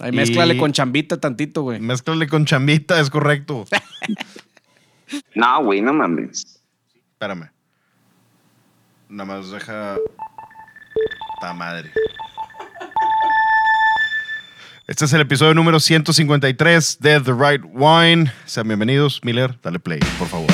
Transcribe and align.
Ahí 0.00 0.12
mézclale 0.12 0.54
Y- 0.54 0.58
con 0.58 0.72
chambita 0.72 1.18
tantito, 1.18 1.62
güey. 1.62 1.80
Mézclale 1.80 2.26
con 2.28 2.44
chambita, 2.46 2.98
es 3.00 3.10
correcto. 3.10 3.66
No, 5.34 5.64
güey, 5.64 5.80
no 5.80 5.92
mames. 5.92 6.60
Espérame. 7.14 7.50
Nada 9.08 9.24
más 9.24 9.50
deja. 9.50 9.96
Ta 11.40 11.52
madre. 11.52 11.90
Este 14.86 15.04
es 15.04 15.12
el 15.12 15.20
episodio 15.22 15.52
número 15.54 15.80
153 15.80 16.98
de 17.00 17.20
The 17.20 17.32
Right 17.32 17.64
Wine. 17.72 18.32
Sean 18.44 18.68
bienvenidos. 18.68 19.20
Miller, 19.24 19.58
dale 19.62 19.80
play, 19.80 19.98
por 20.18 20.28
favor. 20.28 20.48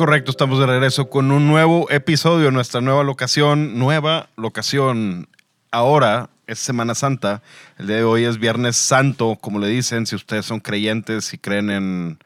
Correcto, 0.00 0.30
estamos 0.30 0.58
de 0.58 0.64
regreso 0.64 1.10
con 1.10 1.30
un 1.30 1.46
nuevo 1.46 1.90
episodio, 1.90 2.50
nuestra 2.50 2.80
nueva 2.80 3.04
locación, 3.04 3.78
nueva 3.78 4.30
locación. 4.34 5.28
Ahora 5.70 6.30
es 6.46 6.58
Semana 6.58 6.94
Santa, 6.94 7.42
el 7.76 7.86
día 7.86 7.96
de 7.96 8.04
hoy 8.04 8.24
es 8.24 8.38
Viernes 8.38 8.78
Santo, 8.78 9.36
como 9.38 9.58
le 9.58 9.66
dicen, 9.66 10.06
si 10.06 10.16
ustedes 10.16 10.46
son 10.46 10.60
creyentes 10.60 11.34
y 11.34 11.38
creen 11.38 11.68
en 11.68 12.18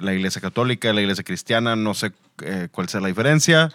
la 0.00 0.12
Iglesia 0.12 0.40
Católica, 0.40 0.92
la 0.92 1.00
Iglesia 1.00 1.22
Cristiana, 1.22 1.76
no 1.76 1.94
sé 1.94 2.10
eh, 2.42 2.66
cuál 2.72 2.88
sea 2.88 3.00
la 3.00 3.06
diferencia. 3.06 3.70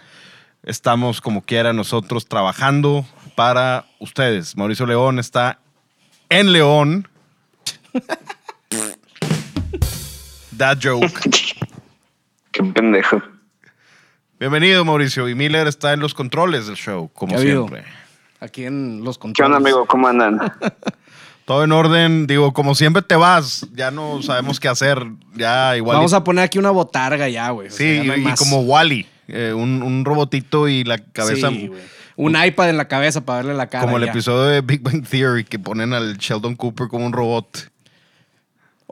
Estamos 0.62 1.22
como 1.22 1.44
quiera 1.44 1.72
nosotros 1.72 2.28
trabajando 2.28 3.06
para 3.36 3.86
ustedes. 4.00 4.58
Mauricio 4.58 4.86
León 4.86 5.18
está 5.18 5.60
en 6.28 6.52
León. 6.52 7.08
That 10.58 10.80
joke. 10.84 11.08
Qué 12.54 12.64
pendejo. 12.64 13.20
Bienvenido, 14.40 14.86
Mauricio. 14.86 15.28
Y 15.28 15.34
Miller 15.34 15.66
está 15.68 15.92
en 15.94 16.00
los 16.00 16.14
controles 16.14 16.68
del 16.68 16.76
show, 16.76 17.10
como 17.12 17.34
¿Qué 17.34 17.42
habido? 17.42 17.68
siempre. 17.68 17.92
Aquí 18.40 18.66
en 18.66 19.04
los 19.04 19.18
¿Qué 19.18 19.22
controles. 19.24 19.58
onda, 19.58 19.58
amigo? 19.70 19.88
¿Cómo 19.88 20.08
andan? 20.08 20.40
Todo 21.46 21.64
en 21.64 21.72
orden. 21.72 22.28
Digo, 22.28 22.54
como 22.54 22.76
siempre 22.76 23.02
te 23.02 23.16
vas, 23.16 23.68
ya 23.74 23.90
no 23.90 24.22
sabemos 24.22 24.60
qué 24.60 24.68
hacer. 24.68 25.04
Ya 25.34 25.76
igual. 25.76 25.98
Vamos 25.98 26.14
a 26.14 26.24
poner 26.24 26.44
aquí 26.44 26.60
una 26.60 26.70
botarga 26.70 27.28
ya, 27.28 27.50
güey. 27.50 27.70
O 27.70 27.72
sea, 27.72 27.78
sí, 27.80 27.98
ya 27.98 28.04
no 28.04 28.14
hay 28.14 28.28
y, 28.28 28.36
como 28.36 28.62
Wally, 28.62 29.08
un, 29.28 29.82
un 29.82 30.06
robotito 30.06 30.68
y 30.68 30.84
la 30.84 31.00
cabeza. 31.00 31.50
Sí. 31.50 31.72
Un 32.16 32.36
iPad 32.42 32.70
en 32.70 32.78
la 32.78 32.88
cabeza 32.88 33.26
para 33.26 33.38
verle 33.38 33.56
la 33.56 33.68
cara. 33.68 33.86
como 33.86 33.98
el 33.98 34.06
ya. 34.06 34.12
episodio 34.12 34.44
de 34.44 34.62
Big 34.62 34.82
Bang 34.82 35.04
Theory 35.08 35.44
que 35.44 35.58
ponen 35.58 35.94
al 35.94 36.18
Sheldon 36.20 36.56
Cooper 36.56 36.88
como 36.88 37.08
un 37.08 37.14
robot. 37.14 37.72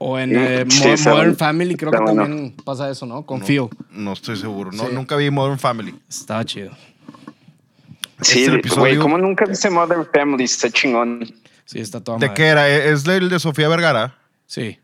O 0.03 0.17
en 0.17 0.35
eh, 0.35 0.65
Sí, 0.67 0.87
Modern. 1.07 1.35
Family 1.35 1.75
creo 1.75 1.91
que 1.91 1.99
bueno. 1.99 2.23
también 2.23 2.55
pasa 2.65 2.89
eso, 2.89 3.05
¿no? 3.05 3.23
Con 3.23 3.43
No, 3.91 4.13
estoy 4.13 4.35
seguro. 4.35 4.71
No, 4.71 4.87
Sí. 4.87 4.89
Nunca 4.93 5.15
vi 5.15 5.29
Modern 5.29 5.59
Family. 5.59 5.93
Estaba 6.09 6.43
chido. 6.43 6.71
Sí, 8.21 8.39
Este 8.39 8.47
güey, 8.49 8.59
episodio- 8.61 9.01
¿cómo 9.01 9.17
nunca 9.19 9.45
viste 9.45 9.69
Mother 9.69 10.07
Family? 10.11 10.43
Está 10.45 10.71
chingón. 10.71 11.23
Sí, 11.65 11.79
está 11.79 12.03
toda 12.03 12.17
¿De 12.17 12.27
madre. 12.27 12.35
qué 12.35 12.47
era? 12.47 12.67
¿E- 12.69 12.91
¿Es 12.91 13.03
del 13.03 13.29
de 13.29 13.39
Sofía 13.39 13.67
Vergara? 13.69 14.15
Sí. 14.47 14.79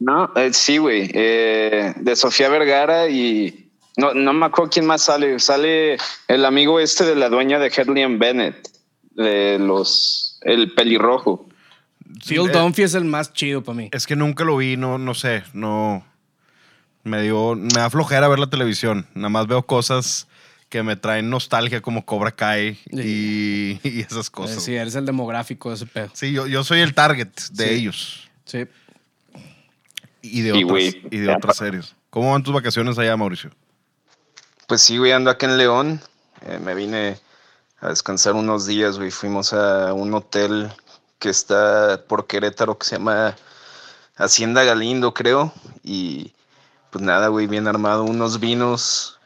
No, 0.00 0.30
eh, 0.34 0.52
sí, 0.52 0.78
güey. 0.78 1.10
eh, 1.14 1.94
de 1.96 2.16
Sofía 2.16 2.48
Vergara 2.48 3.08
y 3.08 3.70
no, 3.96 4.14
no 4.14 4.32
me 4.32 4.46
acuerdo 4.46 4.70
quién 4.72 4.86
más 4.86 5.02
sale. 5.02 5.38
Sale 5.38 5.96
el 6.26 6.44
amigo 6.44 6.80
este 6.80 7.04
de 7.04 7.14
la 7.14 7.28
dueña 7.28 7.58
de 7.60 7.68
Hedley 7.68 8.02
and 8.02 8.18
Bennett, 8.18 8.68
de 9.12 9.58
los 9.60 10.38
el 10.42 10.72
pelirrojo. 10.74 11.48
Phil 12.26 12.48
eh, 12.48 12.52
Dunphy 12.52 12.82
es 12.82 12.94
el 12.94 13.04
más 13.04 13.32
chido 13.32 13.62
para 13.62 13.76
mí. 13.76 13.88
Es 13.92 14.06
que 14.06 14.16
nunca 14.16 14.44
lo 14.44 14.56
vi, 14.56 14.76
no, 14.76 14.98
no 14.98 15.14
sé, 15.14 15.44
no. 15.52 16.04
Me 17.04 17.22
dio, 17.22 17.54
me 17.54 17.68
da 17.68 17.88
flojera 17.90 18.28
ver 18.28 18.38
la 18.38 18.48
televisión. 18.50 19.06
Nada 19.14 19.28
más 19.30 19.46
veo 19.46 19.64
cosas 19.64 20.26
que 20.68 20.82
me 20.82 20.96
traen 20.96 21.30
nostalgia 21.30 21.80
como 21.80 22.04
Cobra 22.04 22.30
Kai 22.32 22.78
y, 22.90 23.80
y 23.88 24.00
esas 24.00 24.26
Eh, 24.28 24.30
cosas. 24.30 24.62
Sí, 24.62 24.74
eres 24.74 24.94
el 24.96 25.06
demográfico 25.06 25.70
de 25.70 25.76
ese 25.76 25.86
pedo. 25.86 26.10
Sí, 26.12 26.32
yo, 26.32 26.46
yo 26.46 26.62
soy 26.64 26.80
el 26.80 26.92
target 26.94 27.28
de 27.52 27.68
Sí. 27.68 27.74
ellos 27.74 28.28
Sí. 28.44 28.66
y 30.22 30.42
de 30.42 30.52
Sí, 30.52 30.64
otras, 30.64 30.70
güey. 30.70 31.02
y 31.10 31.16
de 31.18 31.34
otras 31.34 31.56
series. 31.56 31.94
¿Cómo 32.10 32.32
van 32.32 32.42
tus 32.42 32.52
vacaciones 32.52 32.98
allá, 32.98 33.16
Mauricio? 33.16 33.50
Pues 34.66 34.82
sí, 34.82 34.98
güey, 34.98 35.12
ando 35.12 35.30
acá 35.30 35.46
en 35.46 35.56
León. 35.56 36.00
Eh, 36.46 36.58
me 36.62 36.74
vine 36.74 37.16
a 37.80 37.88
descansar 37.88 38.34
unos 38.34 38.66
días, 38.66 38.98
güey. 38.98 39.10
Fuimos 39.10 39.52
a 39.52 39.92
un 39.94 40.12
hotel 40.14 40.68
que 41.18 41.28
está 41.28 42.04
por 42.06 42.26
Querétaro 42.26 42.78
que 42.78 42.86
se 42.86 42.96
llama 42.96 43.36
Hacienda 44.16 44.64
Galindo, 44.64 45.14
creo. 45.14 45.52
Y 45.82 46.32
pues 46.90 47.04
nada, 47.04 47.28
güey, 47.28 47.46
bien 47.46 47.66
armado. 47.66 48.04
Unos 48.04 48.40
vinos, 48.40 49.18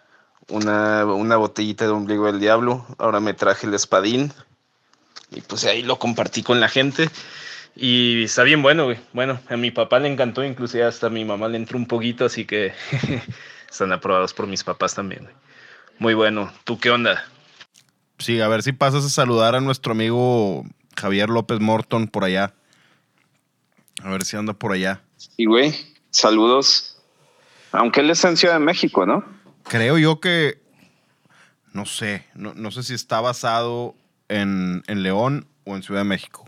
una, 0.48 1.04
una 1.04 1.36
botellita 1.36 1.84
de 1.84 1.90
ombligo 1.90 2.26
del 2.26 2.40
diablo. 2.40 2.86
Ahora 2.98 3.20
me 3.20 3.34
traje 3.34 3.66
el 3.66 3.74
espadín. 3.74 4.32
Y 5.30 5.40
pues 5.40 5.64
ahí 5.64 5.82
lo 5.82 5.98
compartí 5.98 6.42
con 6.42 6.60
la 6.60 6.68
gente. 6.68 7.08
Y 7.74 8.24
está 8.24 8.42
bien 8.42 8.62
bueno, 8.62 8.84
güey. 8.84 8.98
Bueno, 9.12 9.40
a 9.48 9.56
mi 9.56 9.70
papá 9.70 9.98
le 9.98 10.12
encantó, 10.12 10.44
inclusive 10.44 10.84
hasta 10.84 11.06
a 11.06 11.10
mi 11.10 11.24
mamá 11.24 11.48
le 11.48 11.56
entró 11.56 11.78
un 11.78 11.86
poquito, 11.86 12.26
así 12.26 12.44
que 12.44 12.74
están 13.70 13.92
aprobados 13.92 14.34
por 14.34 14.46
mis 14.46 14.62
papás 14.62 14.94
también. 14.94 15.28
Muy 15.98 16.14
bueno. 16.14 16.52
¿Tú 16.64 16.78
qué 16.78 16.90
onda? 16.90 17.24
Sí, 18.18 18.40
a 18.40 18.48
ver 18.48 18.62
si 18.62 18.72
pasas 18.72 19.04
a 19.04 19.08
saludar 19.08 19.54
a 19.54 19.60
nuestro 19.60 19.92
amigo 19.92 20.64
Javier 20.96 21.28
López 21.30 21.60
Morton 21.60 22.08
por 22.08 22.24
allá. 22.24 22.54
A 24.02 24.10
ver 24.10 24.24
si 24.24 24.36
anda 24.36 24.52
por 24.52 24.72
allá. 24.72 25.02
Y 25.36 25.46
güey, 25.46 25.74
saludos. 26.10 26.98
Aunque 27.72 28.00
él 28.00 28.10
está 28.10 28.28
en 28.28 28.36
Ciudad 28.36 28.54
de 28.54 28.60
México, 28.64 29.06
¿no? 29.06 29.24
Creo 29.64 29.98
yo 29.98 30.20
que. 30.20 30.60
No 31.72 31.86
sé. 31.86 32.26
No, 32.34 32.52
no 32.54 32.70
sé 32.70 32.82
si 32.82 32.94
está 32.94 33.20
basado 33.20 33.94
en, 34.28 34.82
en 34.88 35.02
León 35.02 35.46
o 35.64 35.76
en 35.76 35.82
Ciudad 35.82 36.00
de 36.00 36.04
México. 36.08 36.44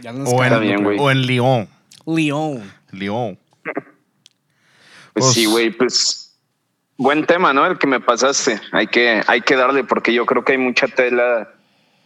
Ya 0.00 0.10
andas 0.10 0.32
O 0.32 0.44
en, 0.44 0.60
bien, 0.60 0.86
o 0.98 1.10
en 1.10 1.22
Lyon. 1.22 1.68
León. 2.06 2.72
Lyon. 2.92 3.38
Pues, 3.64 3.74
Pues- 5.14 5.32
sí, 5.34 5.46
güey, 5.46 5.70
pues 5.70 6.38
buen 6.96 7.26
tema, 7.26 7.52
¿no? 7.52 7.66
El 7.66 7.78
que 7.78 7.86
me 7.86 8.00
pasaste. 8.00 8.60
Hay 8.72 8.86
que, 8.86 9.22
hay 9.26 9.40
que 9.42 9.56
darle 9.56 9.84
porque 9.84 10.12
yo 10.14 10.24
creo 10.24 10.44
que 10.44 10.52
hay 10.52 10.58
mucha 10.58 10.86
tela 10.88 11.52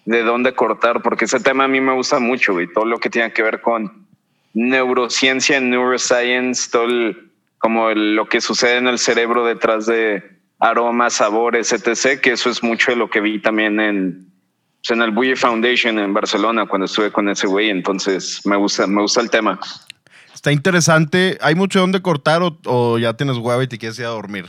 de 0.05 0.23
dónde 0.23 0.55
cortar, 0.55 1.01
porque 1.03 1.27
ese 1.27 1.41
tema 1.41 1.65
a 1.65 1.69
mí 1.69 1.81
me 1.81 1.93
gusta 1.95 2.19
mucho, 2.19 2.53
güey. 2.55 2.67
Todo 2.73 2.85
lo 2.85 2.99
que 2.99 3.11
tiene 3.11 3.33
que 3.33 3.43
ver 3.43 3.61
con 3.61 4.07
neurociencia, 4.55 5.61
neuroscience, 5.61 6.71
todo 6.71 6.85
el- 6.85 7.31
como 7.59 7.91
el- 7.91 8.15
lo 8.17 8.27
que 8.29 8.41
sucede 8.41 8.77
en 8.79 8.89
el 8.89 8.99
cerebro 8.99 9.45
detrás 9.47 9.87
de 9.87 10.23
aromas, 10.59 11.15
sabores, 11.15 11.73
etc. 11.73 12.21
Que 12.21 12.33
eso 12.33 12.51
es 12.51 12.63
mucho 12.63 12.91
de 12.93 12.97
lo 12.97 13.09
que 13.11 13.21
vi 13.21 13.41
también 13.41 13.81
en, 13.81 14.27
pues, 14.81 14.91
en 14.97 15.03
el 15.03 15.11
Buye 15.13 15.37
Foundation 15.37 15.99
en 15.99 16.13
Barcelona 16.13 16.67
cuando 16.67 16.87
estuve 16.87 17.11
con 17.13 17.29
ese 17.29 17.47
güey. 17.47 17.71
Entonces 17.71 18.41
me 18.45 18.57
gusta, 18.57 18.87
me 18.87 19.01
gusta 19.03 19.21
el 19.21 19.31
tema. 19.31 19.59
Está 20.35 20.51
interesante. 20.51 21.39
¿Hay 21.41 21.55
mucho 21.55 21.79
donde 21.81 22.03
cortar 22.03 22.43
o, 22.65 22.99
ya 22.99 23.15
tienes 23.15 23.37
hueva 23.37 23.63
y 23.63 23.69
te 23.69 23.79
quieres 23.79 23.99
ir 24.01 24.07
a 24.07 24.09
dormir? 24.09 24.47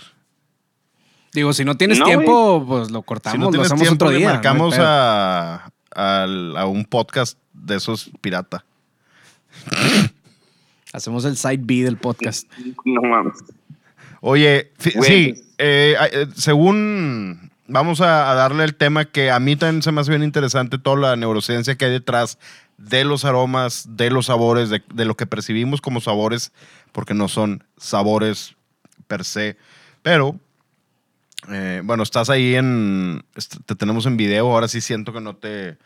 Digo, 1.33 1.51
si 1.53 1.65
no 1.65 1.75
tienes 1.77 1.99
No, 1.99 2.05
tiempo, 2.05 2.63
pues 2.67 2.91
lo 2.91 3.01
cortamos, 3.01 3.33
si 3.35 3.51
no 3.51 3.57
lo 3.57 3.61
hacemos 3.63 3.81
tiempo, 3.81 4.05
otro 4.05 4.15
día. 4.17 4.29
marcamos 4.29 4.75
a, 4.77 5.71
al- 5.95 6.55
a 6.57 6.65
un 6.67 6.85
podcast 6.85 7.37
de 7.53 7.75
esos 7.77 8.11
pirata. 8.21 8.63
Hacemos 10.93 11.25
el 11.25 11.37
side 11.37 11.59
B 11.61 11.83
del 11.83 11.97
podcast. 11.97 12.47
No 12.85 13.01
mames. 13.01 13.33
Oye, 14.21 14.71
sí, 14.77 15.33
eh, 15.57 15.95
eh, 16.11 16.27
según 16.35 17.51
vamos 17.67 17.99
a, 17.99 18.31
a 18.31 18.35
darle 18.35 18.63
el 18.63 18.75
tema 18.75 19.05
que 19.05 19.31
a 19.31 19.39
mí 19.39 19.55
también 19.55 19.81
se 19.81 19.91
me 19.91 20.01
hace 20.01 20.11
bien 20.11 20.23
interesante 20.23 20.77
toda 20.77 20.97
la 20.97 21.15
neurociencia 21.15 21.75
que 21.75 21.85
hay 21.85 21.91
detrás 21.91 22.37
de 22.77 23.03
los 23.05 23.25
aromas, 23.25 23.85
de 23.89 24.11
los 24.11 24.27
sabores, 24.27 24.69
de, 24.69 24.83
de 24.93 25.05
lo 25.05 25.15
que 25.17 25.25
percibimos 25.25 25.81
como 25.81 25.99
sabores, 25.99 26.51
porque 26.91 27.13
no 27.13 27.27
son 27.27 27.63
sabores 27.77 28.55
per 29.07 29.25
se. 29.25 29.57
Pero, 30.03 30.39
eh, 31.49 31.81
bueno, 31.83 32.03
estás 32.03 32.29
ahí 32.29 32.55
en, 32.55 33.23
te 33.65 33.75
tenemos 33.75 34.05
en 34.05 34.17
video, 34.17 34.51
ahora 34.51 34.67
sí 34.67 34.81
siento 34.81 35.13
que 35.13 35.21
no 35.21 35.35
te 35.35 35.77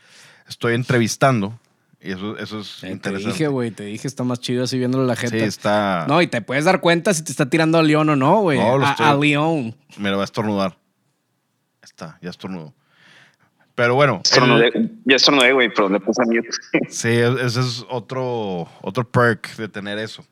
estoy 0.47 0.73
entrevistando. 0.75 1.59
Y 1.99 2.11
eso, 2.11 2.37
eso 2.37 2.59
es 2.59 2.77
Eh, 2.83 2.87
te 2.87 2.93
interesante. 2.93 3.31
dije, 3.33 3.47
güey, 3.47 3.71
te 3.71 3.83
dije, 3.83 4.07
está 4.07 4.23
más 4.23 4.39
chido 4.39 4.63
así 4.63 4.77
viéndole 4.77 5.07
la 5.07 5.15
sí, 5.15 5.21
gente. 5.21 5.45
está... 5.45 6.05
No, 6.07 6.21
y 6.21 6.27
te 6.27 6.41
puedes 6.41 6.63
dar 6.65 6.79
cuenta 6.79 7.11
si 7.13 7.23
te 7.23 7.31
está 7.31 7.49
tirando 7.49 7.79
a 7.79 7.83
León 7.83 8.07
o 8.09 8.15
no, 8.15 8.41
güey. 8.41 8.59
No, 8.59 8.85
a, 8.85 8.91
estoy- 8.91 9.05
a 9.07 9.15
León. 9.15 9.75
Me 9.97 10.11
lo 10.11 10.17
va 10.17 10.23
a 10.23 10.25
estornudar. 10.25 10.77
Está, 11.81 12.19
ya 12.21 12.29
estornudó. 12.29 12.73
Pero 13.73 13.95
bueno, 13.95 14.21
el- 14.23 14.31
Estornudé- 14.31 14.91
ya 15.05 15.15
estornudé, 15.15 15.51
güey, 15.53 15.69
pero 15.73 15.89
le 15.89 15.99
puse 15.99 16.21
a 16.21 16.25
mute. 16.25 16.49
sí, 16.89 17.09
ese 17.09 17.59
es 17.61 17.83
otro, 17.89 18.69
otro 18.81 19.09
perk 19.09 19.55
de 19.55 19.67
tener 19.67 19.97
eso. 19.97 20.23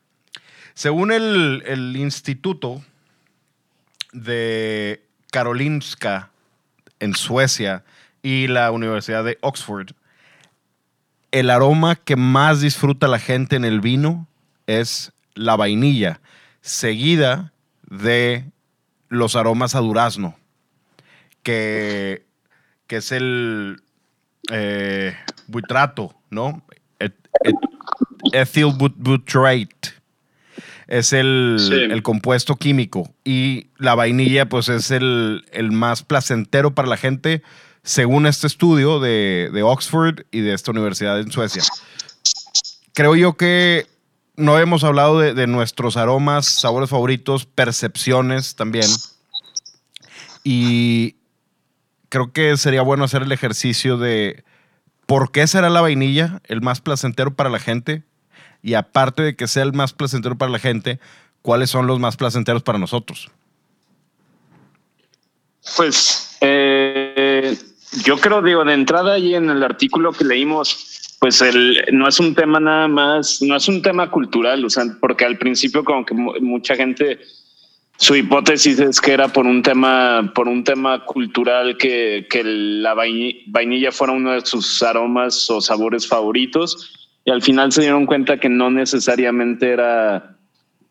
Según 0.74 1.10
el, 1.10 1.62
el 1.66 1.96
Instituto 1.96 2.80
de 4.12 5.05
Karolinska 5.36 6.30
en 6.98 7.14
Suecia 7.14 7.84
y 8.22 8.46
la 8.46 8.70
Universidad 8.70 9.22
de 9.22 9.36
Oxford, 9.42 9.90
el 11.30 11.50
aroma 11.50 11.94
que 11.94 12.16
más 12.16 12.62
disfruta 12.62 13.06
la 13.06 13.18
gente 13.18 13.54
en 13.54 13.66
el 13.66 13.82
vino 13.82 14.26
es 14.66 15.12
la 15.34 15.54
vainilla, 15.56 16.20
seguida 16.62 17.52
de 17.90 18.46
los 19.10 19.36
aromas 19.36 19.74
a 19.74 19.80
durazno, 19.80 20.36
que, 21.42 22.24
que 22.86 22.96
es 22.96 23.12
el 23.12 23.82
eh, 24.50 25.14
¿no? 26.30 26.62
Et- 26.98 27.12
et- 27.44 27.54
ethyl. 28.32 28.72
Es 30.88 31.12
el, 31.12 31.56
Sí. 31.58 31.74
el 31.74 32.02
compuesto 32.02 32.56
químico. 32.56 33.12
Y 33.24 33.68
la 33.78 33.94
vainilla, 33.94 34.48
pues, 34.48 34.68
es 34.68 34.90
el, 34.90 35.44
el 35.52 35.72
más 35.72 36.02
placentero 36.02 36.74
para 36.74 36.88
la 36.88 36.96
gente, 36.96 37.42
según 37.82 38.26
este 38.26 38.46
estudio 38.46 39.00
de, 39.00 39.50
de 39.52 39.62
Oxford 39.62 40.20
y 40.30 40.40
de 40.40 40.54
esta 40.54 40.70
universidad 40.70 41.18
en 41.20 41.30
Suecia. 41.32 41.62
Creo 42.94 43.14
yo 43.16 43.36
que 43.36 43.86
no 44.36 44.58
hemos 44.58 44.84
hablado 44.84 45.18
de, 45.18 45.34
de 45.34 45.46
nuestros 45.46 45.96
aromas, 45.96 46.46
sabores 46.46 46.90
favoritos, 46.90 47.46
percepciones 47.46 48.54
también. 48.54 48.86
Y 50.44 51.16
creo 52.08 52.32
que 52.32 52.56
sería 52.56 52.82
bueno 52.82 53.04
hacer 53.04 53.22
el 53.22 53.32
ejercicio 53.32 53.96
de 53.98 54.44
por 55.06 55.32
qué 55.32 55.46
será 55.46 55.70
la 55.70 55.80
vainilla 55.80 56.40
el 56.44 56.60
más 56.62 56.80
placentero 56.80 57.34
para 57.34 57.50
la 57.50 57.58
gente. 57.58 58.02
Y 58.66 58.74
aparte 58.74 59.22
de 59.22 59.36
que 59.36 59.46
sea 59.46 59.62
el 59.62 59.72
más 59.72 59.92
placentero 59.92 60.36
para 60.36 60.50
la 60.50 60.58
gente, 60.58 60.98
¿cuáles 61.40 61.70
son 61.70 61.86
los 61.86 62.00
más 62.00 62.16
placenteros 62.16 62.64
para 62.64 62.80
nosotros? 62.80 63.30
Pues 65.76 66.36
eh, 66.40 67.56
yo 68.04 68.18
creo, 68.18 68.42
digo, 68.42 68.64
de 68.64 68.74
entrada 68.74 69.14
ahí 69.14 69.36
en 69.36 69.50
el 69.50 69.62
artículo 69.62 70.10
que 70.10 70.24
leímos, 70.24 71.16
pues 71.20 71.42
el, 71.42 71.84
no 71.92 72.08
es 72.08 72.18
un 72.18 72.34
tema 72.34 72.58
nada 72.58 72.88
más, 72.88 73.40
no 73.40 73.54
es 73.54 73.68
un 73.68 73.82
tema 73.82 74.10
cultural, 74.10 74.64
o 74.64 74.68
sea, 74.68 74.82
porque 75.00 75.24
al 75.24 75.38
principio 75.38 75.84
como 75.84 76.04
que 76.04 76.14
mu- 76.14 76.34
mucha 76.40 76.74
gente, 76.74 77.20
su 77.98 78.16
hipótesis 78.16 78.80
es 78.80 79.00
que 79.00 79.12
era 79.12 79.28
por 79.28 79.46
un 79.46 79.62
tema, 79.62 80.32
por 80.34 80.48
un 80.48 80.64
tema 80.64 81.04
cultural 81.04 81.76
que, 81.76 82.26
que 82.28 82.42
la 82.42 82.96
vaini- 82.96 83.44
vainilla 83.46 83.92
fuera 83.92 84.12
uno 84.12 84.32
de 84.32 84.44
sus 84.44 84.82
aromas 84.82 85.48
o 85.50 85.60
sabores 85.60 86.08
favoritos, 86.08 87.05
y 87.26 87.32
al 87.32 87.42
final 87.42 87.72
se 87.72 87.82
dieron 87.82 88.06
cuenta 88.06 88.38
que 88.38 88.48
no 88.48 88.70
necesariamente 88.70 89.72
era, 89.72 90.36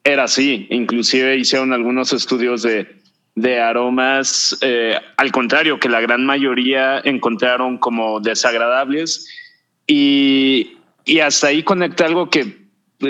era 0.03 0.25
así. 0.25 0.67
Inclusive 0.69 1.37
hicieron 1.37 1.71
algunos 1.71 2.11
estudios 2.11 2.61
de, 2.61 2.93
de 3.35 3.61
aromas, 3.61 4.57
eh, 4.59 4.99
al 5.15 5.31
contrario, 5.31 5.79
que 5.79 5.87
la 5.87 6.01
gran 6.01 6.25
mayoría 6.25 6.99
encontraron 7.05 7.77
como 7.77 8.19
desagradables. 8.19 9.29
Y, 9.87 10.73
y 11.05 11.19
hasta 11.21 11.47
ahí 11.47 11.63
conecté 11.63 12.03
algo 12.03 12.29
que, 12.29 12.65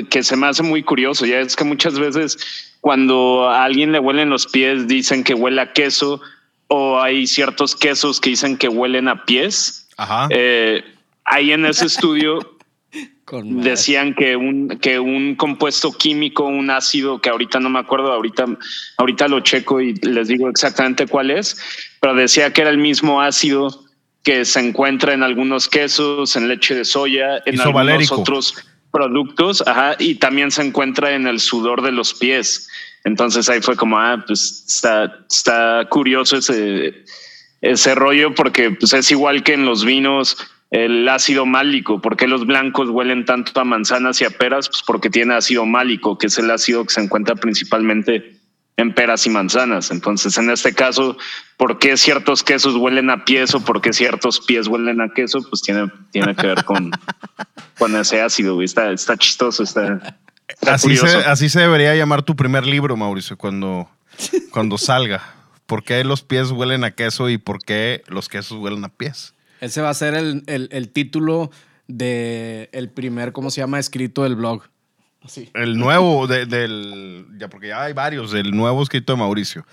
que 0.08 0.22
se 0.22 0.38
me 0.38 0.46
hace 0.46 0.62
muy 0.62 0.84
curioso. 0.84 1.26
Ya 1.26 1.40
es 1.40 1.56
que 1.56 1.64
muchas 1.64 1.98
veces 1.98 2.38
cuando 2.80 3.50
a 3.50 3.64
alguien 3.64 3.92
le 3.92 3.98
huelen 3.98 4.30
los 4.30 4.46
pies 4.46 4.88
dicen 4.88 5.24
que 5.24 5.34
huele 5.34 5.62
a 5.62 5.74
queso 5.74 6.22
o 6.68 7.02
hay 7.02 7.26
ciertos 7.26 7.76
quesos 7.76 8.22
que 8.22 8.30
dicen 8.30 8.56
que 8.56 8.68
huelen 8.68 9.08
a 9.08 9.26
pies. 9.26 9.90
Ajá. 9.98 10.28
Eh, 10.30 10.84
ahí 11.24 11.54
en 11.54 11.66
ese 11.66 11.88
estudio. 11.88 12.55
Decían 13.44 14.14
que 14.14 14.36
un, 14.36 14.70
que 14.80 15.00
un 15.00 15.36
compuesto 15.36 15.92
químico, 15.92 16.46
un 16.46 16.70
ácido, 16.70 17.20
que 17.20 17.30
ahorita 17.30 17.60
no 17.60 17.70
me 17.70 17.80
acuerdo, 17.80 18.12
ahorita, 18.12 18.46
ahorita 18.98 19.28
lo 19.28 19.40
checo 19.40 19.82
y 19.82 19.94
les 19.96 20.28
digo 20.28 20.48
exactamente 20.48 21.08
cuál 21.08 21.32
es, 21.32 21.58
pero 22.00 22.14
decía 22.14 22.54
que 22.54 22.62
era 22.62 22.70
el 22.70 22.78
mismo 22.78 23.22
ácido 23.22 23.84
que 24.24 24.46
se 24.46 24.60
encuentra 24.60 25.14
en 25.14 25.24
algunos 25.24 25.68
quesos, 25.68 26.36
en 26.36 26.48
leche 26.48 26.76
de 26.76 26.86
soya, 26.86 27.42
en 27.46 27.60
algunos 27.62 28.12
otros 28.12 28.56
productos, 28.92 29.64
ajá, 29.68 29.96
y 30.00 30.16
también 30.16 30.52
se 30.52 30.64
encuentra 30.64 31.14
en 31.14 31.28
el 31.28 31.40
sudor 31.40 31.82
de 31.82 31.92
los 31.92 32.14
pies. 32.14 32.68
Entonces 33.04 33.50
ahí 33.50 33.62
fue 33.62 33.76
como, 33.76 34.00
ah, 34.00 34.24
pues 34.26 34.64
está, 34.68 35.20
está 35.30 35.86
curioso 35.90 36.38
ese, 36.38 37.04
ese 37.62 37.96
rollo 37.96 38.34
porque 38.34 38.72
pues, 38.72 38.94
es 38.94 39.12
igual 39.12 39.44
que 39.44 39.54
en 39.54 39.66
los 39.66 39.86
vinos 39.86 40.38
el 40.72 41.08
ácido 41.08 41.46
málico. 41.46 42.02
¿Por 42.02 42.18
qué 42.18 42.28
los 42.28 42.46
blancos 42.46 42.90
huelen 42.90 43.26
tanto 43.26 43.60
a 43.60 43.64
manzanas 43.64 44.20
y 44.22 44.26
a 44.26 44.30
peras? 44.30 44.70
Pues 44.70 44.84
porque 44.86 45.10
tiene 45.10 45.34
ácido 45.36 45.66
málico, 45.66 46.18
que 46.18 46.28
es 46.28 46.38
el 46.38 46.52
ácido 46.52 46.86
que 46.86 46.94
se 46.94 47.02
encuentra 47.02 47.36
principalmente 47.36 48.40
en 48.78 48.94
peras 48.94 49.26
y 49.26 49.30
manzanas. 49.30 49.92
Entonces, 49.92 50.38
en 50.38 50.50
este 50.50 50.74
caso, 50.74 51.18
¿por 51.58 51.80
qué 51.80 51.96
ciertos 51.98 52.44
quesos 52.44 52.76
huelen 52.76 53.10
a 53.10 53.24
pies 53.24 53.56
o 53.56 53.64
por 53.64 53.82
qué 53.82 53.94
ciertos 53.94 54.42
pies 54.42 54.68
huelen 54.68 55.02
a 55.02 55.10
queso? 55.10 55.40
Pues 55.50 55.62
tiene, 55.62 55.90
tiene 56.12 56.36
que 56.36 56.48
ver 56.48 56.66
con, 56.66 56.92
con 57.78 57.96
ese 57.96 58.22
ácido. 58.22 58.62
Está, 58.62 58.92
está 58.92 59.16
chistoso, 59.16 59.64
está, 59.64 60.18
está 60.48 60.74
Así 60.74 60.96
se, 60.96 61.00
curioso. 61.00 61.30
así 61.30 61.50
se 61.50 61.62
debería 61.62 61.96
llamar 61.96 62.24
tu 62.24 62.36
primer 62.36 62.66
libro, 62.66 62.98
Mauricio, 62.98 63.38
cuando, 63.38 63.90
cuando 64.52 64.78
salga. 64.78 65.22
¿Por 65.66 65.84
qué 65.84 66.04
los 66.04 66.22
pies 66.22 66.52
huelen 66.52 66.84
a 66.84 66.92
queso 66.92 67.30
y 67.30 67.38
por 67.38 67.60
qué 67.60 68.04
los 68.08 68.30
quesos 68.30 68.58
huelen 68.60 68.84
a 68.84 68.90
pies? 68.90 69.35
Ese 69.62 69.82
va 69.82 69.90
a 69.90 69.94
ser 69.94 70.14
el, 70.16 70.44
el- 70.48 70.70
el 70.72 70.90
título 70.90 71.52
de 71.88 72.70
el 72.74 72.90
primer, 72.90 73.32
¿cómo 73.32 73.50
se 73.52 73.62
llama? 73.62 73.80
Escrito 73.80 74.24
del 74.24 74.36
blog. 74.36 74.64
Así. 75.24 75.50
El 75.54 75.78
nuevo 75.78 76.28
de- 76.28 76.46
del. 76.46 77.26
Ya, 77.38 77.48
porque 77.50 77.70
ya 77.70 77.84
hay 77.84 77.94
varios, 77.94 78.32
del 78.32 78.52
nuevo 78.52 78.82
escrito 78.84 79.14
de 79.14 79.20
Mauricio. 79.20 79.66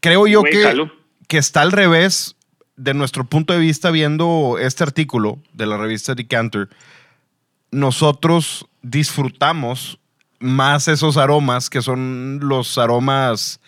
Creo 0.00 0.26
yo 0.26 0.42
que, 0.42 0.88
que 1.28 1.38
está 1.38 1.60
al 1.62 1.72
revés 1.72 2.36
de 2.76 2.94
nuestro 2.94 3.24
punto 3.24 3.52
de 3.52 3.58
vista 3.58 3.90
viendo 3.90 4.56
este 4.58 4.82
artículo 4.82 5.38
de 5.52 5.66
la 5.66 5.76
revista 5.76 6.14
Decanter. 6.14 6.68
Nosotros 7.70 8.66
disfrutamos 8.82 9.98
más 10.38 10.88
esos 10.88 11.16
aromas 11.16 11.68
que 11.70 11.82
son 11.82 12.40
los 12.42 12.78
aromas 12.78 13.60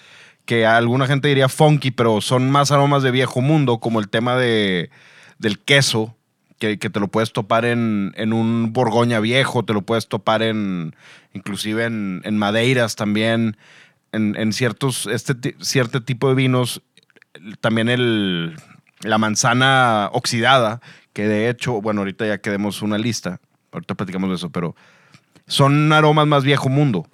que 0.53 0.67
alguna 0.67 1.07
gente 1.07 1.29
diría 1.29 1.49
funky, 1.49 1.93
pero 1.93 2.21
son 2.21 2.51
más 2.51 2.71
aromas 2.73 3.03
de 3.03 3.11
viejo 3.11 3.41
mundo, 3.41 3.79
como 3.79 4.01
el 4.01 4.11
tema 4.11 4.37
de, 4.37 4.91
del 5.39 5.59
queso, 5.59 6.15
que, 6.59 6.79
que 6.79 6.91
te 6.91 7.01
lo 7.01 7.09
puedes 7.09 7.33
topar 7.33 7.65
en, 7.65 8.13
en 8.19 8.35
un 8.35 8.75
Borgoña 8.75 9.19
viejo, 9.19 9.65
te 9.65 9.73
lo 9.73 9.81
puedes 9.81 10.09
topar 10.09 10.43
en 10.43 10.95
inclusive 11.33 11.87
en, 11.87 12.21
en 12.25 12.37
madeiras 12.37 12.97
también, 12.97 13.57
en, 14.13 14.37
en 14.37 14.53
ciertos, 14.53 15.07
este, 15.07 15.57
cierto 15.59 16.03
tipo 16.03 16.29
de 16.29 16.35
vinos, 16.35 16.83
también 17.63 17.89
el, 17.89 18.55
la 19.01 19.17
manzana 19.17 20.11
oxidada, 20.13 20.83
que 21.15 21.27
de 21.29 21.49
hecho, 21.49 21.81
bueno, 21.81 22.03
ahorita 22.03 22.27
ya 22.27 22.37
quedemos 22.43 22.83
una 22.83 22.99
lista, 22.99 23.41
ahorita 23.73 23.95
platicamos 23.95 24.29
de 24.29 24.37
eso, 24.37 24.51
pero 24.51 24.77
son 25.47 25.91
aromas 25.95 26.27
más 26.27 26.45
viejo 26.45 26.69
mundo. 26.69 27.07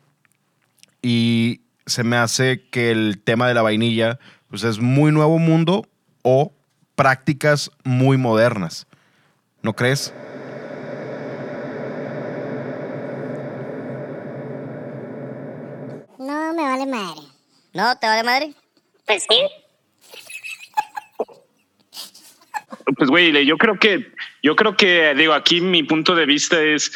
Y 1.02 1.60
se 1.88 2.04
me 2.04 2.16
hace 2.16 2.68
que 2.70 2.90
el 2.90 3.20
tema 3.22 3.48
de 3.48 3.54
la 3.54 3.62
vainilla 3.62 4.18
pues 4.48 4.62
es 4.64 4.78
muy 4.78 5.12
nuevo 5.12 5.38
mundo 5.38 5.86
o 6.22 6.52
prácticas 6.94 7.70
muy 7.84 8.16
modernas. 8.16 8.86
¿No 9.62 9.74
crees? 9.74 10.12
No 16.18 16.52
me 16.54 16.62
vale 16.62 16.86
madre. 16.86 17.20
¿No? 17.72 17.96
¿Te 17.98 18.06
vale 18.06 18.22
madre? 18.22 18.54
Pues 19.06 19.24
sí. 19.28 19.40
Pues 22.96 23.10
güey, 23.10 23.46
yo 23.46 23.56
creo 23.58 23.78
que, 23.78 24.12
yo 24.42 24.56
creo 24.56 24.76
que, 24.76 25.14
digo, 25.14 25.34
aquí 25.34 25.60
mi 25.60 25.82
punto 25.82 26.14
de 26.14 26.26
vista 26.26 26.60
es, 26.60 26.90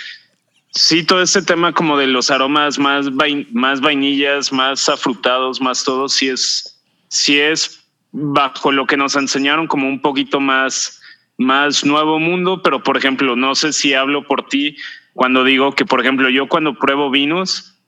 sí, 0.73 1.05
todo 1.05 1.23
este 1.23 1.43
tema 1.43 1.73
como 1.73 1.97
de 1.97 2.07
los 2.07 2.31
aromas 2.31 2.79
más, 2.79 3.11
vain- 3.11 3.47
más 3.52 3.81
vainillas, 3.81 4.52
más 4.52 4.88
afrutados, 4.88 5.61
más 5.61 5.85
todo, 5.85 6.09
sí 6.09 6.29
es, 6.29 6.83
sí 7.09 7.38
es 7.38 7.85
bajo 8.12 8.73
lo 8.73 8.87
que 8.87 8.97
nos 8.97 9.17
enseñaron 9.17 9.67
como 9.67 9.88
un 9.88 10.00
poquito 10.00 10.41
más, 10.41 11.00
más 11.38 11.85
nuevo 11.85 12.19
mundo, 12.19 12.62
pero 12.62 12.83
por 12.83 12.97
ejemplo, 12.97 13.37
no 13.37 13.55
sé 13.55 13.73
si 13.73 13.95
hablo 13.95 14.26
por 14.26 14.49
ti 14.49 14.76
cuando 15.14 15.45
digo 15.45 15.73
que, 15.73 15.85
por 15.85 16.00
ejemplo, 16.00 16.29
yo 16.31 16.49
cuando 16.49 16.79
pruebo 16.79 17.11
vinos, 17.11 17.79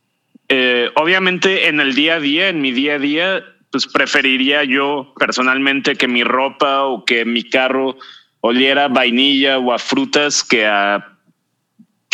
eh, 0.48 0.90
obviamente 0.96 1.68
en 1.68 1.80
el 1.80 1.94
día 1.94 2.16
a 2.16 2.20
día, 2.20 2.48
en 2.48 2.60
mi 2.60 2.72
día 2.72 2.94
a 2.94 2.98
día, 2.98 3.44
pues 3.70 3.86
preferiría 3.86 4.62
yo 4.64 5.12
personalmente 5.18 5.96
que 5.96 6.06
mi 6.06 6.22
ropa 6.22 6.84
o 6.84 7.04
que 7.04 7.24
mi 7.24 7.42
carro 7.42 7.96
oliera 8.40 8.88
vainilla 8.88 9.58
o 9.58 9.72
a 9.72 9.78
frutas 9.78 10.44
que 10.44 10.66
a 10.66 11.13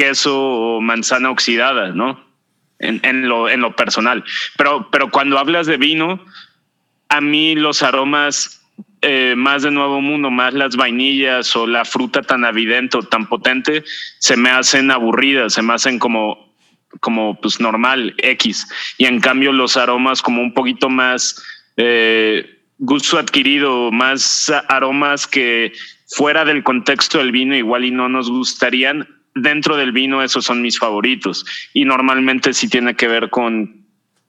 queso 0.01 0.35
o 0.35 0.81
manzana 0.81 1.31
oxidada, 1.31 1.89
¿no? 1.89 2.25
En, 2.79 3.29
lo, 3.29 3.51
en 3.51 3.61
lo 3.61 3.77
personal. 3.77 4.25
Pero, 4.57 4.89
pero 4.91 5.11
cuando 5.11 5.39
hablas 5.39 5.67
de 5.67 5.77
vino, 5.77 6.25
a 7.11 7.21
mí 7.21 7.55
los 7.55 7.83
aromas 7.83 8.63
eh, 9.03 9.35
más 9.37 9.63
de 9.63 9.71
Nuevo 9.71 10.01
Mundo, 10.01 10.31
más 10.31 10.55
las 10.55 10.77
vainillas 10.77 11.55
o 11.55 11.67
la 11.67 11.85
fruta 11.85 12.23
tan 12.23 12.47
evidente 12.47 12.97
o 12.97 13.03
tan 13.03 13.27
potente, 13.27 13.85
se 14.19 14.39
me 14.39 14.49
hacen 14.49 14.91
aburridas, 14.91 15.53
se 15.53 15.61
me 15.61 15.75
hacen 15.75 15.99
como, 15.99 16.55
como 17.01 17.39
pues 17.39 17.61
normal, 17.61 18.15
X. 18.17 18.67
Y 18.97 19.05
en 19.05 19.21
cambio 19.21 19.53
los 19.53 19.77
aromas 19.77 20.23
como 20.23 20.41
un 20.41 20.55
poquito 20.55 20.89
más, 20.89 21.43
eh, 21.77 22.63
gusto 22.79 23.19
adquirido, 23.19 23.93
más 23.93 24.51
aromas 24.69 25.27
que 25.27 25.75
fuera 26.09 26.47
del 26.47 26.63
contexto 26.63 27.19
del 27.19 27.33
vino 27.33 27.55
igual 27.55 27.85
y 27.85 27.91
no 27.91 28.09
nos 28.09 28.31
gustarían. 28.31 29.20
Dentro 29.35 29.77
del 29.77 29.93
vino 29.93 30.23
esos 30.23 30.45
son 30.45 30.61
mis 30.61 30.79
favoritos 30.79 31.47
y 31.73 31.85
normalmente 31.85 32.53
sí 32.53 32.69
tiene 32.69 32.97
que 32.97 33.07
ver 33.07 33.31
con, 33.31 33.87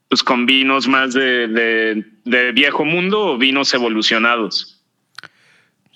pues, 0.10 0.24
con 0.24 0.46
vinos 0.46 0.88
más 0.88 1.14
de, 1.14 1.48
de, 1.48 2.06
de 2.24 2.52
viejo 2.52 2.86
mundo 2.86 3.20
o 3.22 3.38
vinos 3.38 3.74
evolucionados. 3.74 4.84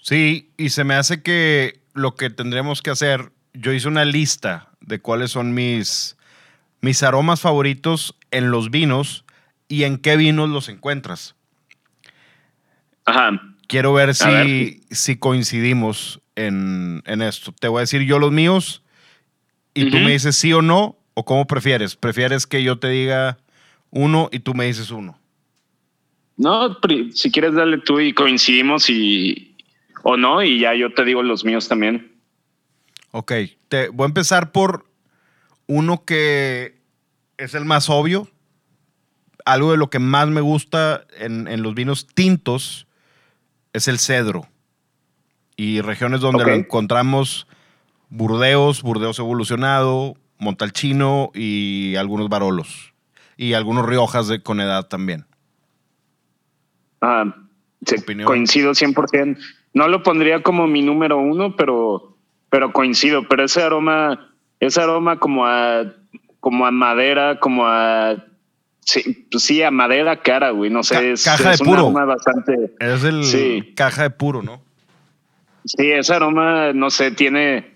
Sí, 0.01 0.51
y 0.57 0.69
se 0.69 0.83
me 0.83 0.95
hace 0.95 1.21
que 1.21 1.79
lo 1.93 2.15
que 2.15 2.29
tendremos 2.29 2.81
que 2.81 2.91
hacer, 2.91 3.31
yo 3.53 3.73
hice 3.73 3.87
una 3.87 4.05
lista 4.05 4.69
de 4.81 4.99
cuáles 4.99 5.31
son 5.31 5.53
mis, 5.53 6.17
mis 6.81 7.01
aromas 7.03 7.41
favoritos 7.41 8.15
en 8.31 8.51
los 8.51 8.69
vinos 8.69 9.25
y 9.67 9.83
en 9.83 9.97
qué 9.97 10.17
vinos 10.17 10.49
los 10.49 10.69
encuentras. 10.69 11.35
Ajá. 13.05 13.41
Quiero 13.67 13.93
ver 13.93 14.13
si, 14.13 14.27
ver. 14.29 14.73
si 14.91 15.17
coincidimos 15.17 16.21
en, 16.35 17.01
en 17.05 17.21
esto. 17.21 17.51
Te 17.51 17.67
voy 17.67 17.79
a 17.79 17.81
decir 17.81 18.01
yo 18.03 18.19
los 18.19 18.31
míos 18.31 18.83
y 19.75 19.91
tú 19.91 19.97
me 19.97 20.11
dices 20.11 20.35
sí 20.35 20.51
o 20.53 20.61
no, 20.61 20.97
o 21.13 21.25
cómo 21.25 21.45
prefieres. 21.45 21.95
¿Prefieres 21.95 22.47
que 22.47 22.63
yo 22.63 22.79
te 22.79 22.89
diga 22.89 23.37
uno 23.91 24.29
y 24.31 24.39
tú 24.39 24.53
me 24.53 24.65
dices 24.65 24.89
uno? 24.89 25.19
No, 26.37 26.77
si 27.13 27.31
quieres 27.31 27.53
darle 27.53 27.77
tú 27.77 27.99
y 27.99 28.13
coincidimos 28.13 28.89
y 28.89 29.55
o 30.03 30.17
no, 30.17 30.43
y 30.43 30.59
ya 30.59 30.73
yo 30.75 30.93
te 30.93 31.03
digo 31.03 31.23
los 31.23 31.45
míos 31.45 31.67
también. 31.67 32.11
Ok, 33.11 33.31
te, 33.69 33.89
voy 33.89 34.05
a 34.05 34.07
empezar 34.07 34.51
por 34.51 34.85
uno 35.67 36.03
que 36.03 36.75
es 37.37 37.53
el 37.53 37.65
más 37.65 37.89
obvio. 37.89 38.29
Algo 39.45 39.71
de 39.71 39.77
lo 39.77 39.89
que 39.89 39.99
más 39.99 40.27
me 40.27 40.41
gusta 40.41 41.05
en, 41.17 41.47
en 41.47 41.61
los 41.63 41.75
vinos 41.75 42.07
tintos 42.07 42.87
es 43.73 43.87
el 43.87 43.99
cedro. 43.99 44.47
Y 45.55 45.81
regiones 45.81 46.19
donde 46.19 46.43
lo 46.43 46.53
encontramos, 46.53 47.47
Burdeos, 48.09 48.81
Burdeos 48.81 49.19
evolucionado, 49.19 50.15
Montalchino 50.37 51.31
y 51.33 51.95
algunos 51.95 52.29
Barolos. 52.29 52.93
Y 53.37 53.53
algunos 53.53 53.85
Riojas 53.85 54.27
de, 54.27 54.41
con 54.41 54.59
edad 54.61 54.87
también. 54.87 55.25
Ah, 57.01 57.25
sí, 57.85 57.95
coincido 58.23 58.71
100%. 58.71 59.37
No 59.73 59.87
lo 59.87 60.03
pondría 60.03 60.41
como 60.41 60.67
mi 60.67 60.81
número 60.81 61.17
uno, 61.17 61.55
pero, 61.55 62.17
pero 62.49 62.71
coincido. 62.71 63.27
Pero 63.27 63.43
ese 63.43 63.61
aroma, 63.61 64.33
ese 64.59 64.81
aroma 64.81 65.19
como 65.19 65.45
a, 65.45 65.93
como 66.39 66.65
a 66.65 66.71
madera, 66.71 67.39
como 67.39 67.65
a, 67.67 68.15
sí, 68.79 69.27
pues 69.29 69.43
sí, 69.43 69.61
a 69.61 69.71
madera 69.71 70.21
cara, 70.21 70.51
güey. 70.51 70.69
No 70.71 70.81
sé, 70.83 70.95
Ca- 70.95 71.01
es, 71.01 71.23
caja 71.25 71.51
es 71.51 71.59
de 71.59 71.63
un 71.65 71.69
puro. 71.71 71.81
aroma 71.81 72.05
bastante. 72.05 72.73
Es 72.79 73.03
el 73.03 73.23
Sí. 73.25 73.73
caja 73.75 74.03
de 74.03 74.09
puro, 74.11 74.41
¿no? 74.41 74.61
Sí, 75.65 75.91
ese 75.91 76.13
aroma, 76.13 76.71
no 76.73 76.89
sé, 76.89 77.11
tiene, 77.11 77.74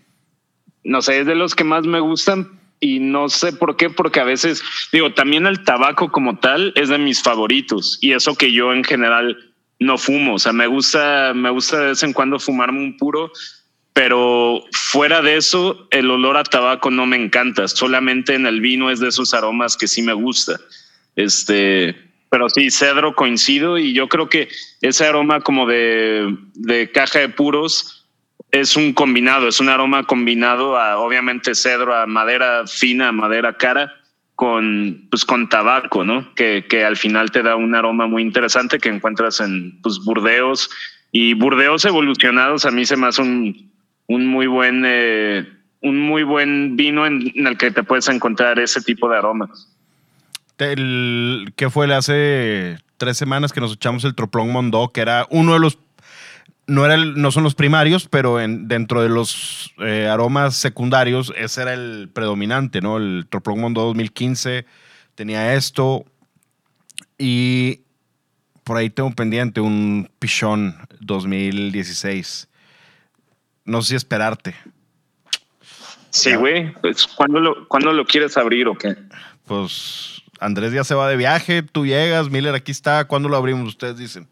no 0.83 1.01
sé, 1.01 1.19
es 1.19 1.25
de 1.25 1.36
los 1.36 1.55
que 1.55 1.63
más 1.63 1.86
me 1.86 2.00
gustan 2.00 2.59
y 2.79 3.00
no 3.00 3.29
sé 3.29 3.53
por 3.53 3.75
qué, 3.75 3.89
porque 3.89 4.19
a 4.19 4.24
veces, 4.24 4.62
digo, 4.91 5.13
también 5.13 5.45
el 5.45 5.63
tabaco 5.63 6.12
como 6.12 6.39
tal 6.39 6.71
es 6.75 6.89
de 6.89 6.98
mis 6.98 7.21
favoritos 7.21 7.98
y 8.01 8.13
eso 8.13 8.36
que 8.36 8.51
yo 8.51 8.74
en 8.74 8.83
general 8.83 9.38
no 9.79 9.98
fumo, 9.98 10.36
o 10.36 10.39
sea, 10.39 10.53
me 10.53 10.67
gusta, 10.67 11.33
me 11.33 11.50
gusta 11.50 11.79
de 11.79 11.88
vez 11.88 12.03
en 12.03 12.13
cuando 12.13 12.39
fumarme 12.39 12.79
un 12.79 12.98
puro, 12.98 13.31
pero 13.93 14.63
fuera 14.71 15.21
de 15.21 15.38
eso, 15.38 15.88
el 15.91 16.09
olor 16.09 16.38
a 16.38 16.43
tabaco 16.43 16.89
no 16.91 17.05
me 17.05 17.17
encanta, 17.17 17.67
solamente 17.67 18.36
en 18.36 18.45
el 18.45 18.62
vino 18.62 18.91
es 18.91 19.00
de 19.00 19.09
esos 19.09 19.33
aromas 19.33 19.75
que 19.75 19.88
sí 19.88 20.01
me 20.01 20.13
gusta. 20.13 20.59
Este, 21.15 21.95
pero 22.29 22.50
sí, 22.50 22.71
cedro 22.71 23.15
coincido 23.15 23.77
y 23.77 23.93
yo 23.93 24.07
creo 24.07 24.29
que 24.29 24.48
ese 24.81 25.05
aroma 25.05 25.41
como 25.41 25.65
de, 25.65 26.38
de 26.53 26.91
caja 26.91 27.19
de 27.19 27.29
puros 27.29 27.99
es 28.51 28.75
un 28.75 28.94
combinado, 28.94 29.48
es 29.48 29.60
un 29.60 29.70
aroma 29.70 30.03
combinado 30.03 30.77
a 30.77 30.98
obviamente 30.98 31.56
cedro, 31.56 31.96
a 31.96 32.06
madera 32.06 32.65
fina, 32.68 33.10
a 33.10 33.12
madera 33.12 33.58
cara, 33.58 33.94
con, 34.36 35.08
pues, 35.10 35.25
con 35.25 35.50
tabaco, 35.50 36.03
¿no? 36.03 36.34
Que, 36.36 36.65
que 36.70 36.86
al 36.86 36.98
final 36.98 37.32
te 37.32 37.44
da 37.44 37.56
un 37.56 37.75
aroma 37.75 38.08
muy 38.08 38.22
interesante 38.22 38.79
que 38.79 38.89
encuentras 38.89 39.39
en 39.39 39.79
pues, 39.82 40.00
Burdeos. 40.06 40.70
Y 41.12 41.34
Burdeos 41.34 41.86
evolucionados 41.86 42.65
a 42.65 42.72
mí 42.72 42.86
se 42.86 42.98
me 42.98 43.08
hace 43.08 43.22
un, 43.22 43.72
un 44.08 44.27
muy 44.27 44.48
buen... 44.48 44.84
eh, 44.86 45.48
un 45.82 45.98
muy 45.98 46.24
buen 46.24 46.75
vino 46.75 47.06
en, 47.06 47.32
en 47.36 47.48
el 47.48 47.58
que 47.58 47.72
te 47.72 47.84
puedes 47.84 48.10
encontrar 48.10 48.60
ese 48.60 48.82
tipo 48.82 49.08
de 49.08 49.18
aromas. 49.18 49.70
El, 50.58 51.53
¿Qué 51.56 51.70
fue 51.70 51.94
hace 51.96 52.77
tres 52.98 53.15
semanas 53.15 53.53
que 53.53 53.62
nos 53.62 53.72
echamos 53.74 54.03
el 54.03 54.13
Troplón 54.13 54.51
Mondó, 54.51 54.91
que 54.91 55.00
era 55.00 55.25
uno 55.29 55.53
de 55.53 55.60
los. 55.60 55.79
No, 56.69 56.85
era 56.85 56.93
el- 56.95 57.19
no 57.19 57.31
son 57.31 57.43
los 57.43 57.55
primarios, 57.55 58.07
pero 58.07 58.39
en, 58.39 58.67
dentro 58.67 59.01
de 59.01 59.09
los 59.09 59.73
eh, 59.79 60.07
aromas 60.07 60.55
secundarios, 60.55 61.33
ese 61.35 61.63
era 61.63 61.73
el 61.73 62.09
predominante, 62.13 62.79
¿no? 62.81 62.97
El 62.97 63.25
Troplón 63.29 63.59
Mondó 63.59 63.81
2015 63.85 64.65
tenía 65.15 65.53
esto. 65.55 66.05
Y 67.17 67.81
por 68.63 68.77
ahí 68.77 68.89
tengo 68.89 69.11
pendiente 69.11 69.61
un 69.61 70.09
Pichón 70.19 70.75
2016. 70.99 72.47
No 73.65 73.81
sé 73.81 73.89
si 73.89 73.95
esperarte. 73.95 74.55
Sí, 76.11 76.35
güey. 76.35 76.71
Pues, 76.81 77.05
¿cuándo, 77.07 77.39
lo, 77.39 77.67
¿Cuándo 77.67 77.91
lo 77.93 78.05
quieres 78.05 78.38
abrir 78.38 78.67
o 78.67 78.75
qué? 78.75 78.95
Pues 79.45 80.21
Andrés 80.39 80.71
ya 80.71 80.83
se 80.83 80.95
va 80.95 81.09
de 81.09 81.17
viaje, 81.17 81.63
tú 81.63 81.85
llegas, 81.85 82.29
Miller 82.29 82.55
aquí 82.55 82.71
está. 82.71 83.05
¿Cuándo 83.05 83.27
lo 83.29 83.38
abrimos? 83.38 83.67
Ustedes 83.67 83.97
dicen. 83.97 84.27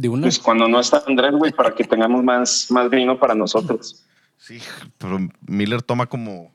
De 0.00 0.08
una. 0.08 0.22
Pues 0.22 0.38
cuando 0.38 0.68
no 0.68 0.78
está 0.78 1.02
Andrés, 1.08 1.32
güey, 1.32 1.50
para 1.52 1.74
que 1.74 1.82
tengamos 1.82 2.22
más, 2.22 2.70
más 2.70 2.88
vino 2.88 3.18
para 3.18 3.34
nosotros. 3.34 4.04
Sí, 4.40 4.60
pero 4.98 5.18
Miller 5.48 5.82
toma 5.82 6.06
como, 6.06 6.52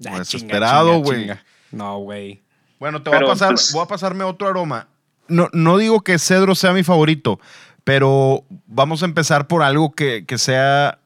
Ah, 0.00 0.02
como 0.04 0.18
desesperado, 0.18 0.98
güey. 0.98 1.30
No, 1.72 1.96
güey. 2.00 2.42
Bueno, 2.78 3.02
te 3.02 3.08
voy 3.08 3.16
a 3.16 3.20
Pero, 3.20 3.30
pasar, 3.30 3.52
pues- 3.52 3.72
voy 3.72 3.82
a 3.82 3.86
pasarme 3.86 4.24
otro 4.24 4.46
aroma. 4.46 4.88
No, 5.26 5.48
no 5.54 5.78
digo 5.78 6.02
que 6.02 6.18
cedro 6.18 6.54
sea 6.54 6.74
mi 6.74 6.82
favorito, 6.82 7.40
pero 7.82 8.44
vamos 8.66 9.02
a 9.02 9.06
empezar 9.06 9.46
por 9.46 9.62
algo 9.62 9.92
que, 9.94 10.26
que 10.26 10.36
sea 10.36 10.98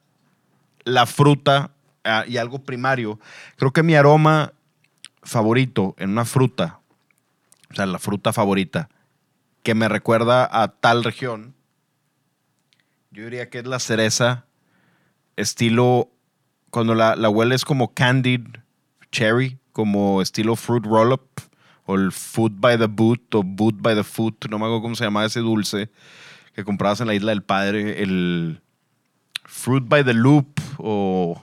la 0.83 1.05
fruta 1.05 1.71
ah, 2.03 2.25
y 2.27 2.35
algo 2.35 2.59
primario. 2.59 3.17
Creo 3.55 3.71
que 3.71 3.81
mi 3.81 3.95
aroma 3.95 4.51
favorito 5.23 5.95
en 5.97 6.09
una 6.09 6.25
fruta, 6.25 6.79
o 7.71 7.75
sea, 7.75 7.85
la 7.85 7.97
fruta 7.97 8.33
favorita, 8.33 8.89
que 9.63 9.73
me 9.73 9.87
recuerda 9.87 10.49
a 10.51 10.67
tal 10.67 11.05
región, 11.05 11.55
yo 13.11 13.23
diría 13.23 13.49
que 13.49 13.59
es 13.59 13.67
la 13.67 13.79
cereza, 13.79 14.45
estilo, 15.35 16.11
cuando 16.69 16.95
la, 16.95 17.15
la 17.15 17.29
hueles 17.29 17.65
como 17.65 17.93
candied 17.93 18.41
cherry, 19.11 19.57
como 19.71 20.21
estilo 20.21 20.55
fruit 20.55 20.85
roll-up, 20.85 21.27
o 21.85 21.95
el 21.95 22.11
food 22.11 22.53
by 22.55 22.77
the 22.77 22.85
boot, 22.85 23.33
o 23.33 23.43
boot 23.43 23.75
by 23.79 23.95
the 23.95 24.03
foot, 24.03 24.45
no 24.49 24.59
me 24.59 24.65
acuerdo 24.65 24.81
cómo 24.81 24.95
se 24.95 25.03
llamaba 25.03 25.25
ese 25.25 25.39
dulce 25.39 25.89
que 26.53 26.63
comprabas 26.63 27.01
en 27.01 27.07
la 27.07 27.15
isla 27.15 27.31
del 27.31 27.41
padre, 27.41 28.03
el 28.03 28.61
fruit 29.45 29.83
by 29.87 30.03
the 30.03 30.13
loop, 30.13 30.47
o 30.77 31.41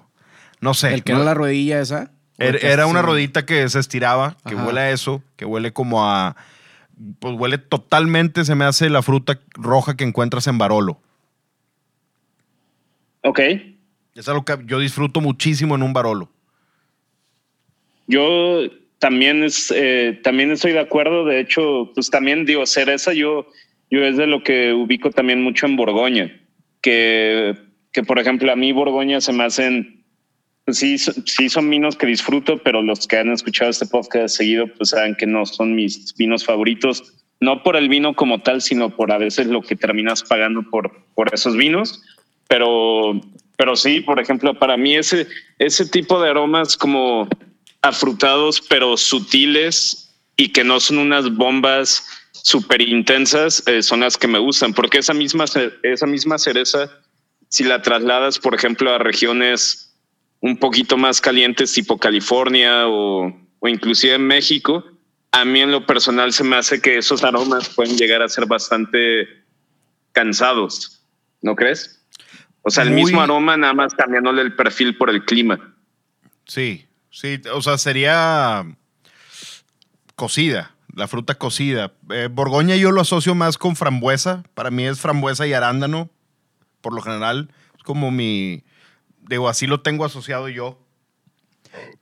no 0.60 0.74
sé. 0.74 0.94
El 0.94 1.02
que 1.02 1.12
¿no? 1.12 1.18
era 1.18 1.26
la 1.26 1.34
rodilla 1.34 1.80
esa. 1.80 2.12
Era, 2.38 2.86
una 2.86 3.00
rodita 3.00 3.46
que 3.46 3.66
se 3.68 3.78
estiraba, 3.78 4.36
que 4.46 4.54
Ajá. 4.54 4.66
huele 4.66 4.80
a 4.80 4.90
eso, 4.90 5.22
que 5.36 5.46
huele 5.46 5.72
como 5.72 6.06
a. 6.06 6.36
Pues 7.18 7.34
huele 7.38 7.58
totalmente, 7.58 8.44
se 8.44 8.54
me 8.54 8.64
hace 8.64 8.90
la 8.90 9.02
fruta 9.02 9.40
roja 9.54 9.96
que 9.96 10.04
encuentras 10.04 10.46
en 10.46 10.58
Barolo. 10.58 11.00
Ok. 13.26 13.40
Es 14.14 14.28
algo 14.28 14.44
que 14.44 14.56
yo 14.66 14.78
disfruto 14.78 15.20
muchísimo 15.20 15.74
en 15.74 15.82
un 15.82 15.92
Barolo. 15.92 16.30
Yo 18.06 18.60
también 18.98 19.42
es, 19.42 19.72
eh, 19.74 20.20
también 20.22 20.52
estoy 20.52 20.72
de 20.72 20.78
acuerdo. 20.78 21.24
De 21.24 21.40
hecho, 21.40 21.90
pues 21.92 22.08
también 22.08 22.46
digo, 22.46 22.64
cereza, 22.66 23.12
yo, 23.12 23.48
yo 23.90 24.04
es 24.04 24.16
de 24.16 24.28
lo 24.28 24.44
que 24.44 24.72
ubico 24.72 25.10
también 25.10 25.42
mucho 25.42 25.66
en 25.66 25.76
Borgoña. 25.76 26.40
Que, 26.80 27.56
que 27.92 28.04
por 28.04 28.20
ejemplo, 28.20 28.52
a 28.52 28.56
mí 28.56 28.70
Borgoña 28.70 29.20
se 29.20 29.32
me 29.32 29.42
hacen, 29.42 30.04
pues 30.64 30.78
sí, 30.78 30.96
sí 30.96 31.48
son 31.48 31.68
vinos 31.68 31.96
que 31.96 32.06
disfruto, 32.06 32.62
pero 32.62 32.80
los 32.80 33.08
que 33.08 33.18
han 33.18 33.32
escuchado 33.32 33.72
este 33.72 33.86
podcast 33.86 34.36
seguido, 34.36 34.68
pues 34.68 34.90
saben 34.90 35.16
que 35.16 35.26
no 35.26 35.44
son 35.46 35.74
mis 35.74 36.14
vinos 36.14 36.44
favoritos. 36.44 37.24
No 37.40 37.64
por 37.64 37.74
el 37.74 37.88
vino 37.88 38.14
como 38.14 38.40
tal, 38.40 38.62
sino 38.62 38.94
por 38.94 39.10
a 39.10 39.18
veces 39.18 39.48
lo 39.48 39.62
que 39.62 39.74
terminas 39.74 40.22
pagando 40.22 40.62
por, 40.70 41.06
por 41.16 41.34
esos 41.34 41.56
vinos. 41.56 42.00
Pero, 42.48 43.20
pero 43.56 43.76
sí, 43.76 44.00
por 44.00 44.20
ejemplo, 44.20 44.58
para 44.58 44.76
mí 44.76 44.96
ese, 44.96 45.26
ese 45.58 45.86
tipo 45.86 46.20
de 46.20 46.30
aromas 46.30 46.76
como 46.76 47.28
afrutados 47.82 48.60
pero 48.60 48.96
sutiles 48.96 50.14
y 50.36 50.48
que 50.48 50.64
no 50.64 50.80
son 50.80 50.98
unas 50.98 51.34
bombas 51.34 52.04
súper 52.32 52.80
intensas 52.82 53.62
eh, 53.66 53.82
son 53.82 54.00
las 54.00 54.16
que 54.16 54.26
me 54.26 54.38
gustan 54.38 54.74
porque 54.74 54.98
esa 54.98 55.14
misma 55.14 55.44
esa 55.82 56.06
misma 56.06 56.38
cereza 56.38 56.90
si 57.48 57.62
la 57.62 57.82
trasladas 57.82 58.38
por 58.38 58.54
ejemplo 58.54 58.92
a 58.92 58.98
regiones 58.98 59.94
un 60.40 60.56
poquito 60.56 60.96
más 60.96 61.20
calientes 61.20 61.72
tipo 61.72 61.96
California 61.96 62.88
o, 62.88 63.32
o 63.60 63.68
inclusive 63.68 64.18
México 64.18 64.84
a 65.32 65.44
mí 65.44 65.60
en 65.60 65.70
lo 65.70 65.84
personal 65.84 66.32
se 66.32 66.44
me 66.44 66.56
hace 66.56 66.80
que 66.80 66.98
esos 66.98 67.22
aromas 67.22 67.68
pueden 67.68 67.96
llegar 67.96 68.22
a 68.22 68.28
ser 68.28 68.46
bastante 68.46 69.28
cansados, 70.12 71.04
¿no 71.42 71.54
crees? 71.54 71.95
O 72.68 72.70
sea, 72.70 72.82
el 72.82 72.90
Muy- 72.90 73.04
mismo 73.04 73.20
aroma, 73.20 73.56
nada 73.56 73.72
más 73.74 73.94
cambiándole 73.94 74.42
el 74.42 74.56
perfil 74.56 74.96
por 74.98 75.08
el 75.08 75.24
clima. 75.24 75.72
Sí, 76.46 76.84
sí, 77.10 77.40
o 77.54 77.62
sea, 77.62 77.78
sería 77.78 78.64
cocida, 80.16 80.74
la 80.94 81.06
fruta 81.08 81.36
cocida. 81.36 81.92
Eh, 82.10 82.28
Borgoña 82.30 82.74
yo 82.76 82.90
lo 82.90 83.00
asocio 83.02 83.34
más 83.36 83.56
con 83.58 83.76
frambuesa. 83.76 84.42
Para 84.54 84.70
mí 84.70 84.84
es 84.84 85.00
frambuesa 85.00 85.46
y 85.46 85.52
arándano, 85.52 86.10
por 86.80 86.92
lo 86.92 87.02
general. 87.02 87.50
Es 87.76 87.82
como 87.84 88.10
mi, 88.10 88.64
digo, 89.28 89.48
así 89.48 89.66
lo 89.66 89.80
tengo 89.82 90.04
asociado 90.04 90.48
yo. 90.48 90.78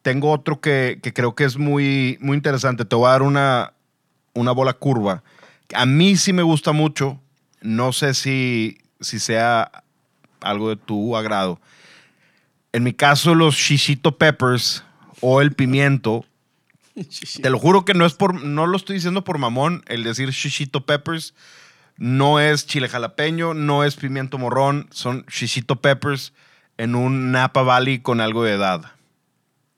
Tengo 0.02 0.30
otro 0.33 0.61
que, 0.62 0.99
que 1.02 1.12
creo 1.12 1.35
que 1.35 1.44
es 1.44 1.59
muy, 1.59 2.16
muy 2.21 2.37
interesante. 2.37 2.85
Te 2.85 2.97
voy 2.97 3.09
a 3.09 3.11
dar 3.12 3.23
una, 3.23 3.75
una 4.33 4.52
bola 4.52 4.73
curva. 4.73 5.25
A 5.75 5.85
mí 5.85 6.16
sí 6.16 6.33
me 6.33 6.42
gusta 6.42 6.73
mucho. 6.73 7.21
No 7.61 7.92
sé 7.92 8.14
si, 8.14 8.78
si 9.00 9.18
sea 9.18 9.84
algo 10.41 10.69
de 10.69 10.76
tu 10.76 11.17
agrado. 11.17 11.61
En 12.73 12.83
mi 12.83 12.93
caso, 12.93 13.35
los 13.35 13.55
shishito 13.55 14.19
peppers 14.19 14.85
o 15.21 15.41
el 15.41 15.53
pimiento, 15.53 16.25
te 17.43 17.50
lo 17.50 17.59
juro 17.59 17.85
que 17.85 17.95
no 17.95 18.05
es 18.05 18.14
por, 18.14 18.43
no 18.43 18.67
lo 18.67 18.76
estoy 18.76 18.97
diciendo 18.97 19.25
por 19.25 19.38
mamón, 19.38 19.85
el 19.87 20.03
decir 20.03 20.31
shishito 20.31 20.85
peppers 20.85 21.35
no 21.97 22.41
es 22.41 22.67
chile 22.67 22.88
jalapeño, 22.88 23.55
no 23.55 23.85
es 23.85 23.97
pimiento 23.97 24.38
morrón, 24.38 24.88
son 24.91 25.25
shishito 25.29 25.76
peppers 25.76 26.33
en 26.76 26.95
un 26.95 27.31
Napa 27.31 27.62
Valley 27.62 28.00
con 28.00 28.21
algo 28.21 28.43
de 28.43 28.55
edad. 28.55 28.93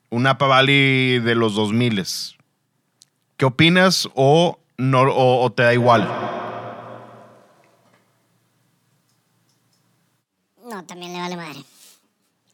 Un 0.09 0.23
Napa 0.23 0.47
Valley 0.47 1.19
de 1.19 1.35
los 1.35 1.53
2000. 1.53 2.03
¿Qué 3.37 3.45
opinas 3.45 4.09
o, 4.15 4.59
no, 4.77 5.01
o, 5.01 5.43
o 5.43 5.51
te 5.51 5.63
da 5.63 5.73
igual? 5.73 6.36
No, 10.77 10.85
también 10.85 11.11
le 11.11 11.19
vale 11.19 11.35
madre. 11.35 11.59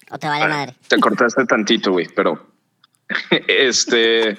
O 0.09 0.17
te 0.17 0.27
vale 0.27 0.47
madre. 0.47 0.75
Te 0.87 0.97
cortaste 0.97 1.45
tantito, 1.47 1.91
güey, 1.91 2.07
pero 2.15 2.53
este, 3.47 4.37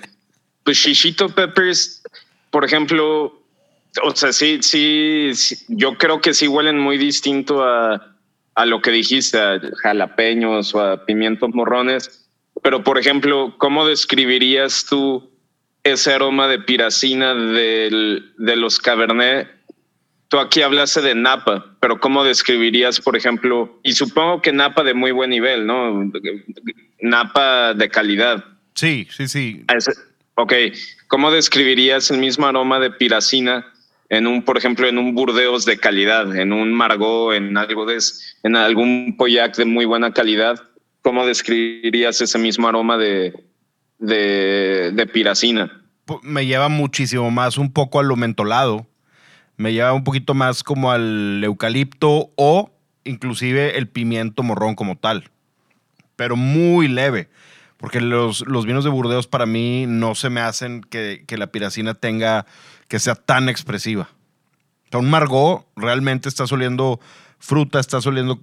pues 0.63 0.79
Shishito 0.79 1.29
Peppers, 1.29 2.03
por 2.51 2.65
ejemplo, 2.65 3.43
o 4.03 4.17
sea, 4.17 4.33
sí, 4.33 4.61
sí, 4.63 5.33
sí, 5.35 5.67
yo 5.69 5.99
creo 5.99 6.23
que 6.23 6.33
sí 6.33 6.49
huelen 6.49 6.79
muy 6.79 6.97
distinto 6.97 7.63
a, 7.63 8.17
a 8.55 8.65
lo 8.65 8.81
que 8.81 8.91
dijiste, 8.91 9.39
a 9.39 9.61
jalapeños 9.83 10.75
o 10.75 10.81
a 10.81 11.05
pimientos 11.05 11.51
morrones, 11.53 12.27
pero 12.63 12.83
por 12.83 12.99
ejemplo, 12.99 13.55
¿cómo 13.59 13.87
describirías 13.87 14.87
tú 14.89 15.31
ese 15.83 16.15
aroma 16.15 16.49
de 16.49 16.59
piracina 16.61 17.35
del, 17.35 18.33
de 18.39 18.57
los 18.57 18.79
Cabernet? 18.79 19.54
Tú 20.35 20.41
aquí 20.41 20.63
hablaste 20.63 21.01
de 21.01 21.15
Napa, 21.15 21.65
pero 21.79 22.01
¿cómo 22.01 22.25
describirías, 22.25 23.01
por 23.01 23.17
ejemplo, 23.17 23.79
y 23.85 23.93
supongo 23.93 24.43
que 24.43 24.53
Napa 24.53 24.83
de 24.83 24.93
muy 24.93 25.13
buen 25.13 25.31
nivel, 25.31 25.65
¿no? 25.65 26.11
Napa 27.01 27.73
de 27.73 27.89
calidad. 27.89 28.45
Sí, 28.75 29.07
sí, 29.13 29.29
sí. 29.29 29.65
Ok, 30.35 30.53
¿cómo 31.07 31.31
describirías 31.31 32.11
el 32.11 32.19
mismo 32.19 32.47
aroma 32.47 32.81
de 32.81 32.91
piracina 32.91 33.65
en 34.09 34.27
un, 34.27 34.43
por 34.43 34.59
ejemplo, 34.59 34.89
en 34.89 34.99
un 34.99 35.15
Burdeos 35.15 35.67
de 35.67 35.79
calidad, 35.79 36.35
en 36.35 36.53
un 36.53 36.73
Margot, 36.73 37.33
en 37.33 37.57
algo 37.57 37.87
de, 37.87 37.99
en 38.43 38.57
algún 38.57 39.15
Poyac 39.17 39.55
de 39.55 39.67
muy 39.67 39.85
buena 39.85 40.13
calidad? 40.13 40.61
¿Cómo 41.03 41.25
describirías 41.27 42.21
ese 42.21 42.41
mismo 42.41 42.67
aroma 42.67 42.99
de, 42.99 43.35
de, 44.01 44.91
de 44.93 45.07
piracina? 45.07 45.81
me 46.23 46.45
lleva 46.45 46.69
muchísimo 46.69 47.31
más 47.31 47.57
un 47.57 47.73
poco 47.73 48.01
a 48.01 48.03
lo 48.03 48.17
mentolado. 48.17 48.89
Me 49.57 49.73
lleva 49.73 49.93
un 49.93 50.05
poquito 50.05 50.35
más 50.35 50.63
como 50.63 50.91
al 50.91 51.43
eucalipto 51.45 52.31
o 52.37 52.71
inclusive 53.05 53.79
el 53.79 53.89
pimiento 53.89 54.43
morrón 54.43 54.75
como 54.75 54.97
tal. 54.97 55.31
Pero 56.17 56.37
muy 56.37 56.89
leve. 56.89 57.29
Porque 57.77 58.01
los, 58.01 58.47
los 58.47 58.67
vinos 58.67 58.85
de 58.85 58.91
Burdeos 58.91 59.27
para 59.27 59.47
mí 59.47 59.85
no 59.87 60.15
se 60.15 60.31
me 60.31 60.41
hacen 60.41 60.81
que, 60.83 61.25
que 61.27 61.37
la 61.37 61.49
piracina 61.49 61.95
tenga, 61.95 62.47
que 62.89 62.99
sea 62.99 63.15
tan 63.15 63.49
expresiva. 63.49 64.09
O 64.93 64.99
un 64.99 65.11
Margot 65.11 65.67
realmente 65.77 66.29
está 66.29 66.45
oliendo 66.45 67.01
fruta, 67.39 67.81
está 67.81 67.99
oliendo 67.99 68.41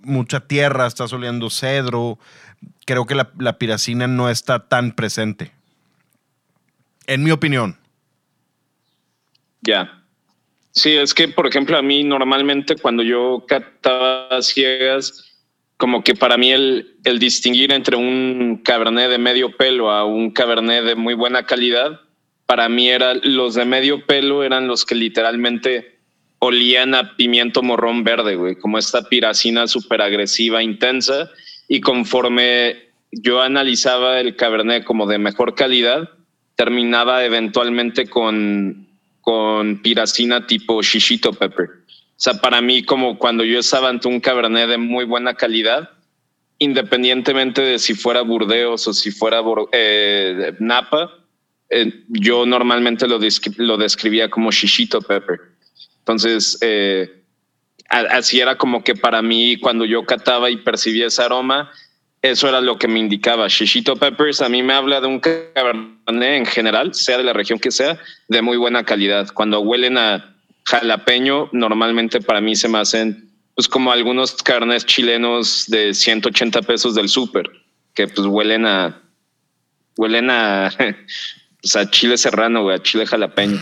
mucha 0.00 0.40
tierra, 0.40 0.86
está 0.86 1.04
oliendo 1.04 1.50
cedro. 1.50 2.18
Creo 2.86 3.06
que 3.06 3.14
la, 3.14 3.30
la 3.38 3.58
piracina 3.58 4.06
no 4.06 4.30
está 4.30 4.66
tan 4.68 4.92
presente. 4.92 5.52
En 7.06 7.22
mi 7.22 7.30
opinión. 7.30 7.78
Ya. 9.60 9.99
Sí, 10.72 10.92
es 10.92 11.14
que, 11.14 11.28
por 11.28 11.46
ejemplo, 11.46 11.76
a 11.76 11.82
mí 11.82 12.04
normalmente 12.04 12.76
cuando 12.76 13.02
yo 13.02 13.44
cataba 13.48 14.40
ciegas, 14.40 15.30
como 15.76 16.04
que 16.04 16.14
para 16.14 16.36
mí 16.36 16.52
el, 16.52 16.96
distinguir 17.18 17.72
entre 17.72 17.96
un 17.96 18.60
cabernet 18.62 19.10
de 19.10 19.18
medio 19.18 19.56
pelo 19.56 19.90
a 19.90 20.04
un 20.04 20.30
cabernet 20.30 20.84
de 20.84 20.94
muy 20.94 21.14
buena 21.14 21.44
calidad, 21.44 22.00
para 22.46 22.68
mí 22.68 22.88
era 22.88 23.14
los 23.14 23.54
de 23.54 23.64
medio 23.64 24.06
pelo 24.06 24.44
eran 24.44 24.68
los 24.68 24.84
que 24.84 24.94
literalmente 24.94 25.98
olían 26.38 26.94
a 26.94 27.16
pimiento 27.16 27.62
morrón 27.62 28.04
verde, 28.04 28.36
güey, 28.36 28.56
como 28.56 28.78
esta 28.78 29.02
piracina 29.02 29.66
súper 29.66 30.02
agresiva, 30.02 30.62
intensa, 30.62 31.30
y 31.68 31.80
conforme 31.80 32.90
yo 33.12 33.40
analizaba 33.42 34.20
el 34.20 34.36
cabernet 34.36 34.84
como 34.84 35.06
de 35.06 35.18
mejor 35.18 35.54
calidad, 35.54 36.10
terminaba 36.56 37.24
eventualmente 37.24 38.06
con, 38.08 38.89
con 39.30 39.80
piracina 39.80 40.44
tipo 40.44 40.82
shishito 40.82 41.32
pepper. 41.32 41.66
O 41.66 42.16
sea, 42.16 42.34
para 42.40 42.60
mí, 42.60 42.82
como 42.82 43.16
cuando 43.16 43.44
yo 43.44 43.60
estaba 43.60 43.88
ante 43.88 44.08
un 44.08 44.18
cabernet 44.18 44.68
de 44.68 44.76
muy 44.76 45.04
buena 45.04 45.34
calidad, 45.34 45.90
independientemente 46.58 47.62
de 47.62 47.78
si 47.78 47.94
fuera 47.94 48.22
Burdeos 48.22 48.88
o 48.88 48.92
si 48.92 49.12
fuera 49.12 49.40
eh, 49.70 50.52
Napa, 50.58 51.12
eh, 51.68 52.02
yo 52.08 52.44
normalmente 52.44 53.06
lo, 53.06 53.20
lo 53.58 53.76
describía 53.76 54.28
como 54.28 54.50
shishito 54.50 55.00
pepper. 55.00 55.38
Entonces, 56.00 56.58
eh, 56.60 57.22
así 57.88 58.40
era 58.40 58.58
como 58.58 58.82
que 58.82 58.96
para 58.96 59.22
mí, 59.22 59.58
cuando 59.60 59.84
yo 59.84 60.04
cataba 60.06 60.50
y 60.50 60.56
percibía 60.56 61.06
ese 61.06 61.22
aroma, 61.22 61.70
eso 62.22 62.48
era 62.48 62.60
lo 62.60 62.78
que 62.78 62.88
me 62.88 62.98
indicaba. 62.98 63.48
Shishito 63.48 63.96
Peppers 63.96 64.42
a 64.42 64.48
mí 64.48 64.62
me 64.62 64.74
habla 64.74 65.00
de 65.00 65.06
un 65.06 65.20
cabernet 65.20 66.36
en 66.36 66.46
general, 66.46 66.94
sea 66.94 67.18
de 67.18 67.24
la 67.24 67.32
región 67.32 67.58
que 67.58 67.70
sea, 67.70 67.98
de 68.28 68.42
muy 68.42 68.56
buena 68.56 68.84
calidad. 68.84 69.28
Cuando 69.32 69.60
huelen 69.60 69.96
a 69.96 70.36
jalapeño, 70.64 71.48
normalmente 71.52 72.20
para 72.20 72.40
mí 72.40 72.54
se 72.54 72.68
me 72.68 72.78
hacen 72.78 73.30
pues 73.54 73.68
como 73.68 73.90
algunos 73.90 74.36
carnes 74.36 74.86
chilenos 74.86 75.64
de 75.68 75.92
180 75.92 76.62
pesos 76.62 76.94
del 76.94 77.08
súper, 77.08 77.50
que 77.94 78.06
pues 78.06 78.26
huelen 78.26 78.66
a 78.66 79.00
huelen 79.96 80.30
a, 80.30 80.70
pues, 81.60 81.90
chile 81.90 82.16
serrano, 82.16 82.62
güey, 82.62 82.76
a 82.76 82.82
chile 82.82 83.06
jalapeño. 83.06 83.58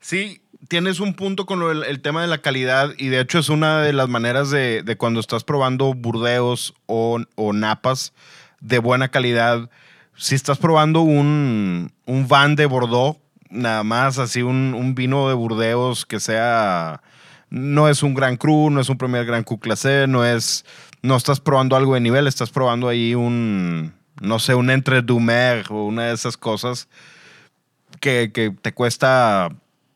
Sí, 0.00 0.40
tienes 0.68 1.00
un 1.00 1.14
punto 1.14 1.46
con 1.46 1.62
el 1.84 2.00
tema 2.00 2.20
de 2.20 2.28
la 2.28 2.38
calidad 2.38 2.92
y 2.98 3.08
de 3.08 3.20
hecho 3.20 3.38
es 3.38 3.48
una 3.48 3.80
de 3.80 3.94
las 3.94 4.08
maneras 4.08 4.50
de, 4.50 4.82
de 4.82 4.96
cuando 4.96 5.18
estás 5.18 5.42
probando 5.42 5.94
burdeos 5.94 6.74
o, 6.86 7.18
napas 7.54 8.12
de 8.60 8.78
buena 8.78 9.08
calidad. 9.08 9.70
Si 10.14 10.34
estás 10.34 10.58
probando 10.58 11.00
un, 11.00 11.92
un 12.04 12.28
van 12.28 12.54
de 12.54 12.66
Bordeaux, 12.66 13.18
nada 13.50 13.82
más 13.82 14.18
así 14.18 14.42
un, 14.42 14.94
vino 14.94 15.28
de 15.28 15.34
burdeos 15.34 16.06
que 16.06 16.20
sea... 16.20 17.02
No 17.50 17.88
es 17.88 18.02
un 18.02 18.12
gran 18.12 18.36
cru, 18.36 18.68
no 18.68 18.78
es 18.78 18.90
un 18.90 18.98
primer 18.98 19.24
gran 19.24 19.42
cru 19.42 19.58
clase, 19.58 20.06
no 20.06 20.24
es... 20.24 20.66
No 21.00 21.16
estás 21.16 21.40
probando 21.40 21.76
algo 21.76 21.94
de 21.94 22.00
nivel, 22.00 22.26
estás 22.26 22.50
probando 22.50 22.88
ahí 22.88 23.14
un... 23.14 23.94
No 24.20 24.38
sé, 24.38 24.54
un 24.54 24.68
entre 24.68 24.98
o 24.98 25.84
una 25.84 26.06
de 26.06 26.14
esas 26.14 26.36
cosas 26.36 26.88
que 28.00 28.52
te 28.60 28.74
cuesta 28.74 29.48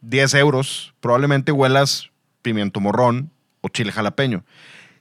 10 0.03 0.35
euros, 0.35 0.95
probablemente 1.01 1.53
huelas 1.53 2.11
pimiento 2.43 2.81
morrón 2.81 3.31
o 3.61 3.69
chile 3.69 3.93
jalapeño. 3.93 4.45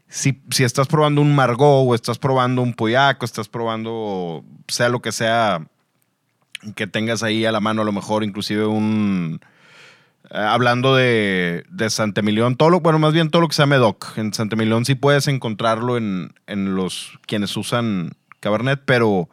Si, 0.07 0.41
si 0.51 0.63
estás 0.63 0.87
probando 0.87 1.21
un 1.21 1.35
Margot 1.35 1.85
o 1.87 1.95
estás 1.95 2.19
probando 2.19 2.61
un 2.61 2.73
Poyac 2.73 3.21
o 3.21 3.25
estás 3.25 3.47
probando 3.47 4.43
sea 4.67 4.89
lo 4.89 5.01
que 5.01 5.11
sea 5.11 5.67
que 6.75 6.85
tengas 6.85 7.23
ahí 7.23 7.45
a 7.45 7.51
la 7.51 7.59
mano, 7.59 7.81
a 7.81 7.85
lo 7.85 7.91
mejor 7.91 8.23
inclusive 8.23 8.65
un... 8.65 9.39
eh, 10.29 10.37
hablando 10.37 10.95
de, 10.95 11.63
de 11.69 11.89
Santemilión, 11.89 12.55
todo 12.55 12.69
lo, 12.69 12.81
bueno, 12.81 12.99
más 12.99 13.13
bien 13.13 13.31
todo 13.31 13.41
lo 13.41 13.47
que 13.47 13.55
sea 13.55 13.65
Medoc. 13.65 14.17
En 14.17 14.33
Santemilión 14.33 14.85
sí 14.85 14.95
puedes 14.95 15.27
encontrarlo 15.27 15.97
en, 15.97 16.33
en 16.45 16.75
los 16.75 17.17
quienes 17.25 17.55
usan 17.57 18.11
Cabernet, 18.41 18.81
pero 18.85 19.29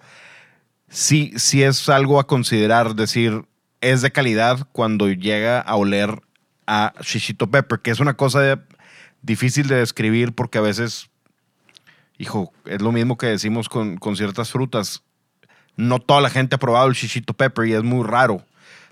sí, 0.89 1.33
sí 1.37 1.63
es 1.63 1.89
algo 1.89 2.21
a 2.21 2.27
considerar, 2.27 2.95
decir, 2.95 3.45
es 3.81 4.03
de 4.03 4.11
calidad 4.11 4.67
cuando 4.73 5.09
llega 5.09 5.61
a 5.61 5.77
oler 5.77 6.21
a 6.67 6.93
shishito 7.01 7.51
pepper, 7.51 7.81
que 7.81 7.91
es 7.91 8.01
una 8.01 8.15
cosa 8.15 8.61
difícil 9.23 9.69
de 9.69 9.77
describir 9.77 10.35
porque 10.35 10.59
a 10.59 10.63
veces, 10.63 11.11
hijo, 12.19 12.53
es 12.65 12.83
lo 12.83 12.93
mismo 12.93 13.17
que 13.17 13.27
decimos 13.27 13.69
con, 13.69 13.97
con 13.97 14.17
ciertas 14.17 14.51
frutas. 14.51 15.03
No 15.77 16.01
toda 16.01 16.21
la 16.21 16.31
gente 16.31 16.57
ha 16.57 16.59
probado 16.59 16.89
el 16.89 16.95
shishito 16.95 17.35
pepper 17.35 17.67
y 17.67 17.75
es 17.75 17.83
muy 17.83 18.07
raro. 18.07 18.45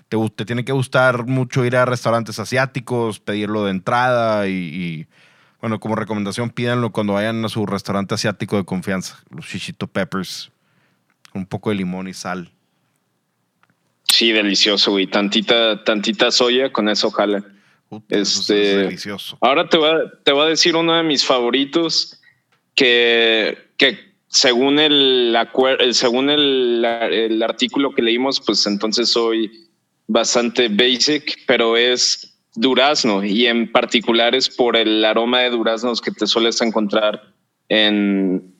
te, 0.09 0.17
te 0.35 0.45
tiene 0.45 0.65
que 0.65 0.71
gustar 0.71 1.25
mucho 1.25 1.65
ir 1.65 1.75
a 1.75 1.85
restaurantes 1.85 2.39
asiáticos, 2.39 3.19
pedirlo 3.19 3.65
de 3.65 3.71
entrada 3.71 4.47
y, 4.47 4.53
y, 4.53 5.07
bueno, 5.59 5.79
como 5.79 5.95
recomendación, 5.95 6.49
pídanlo 6.49 6.91
cuando 6.91 7.13
vayan 7.13 7.43
a 7.43 7.49
su 7.49 7.65
restaurante 7.65 8.15
asiático 8.15 8.55
de 8.57 8.65
confianza, 8.65 9.17
los 9.29 9.45
shishito 9.45 9.87
peppers, 9.87 10.51
un 11.33 11.45
poco 11.45 11.69
de 11.69 11.75
limón 11.75 12.07
y 12.07 12.13
sal. 12.13 12.51
Sí, 14.17 14.31
delicioso, 14.31 14.89
güey. 14.93 15.05
Tantita, 15.05 15.83
tantita 15.83 16.31
soya, 16.31 16.71
con 16.71 16.89
eso 16.89 17.11
jala. 17.11 17.43
Puta, 17.87 18.17
eso 18.17 18.39
es- 18.41 18.49
Este- 18.49 18.71
es 18.71 18.77
delicioso. 18.77 19.37
Ahora 19.41 19.69
te 19.69 19.77
voy 19.77 19.89
a, 19.91 19.97
te 20.23 20.31
voy 20.31 20.47
a 20.47 20.49
decir 20.49 20.75
uno 20.75 20.95
de 20.95 21.03
mis 21.03 21.23
favoritos 21.23 22.19
que, 22.73 23.55
que 23.77 23.99
según 24.27 24.79
el, 24.79 25.37
el- 25.79 25.93
según 25.93 26.31
el, 26.31 26.83
el 27.11 27.43
artículo 27.43 27.93
que 27.93 28.01
leímos, 28.01 28.41
pues 28.41 28.65
entonces 28.65 29.09
soy 29.11 29.51
bastante 30.07 30.67
basic, 30.67 31.43
pero 31.45 31.77
es 31.77 32.39
durazno 32.55 33.23
y 33.23 33.45
en 33.45 33.71
particular 33.71 34.33
es 34.33 34.49
por 34.49 34.75
el 34.75 35.05
aroma 35.05 35.41
de 35.41 35.51
duraznos 35.51 36.01
que 36.01 36.09
te 36.09 36.25
sueles 36.25 36.59
encontrar 36.61 37.21
en, 37.69 38.51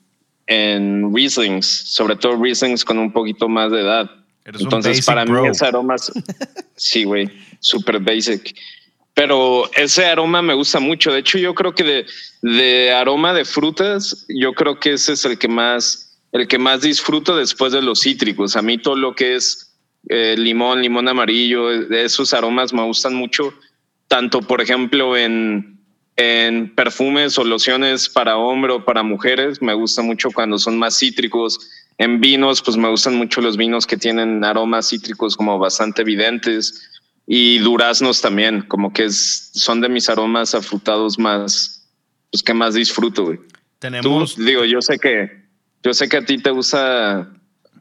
en 0.46 1.12
Rieslings, 1.12 1.66
sobre 1.66 2.14
todo 2.14 2.40
Rieslings 2.40 2.84
con 2.84 2.98
un 3.00 3.12
poquito 3.12 3.48
más 3.48 3.72
de 3.72 3.80
edad. 3.80 4.08
Eres 4.48 4.62
un 4.62 4.66
Entonces, 4.66 4.92
basic 4.92 5.04
para 5.06 5.24
bro. 5.24 5.42
mí 5.42 5.48
ese 5.48 5.66
aroma, 5.66 5.94
es- 5.96 6.10
sí, 6.76 7.04
güey, 7.04 7.28
super 7.60 7.98
basic. 8.00 8.54
Pero 9.12 9.70
ese 9.74 10.06
aroma 10.06 10.40
me 10.40 10.54
gusta 10.54 10.80
mucho. 10.80 11.12
De 11.12 11.18
hecho, 11.18 11.36
yo 11.38 11.54
creo 11.54 11.74
que 11.74 11.82
de, 11.84 12.06
de 12.40 12.92
aroma 12.92 13.34
de 13.34 13.44
frutas, 13.44 14.24
yo 14.28 14.54
creo 14.54 14.78
que 14.80 14.92
ese 14.94 15.12
es 15.12 15.24
el 15.26 15.38
que 15.38 15.48
más, 15.48 16.18
el 16.32 16.48
que 16.48 16.58
más 16.58 16.80
disfruto 16.80 17.36
después 17.36 17.72
de 17.72 17.82
los 17.82 18.00
cítricos. 18.00 18.56
A 18.56 18.62
mí 18.62 18.78
todo 18.78 18.96
lo 18.96 19.14
que 19.14 19.34
es 19.34 19.76
eh, 20.08 20.34
limón, 20.38 20.80
limón 20.80 21.08
amarillo, 21.08 21.70
esos 21.70 22.32
aromas 22.32 22.72
me 22.72 22.82
gustan 22.84 23.14
mucho. 23.14 23.52
Tanto, 24.06 24.40
por 24.40 24.62
ejemplo, 24.62 25.16
en, 25.16 25.78
en 26.16 26.74
perfumes 26.74 27.36
o 27.38 27.44
lociones 27.44 28.08
para 28.08 28.38
hombre 28.38 28.72
o 28.72 28.84
para 28.84 29.02
mujeres, 29.02 29.60
me 29.60 29.74
gusta 29.74 30.00
mucho 30.00 30.30
cuando 30.30 30.58
son 30.58 30.78
más 30.78 30.96
cítricos. 30.98 31.58
En 31.98 32.20
vinos, 32.20 32.62
pues 32.62 32.76
me 32.76 32.88
gustan 32.88 33.16
mucho 33.16 33.40
los 33.40 33.56
vinos 33.56 33.86
que 33.86 33.96
tienen 33.96 34.44
aromas 34.44 34.88
cítricos 34.88 35.36
como 35.36 35.58
bastante 35.58 36.02
evidentes. 36.02 36.90
Y 37.26 37.58
duraznos 37.58 38.20
también, 38.22 38.62
como 38.62 38.92
que 38.92 39.04
es, 39.04 39.50
son 39.52 39.80
de 39.80 39.88
mis 39.88 40.08
aromas 40.08 40.54
afrutados 40.54 41.18
más, 41.18 41.86
pues 42.30 42.42
que 42.42 42.54
más 42.54 42.74
disfruto, 42.74 43.24
güey. 43.24 43.36
Tú, 43.38 43.44
Tenemos, 43.80 44.36
digo, 44.36 44.64
yo 44.64 44.80
sé 44.80 44.98
que, 44.98 45.44
yo 45.82 45.92
sé 45.92 46.08
que 46.08 46.16
a 46.16 46.24
ti 46.24 46.38
te 46.38 46.50
gusta 46.50 47.28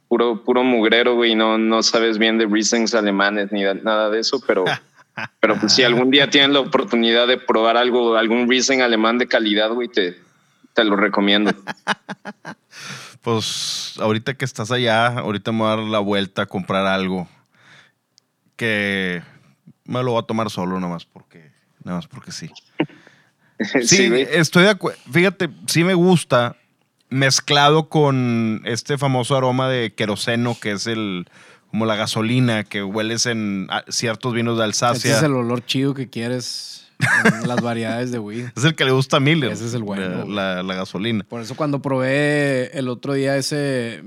puro, 0.09 0.43
puro 0.43 0.63
mugrero, 0.63 1.15
güey, 1.15 1.33
no, 1.35 1.57
no 1.57 1.81
sabes 1.81 2.17
bien 2.17 2.37
de 2.37 2.45
Rieslings 2.45 2.93
alemanes 2.93 3.51
ni 3.51 3.63
de- 3.63 3.75
nada 3.75 4.09
de 4.09 4.19
eso, 4.19 4.41
pero, 4.45 4.65
pero 5.39 5.57
pues 5.59 5.73
si 5.73 5.83
algún 5.83 6.11
día 6.11 6.29
tienes 6.29 6.49
la 6.51 6.59
oportunidad 6.59 7.27
de 7.27 7.37
probar 7.37 7.77
algo, 7.77 8.15
algún 8.17 8.49
Riesling 8.49 8.81
alemán 8.81 9.17
de 9.17 9.27
calidad, 9.27 9.71
güey, 9.71 9.87
te, 9.87 10.17
te 10.73 10.83
lo 10.83 10.95
recomiendo. 10.97 11.51
pues 13.27 13.95
ahorita 13.99 14.35
que 14.35 14.45
estás 14.45 14.71
allá, 14.71 15.07
ahorita 15.07 15.51
me 15.51 15.57
voy 15.57 15.67
a 15.67 15.69
dar 15.71 15.79
la 15.79 15.99
vuelta 15.99 16.43
a 16.43 16.45
comprar 16.45 16.87
algo 16.87 17.27
que 18.55 19.21
me 19.83 20.01
lo 20.01 20.13
voy 20.13 20.21
a 20.21 20.25
tomar 20.25 20.49
solo 20.49 20.79
nada 20.79 20.93
más 20.93 21.03
porque, 21.03 21.51
nada 21.83 21.97
más 21.97 22.07
porque 22.07 22.31
sí. 22.31 22.49
Sí, 23.83 24.09
estoy 24.31 24.63
de 24.63 24.69
acuerdo. 24.69 25.01
Fíjate, 25.11 25.49
sí 25.65 25.83
me 25.83 25.93
gusta 25.93 26.55
mezclado 27.09 27.89
con 27.89 28.61
este 28.63 28.97
famoso 28.97 29.35
aroma 29.35 29.67
de 29.67 29.93
queroseno 29.93 30.55
que 30.57 30.71
es 30.71 30.87
el 30.87 31.27
como 31.69 31.85
la 31.85 31.97
gasolina 31.97 32.63
que 32.63 32.81
hueles 32.81 33.25
en 33.25 33.67
ciertos 33.89 34.33
vinos 34.33 34.57
de 34.57 34.63
Ese 34.63 34.85
Alsacia. 34.85 35.17
es 35.17 35.23
el 35.23 35.33
olor 35.33 35.65
chido 35.65 35.93
que 35.93 36.09
quieres 36.09 36.86
en 37.41 37.47
las 37.47 37.61
variedades 37.61 38.11
de 38.11 38.19
weed. 38.19 38.47
Es 38.55 38.63
el 38.63 38.75
que 38.75 38.85
le 38.85 38.91
gusta 38.91 39.17
a 39.17 39.19
Miller. 39.19 39.51
Ese 39.51 39.65
es 39.65 39.73
el 39.73 39.83
bueno, 39.83 40.25
La, 40.25 40.55
la- 40.55 40.63
la 40.63 40.73
gasolina. 40.75 41.23
Por 41.27 41.41
eso 41.41 41.55
cuando 41.55 41.81
probé 41.81 42.77
el 42.77 42.87
otro 42.89 43.13
día 43.13 43.37
ese, 43.37 44.03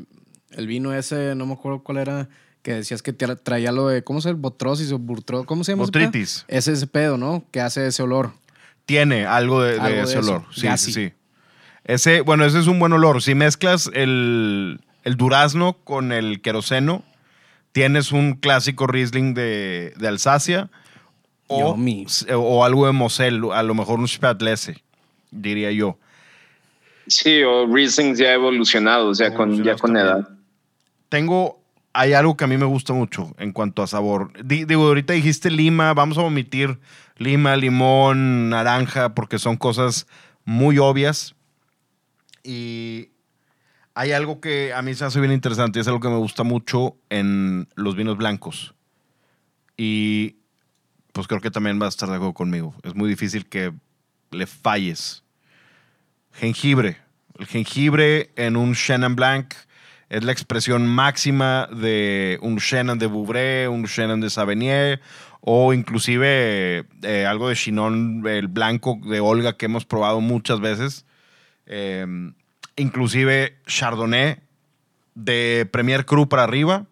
el 0.51 0.67
vino 0.67 0.93
ese, 0.93 1.35
no 1.35 1.47
me 1.47 1.53
acuerdo 1.55 1.83
cuál 1.83 1.99
era, 1.99 2.29
que 2.63 2.75
decías 2.75 3.03
que 3.03 3.17
tra- 3.17 3.39
traía 3.43 3.73
lo 3.73 3.89
de, 3.89 4.03
¿cómo 4.03 4.21
se 4.21 4.29
llama? 4.31 4.41
Botrosis 4.43 4.91
o 4.93 4.99
burtro, 4.99 5.45
¿cómo 5.45 5.65
se 5.65 5.73
llama? 5.73 5.85
Botritis. 5.85 6.45
Ese 6.49 6.73
es 6.73 6.79
ese 6.79 6.87
pedo, 6.87 7.17
¿no? 7.17 7.45
Que 7.51 7.61
hace 7.61 7.87
ese 7.87 8.03
olor. 8.03 8.33
Tiene 8.87 9.25
algo 9.27 9.63
de, 9.63 9.75
de 9.75 9.81
Algo 9.81 9.97
de 9.99 10.03
ese 10.03 10.19
olor. 10.19 10.45
Sí, 10.53 10.67
sí, 10.77 10.93
sí. 10.93 11.13
Ese, 11.85 12.21
bueno, 12.23 12.45
ese 12.45 12.59
es 12.59 12.67
un 12.67 12.79
buen 12.79 12.93
olor. 12.93 13.23
Si 13.23 13.35
mezclas 13.35 13.89
el, 13.95 14.81
el 15.05 15.17
durazno 15.17 15.75
con 15.85 16.13
el 16.13 16.41
queroseno, 16.43 17.05
tienes 17.73 18.11
un 18.13 18.35
clásico 18.35 18.87
Riesling 18.89 19.33
de, 19.35 19.95
de 19.97 20.09
Alsacia 20.09 20.71
o, 21.51 21.75
Yummy. 21.75 22.07
o 22.35 22.65
algo 22.65 22.87
de 22.87 22.93
Mosel, 22.93 23.43
a 23.53 23.63
lo 23.63 23.75
mejor 23.75 23.99
un 23.99 24.09
Spätlese, 24.09 24.83
diría 25.31 25.71
yo. 25.73 25.99
Sí, 27.07 27.43
o 27.43 27.67
Rieslings 27.67 28.19
ya 28.19 28.33
evolucionados, 28.33 29.19
ya 29.19 29.35
con, 29.35 29.63
ya 29.65 29.77
con 29.77 29.95
también. 29.95 30.07
edad. 30.07 30.29
Tengo, 31.09 31.61
hay 31.93 32.13
algo 32.13 32.37
que 32.37 32.45
a 32.45 32.47
mí 32.47 32.57
me 32.57 32.67
gusta 32.67 32.93
mucho 32.93 33.35
en 33.39 33.53
cuanto 33.53 33.83
a 33.83 33.89
sabor. 33.89 34.33
Di- 34.45 34.65
digo, 34.65 34.87
ahorita 34.87 35.13
dijiste 35.13 35.51
lima, 35.51 35.93
vamos 35.93 36.19
a 36.19 36.23
omitir 36.23 36.79
lima, 37.17 37.57
limón, 37.57 38.49
naranja, 38.51 39.15
porque 39.15 39.39
son 39.41 39.57
cosas 39.57 40.07
muy 40.45 40.79
obvias. 40.79 41.35
Y 42.45 43.09
hay 43.95 44.13
algo 44.13 44.41
que 44.41 44.73
a 44.73 44.81
mí 44.83 44.95
se 44.95 45.05
hace 45.05 45.19
bien 45.19 45.33
interesante, 45.33 45.79
y 45.79 45.83
es 45.83 45.89
algo 45.89 46.01
que 46.01 46.09
me 46.09 46.17
gusta 46.17 46.45
mucho 46.45 46.97
en 47.09 47.67
los 47.75 47.97
vinos 47.97 48.17
blancos. 48.17 48.75
Y 49.77 50.37
pues 51.13 51.27
creo 51.27 51.41
que 51.41 51.51
también 51.51 51.81
va 51.81 51.87
a 51.87 51.89
estar 51.89 52.09
de 52.09 52.17
acuerdo 52.17 52.35
conmigo. 52.35 52.75
Es 52.83 52.95
muy 52.95 53.09
difícil 53.09 53.47
que 53.47 53.73
le 54.31 54.47
falles. 54.47 55.25
Jengibre. 56.33 56.99
El 57.39 57.47
jengibre 57.47 58.31
en 58.37 58.57
un 58.57 58.75
Chenin 58.75 59.17
Blanc 59.17 59.55
es 60.09 60.25
la 60.25 60.33
expresión 60.33 60.87
máxima 60.87 61.69
de 61.73 62.39
un 62.43 62.59
Chenin 62.59 62.99
de 62.99 63.07
Vouvray, 63.07 63.67
un 63.67 63.87
Chenin 63.87 64.21
de 64.21 64.31
Savigny 64.31 64.99
o 65.41 65.73
inclusive 65.73 66.85
eh, 67.03 67.27
algo 67.27 67.49
de 67.49 67.57
Chinon, 67.57 68.27
el 68.27 68.49
blanco 68.49 68.99
de 69.05 69.21
Olga 69.21 69.57
que 69.57 69.67
hemos 69.67 69.87
probado 69.87 70.21
muchas 70.21 70.61
veces. 70.61 71.07
Eh, 71.67 72.07
inclusive 72.77 73.59
Chardonnay 73.67 74.39
de 75.15 75.69
Premier 75.71 76.05
Cru 76.05 76.29
para 76.29 76.45
arriba, 76.45 76.87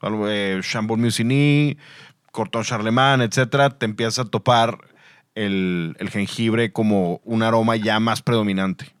de 0.00 0.60
Chambord 0.62 1.00
Musigny, 1.00 1.76
Corton 2.38 2.62
Charlemagne, 2.62 3.24
etcétera, 3.24 3.68
te 3.68 3.84
empieza 3.84 4.22
a 4.22 4.24
topar 4.26 4.78
el, 5.34 5.96
el 5.98 6.08
jengibre 6.08 6.70
como 6.72 7.20
un 7.24 7.42
aroma 7.42 7.74
ya 7.74 7.98
más 7.98 8.22
predominante. 8.22 8.94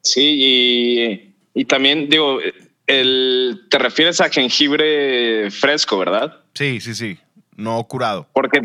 Sí, 0.00 0.36
y, 0.42 1.34
y 1.52 1.64
también 1.66 2.08
digo, 2.08 2.38
el, 2.86 3.60
te 3.68 3.78
refieres 3.78 4.22
a 4.22 4.30
jengibre 4.30 5.50
fresco, 5.50 5.98
¿verdad? 5.98 6.40
Sí, 6.54 6.80
sí, 6.80 6.94
sí. 6.94 7.18
No 7.56 7.84
curado. 7.84 8.26
Porque, 8.32 8.62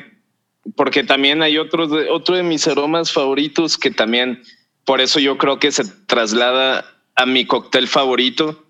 porque 0.77 1.03
también 1.03 1.41
hay 1.41 1.57
otros 1.57 1.91
de, 1.91 2.09
otro 2.09 2.37
de 2.37 2.43
mis 2.43 2.65
aromas 2.65 3.11
favoritos 3.11 3.77
que 3.77 3.91
también, 3.91 4.41
por 4.85 5.01
eso 5.01 5.19
yo 5.19 5.37
creo 5.37 5.59
que 5.59 5.73
se 5.73 5.83
traslada 6.05 6.85
a 7.15 7.25
mi 7.25 7.43
cóctel 7.43 7.89
favorito, 7.89 8.62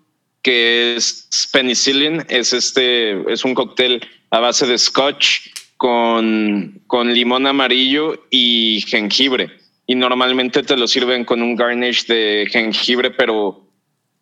que 0.44 0.94
es 0.94 1.48
penicillin. 1.52 2.24
Es 2.28 2.52
este, 2.52 3.32
es 3.32 3.44
un 3.44 3.54
cóctel 3.54 4.06
a 4.30 4.38
base 4.38 4.66
de 4.66 4.78
scotch 4.78 5.48
con, 5.76 6.80
con 6.86 7.12
limón 7.12 7.48
amarillo 7.48 8.26
y 8.30 8.84
jengibre. 8.86 9.50
Y 9.86 9.96
normalmente 9.96 10.62
te 10.62 10.76
lo 10.76 10.86
sirven 10.86 11.24
con 11.24 11.42
un 11.42 11.56
garnish 11.56 12.06
de 12.06 12.46
jengibre, 12.50 13.10
pero 13.10 13.66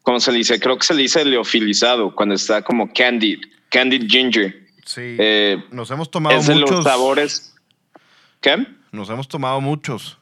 ¿cómo 0.03 0.19
se 0.21 0.33
le 0.33 0.39
dice? 0.39 0.59
Creo 0.59 0.79
que 0.79 0.87
se 0.87 0.95
le 0.95 1.03
dice 1.03 1.25
leofilizado, 1.25 2.15
cuando 2.15 2.37
está 2.37 2.63
como 2.63 2.93
candied, 2.93 3.41
candied 3.69 4.09
ginger. 4.09 4.69
Sí. 4.85 5.17
Eh, 5.19 5.63
nos 5.71 5.91
hemos 5.91 6.11
tomado 6.11 6.39
es 6.39 6.47
de 6.47 6.55
muchos. 6.55 6.71
los 6.71 6.85
sabores. 6.85 7.55
¿Qué? 8.41 8.67
Nos 8.93 9.11
hemos 9.11 9.29
tomado 9.29 9.61
muchos. 9.61 10.19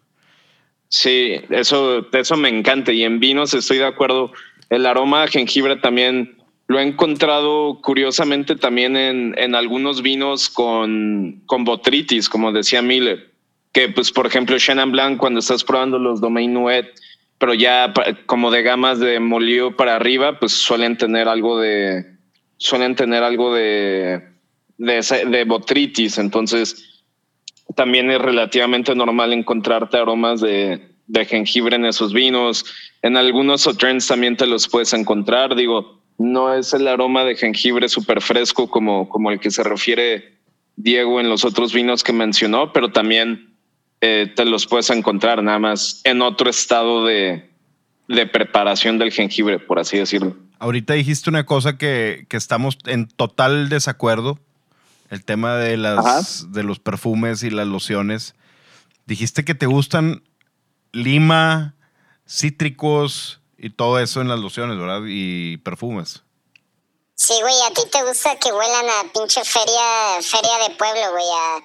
Sí, 0.89 1.41
eso, 1.51 2.07
eso 2.13 2.37
me 2.37 2.49
encanta. 2.49 2.93
Y 2.93 3.05
en 3.05 3.21
vinos 3.21 3.55
estoy 3.55 3.79
de 3.79 3.87
acuerdo. 3.87 4.33
El 4.71 4.87
aroma 4.87 5.25
a 5.25 5.29
jengibre 5.29 5.77
también 5.77 6.41
lo 6.69 6.79
he 6.79 6.85
encontrado 6.85 7.81
curiosamente 7.83 8.55
también 8.55 8.97
en, 8.97 9.35
en 9.37 9.57
algunos 9.57 10.03
vinos 10.03 10.49
con, 10.49 11.43
con 11.47 11.65
botritis, 11.65 12.29
como 12.29 12.53
decía 12.53 12.81
Miller. 12.81 13.33
Que, 13.73 13.89
pues, 13.89 14.13
por 14.13 14.27
ejemplo, 14.27 14.57
Chenin 14.57 14.93
Blanc, 14.93 15.19
cuando 15.19 15.41
estás 15.41 15.65
probando 15.65 15.99
los 15.99 16.21
Domaine 16.21 16.55
Nuet, 16.55 16.87
pero 17.39 17.55
ya 17.55 17.93
como 18.27 18.53
de 18.53 18.63
gamas 18.63 19.01
de 19.01 19.19
molido 19.19 19.75
para 19.75 19.97
arriba, 19.97 20.39
pues 20.39 20.53
suelen 20.53 20.97
tener 20.97 21.27
algo 21.27 21.59
de. 21.59 22.05
Suelen 22.59 22.95
tener 22.95 23.25
algo 23.25 23.53
de. 23.55 24.23
de 24.77 25.45
botritis. 25.47 26.19
Entonces, 26.19 27.03
también 27.75 28.11
es 28.11 28.21
relativamente 28.21 28.95
normal 28.95 29.33
encontrarte 29.33 29.97
aromas 29.97 30.41
de, 30.41 30.87
de 31.07 31.25
jengibre 31.25 31.77
en 31.77 31.87
esos 31.87 32.13
vinos. 32.13 32.65
En 33.03 33.17
algunos 33.17 33.63
Sauternes 33.63 34.07
también 34.07 34.37
te 34.37 34.47
los 34.47 34.69
puedes 34.69 34.93
encontrar. 34.93 35.55
Digo, 35.55 36.01
no 36.19 36.53
es 36.53 36.75
el 36.75 36.87
aroma 36.87 37.25
de 37.25 37.37
jengibre 37.37 37.89
súper 37.89 38.21
fresco 38.21 38.69
como, 38.69 39.09
como 39.09 39.31
el 39.31 39.41
que 39.41 39.51
se 39.51 39.63
refiere 39.63 40.39
Diego 40.77 41.21
en 41.21 41.29
los 41.29 41.45
otros 41.45 41.73
vinos 41.73 42.05
que 42.05 42.13
mencionó, 42.13 42.73
pero 42.73 42.93
también 42.93 43.55
eh, 44.01 44.33
te 44.35 44.45
los 44.45 44.67
puedes 44.67 44.91
encontrar 44.91 45.43
nada 45.43 45.59
más 45.59 46.01
en 46.05 46.23
otro 46.23 46.51
estado 46.51 47.05
de, 47.05 47.51
de 48.09 48.27
preparación 48.27 48.99
del 48.99 49.13
jengibre, 49.13 49.59
por 49.59 49.79
así 49.79 49.99
decirlo. 49.99 50.37
Ahorita 50.59 50.95
dijiste 50.95 51.31
una 51.31 51.47
cosa 51.47 51.79
que, 51.79 52.27
que 52.29 52.37
estamos 52.37 52.77
en 52.87 53.09
total 53.09 53.69
desacuerdo. 53.69 54.39
El 55.11 55.25
tema 55.25 55.57
de, 55.57 55.77
las, 55.77 56.53
de 56.53 56.63
los 56.63 56.79
perfumes 56.79 57.43
y 57.43 57.51
las 57.51 57.67
lociones. 57.67 58.35
Dijiste 59.07 59.45
que 59.45 59.57
te 59.57 59.67
gustan 59.67 60.23
lima, 60.93 61.75
cítricos 62.31 63.41
y 63.59 63.71
todo 63.71 63.99
eso 63.99 64.21
en 64.21 64.29
las 64.29 64.39
lociones, 64.39 64.79
¿verdad? 64.79 65.03
Y 65.07 65.57
perfumes. 65.59 66.23
Sí, 67.15 67.35
güey, 67.43 67.55
a 67.69 67.75
ti 67.75 67.83
te 67.91 68.03
gusta 68.03 68.37
que 68.39 68.51
huelan 68.53 68.87
a 68.89 69.13
pinche 69.13 69.45
feria, 69.45 70.23
feria 70.23 70.69
de 70.69 70.75
pueblo, 70.77 71.01
güey, 71.13 71.25
a, 71.37 71.59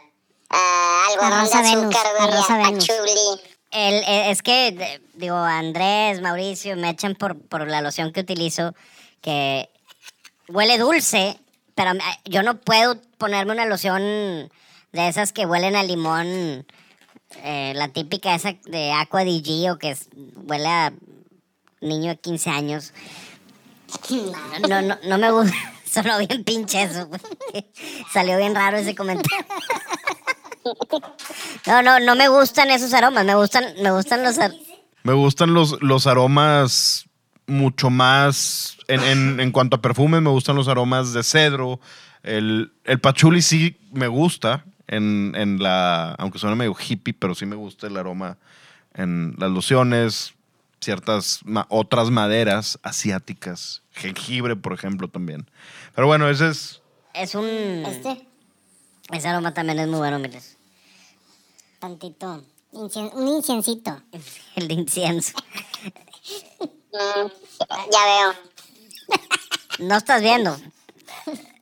a 0.49 1.05
algodón 1.07 1.29
de 1.31 1.39
Rosa 1.45 1.61
Venus, 1.61 1.95
azúcar, 1.95 2.07
a 2.07 2.25
güey, 2.27 2.43
a 2.49 2.57
Venus. 2.69 2.87
pachuli. 2.87 3.41
El, 3.71 3.93
eh, 4.03 4.31
es 4.31 4.41
que, 4.41 5.01
digo, 5.13 5.35
Andrés, 5.37 6.21
Mauricio, 6.21 6.75
me 6.75 6.89
echan 6.89 7.15
por, 7.15 7.39
por 7.39 7.67
la 7.67 7.81
loción 7.81 8.11
que 8.11 8.21
utilizo, 8.21 8.73
que 9.21 9.69
huele 10.49 10.77
dulce, 10.77 11.39
pero 11.73 11.93
me- 11.93 12.03
yo 12.25 12.43
no 12.43 12.57
puedo 12.59 12.99
ponerme 13.17 13.53
una 13.53 13.65
loción 13.65 14.01
de 14.01 15.07
esas 15.07 15.31
que 15.33 15.45
huelen 15.45 15.75
a 15.75 15.83
limón, 15.83 16.65
eh, 17.43 17.73
la 17.75 17.89
típica 17.89 18.33
esa 18.35 18.53
de 18.65 18.91
Aqua 18.93 19.23
di 19.23 19.41
Gio, 19.43 19.77
que 19.77 19.91
es- 19.91 20.09
huele 20.47 20.67
a 20.67 20.93
niño 21.81 22.09
de 22.11 22.17
15 22.17 22.49
años. 22.49 22.93
No, 24.67 24.81
no, 24.81 24.97
no 25.07 25.17
me 25.17 25.31
gusta. 25.31 25.55
Sonó 25.85 26.17
bien 26.19 26.43
pinche 26.43 26.83
eso. 26.83 27.09
Salió 28.11 28.37
bien 28.37 28.53
raro 28.55 28.77
ese 28.77 28.95
comentario. 28.95 29.45
No, 31.67 31.81
no, 31.81 31.99
no 31.99 32.15
me 32.15 32.27
gustan 32.27 32.71
esos 32.71 32.93
aromas. 32.93 33.23
Me 33.25 33.35
gustan, 33.35 33.65
me 33.81 33.91
gustan 33.91 34.23
los 34.23 34.35
Me 35.03 35.13
gustan 35.13 35.53
los, 35.53 35.81
los 35.81 36.07
aromas 36.07 37.05
mucho 37.47 37.89
más. 37.89 38.77
En, 38.87 39.01
en- 39.03 39.39
en 39.39 39.51
cuanto 39.51 39.77
a 39.77 39.81
perfumes, 39.81 40.21
me 40.21 40.29
gustan 40.31 40.55
los 40.55 40.67
aromas 40.67 41.13
de 41.13 41.23
cedro. 41.23 41.79
El, 42.23 42.73
el 42.83 42.99
patchouli 42.99 43.41
sí 43.41 43.77
me 43.91 44.07
gusta. 44.07 44.65
En, 44.87 45.33
en 45.35 45.61
la. 45.61 46.13
Aunque 46.19 46.37
suena 46.39 46.55
medio 46.55 46.75
hippie, 46.75 47.13
pero 47.13 47.33
sí 47.35 47.45
me 47.45 47.55
gusta 47.55 47.87
el 47.87 47.97
aroma 47.97 48.37
en 48.93 49.35
las 49.37 49.49
lociones. 49.51 50.33
Ciertas 50.81 51.39
ma- 51.45 51.65
otras 51.69 52.11
maderas 52.11 52.77
asiáticas. 52.83 53.81
Jengibre, 53.93 54.55
por 54.55 54.73
ejemplo, 54.73 55.07
también. 55.07 55.49
Pero 55.95 56.05
bueno, 56.07 56.29
ese 56.29 56.49
es. 56.49 56.81
Es 57.13 57.33
un. 57.33 57.45
Este, 57.47 58.27
Ese 59.11 59.27
aroma 59.27 59.53
también 59.53 59.79
es 59.79 59.87
muy 59.87 59.97
bueno, 59.99 60.19
miles. 60.19 60.57
tantito. 61.79 62.43
incien- 62.73 63.11
un 63.13 63.27
inciencito. 63.27 63.99
El 64.55 64.67
de 64.67 64.73
incienso. 64.75 65.33
Mm, 66.91 67.27
ya 67.91 68.05
veo. 68.05 68.33
No 69.79 69.95
estás 69.97 70.21
viendo. 70.21 70.55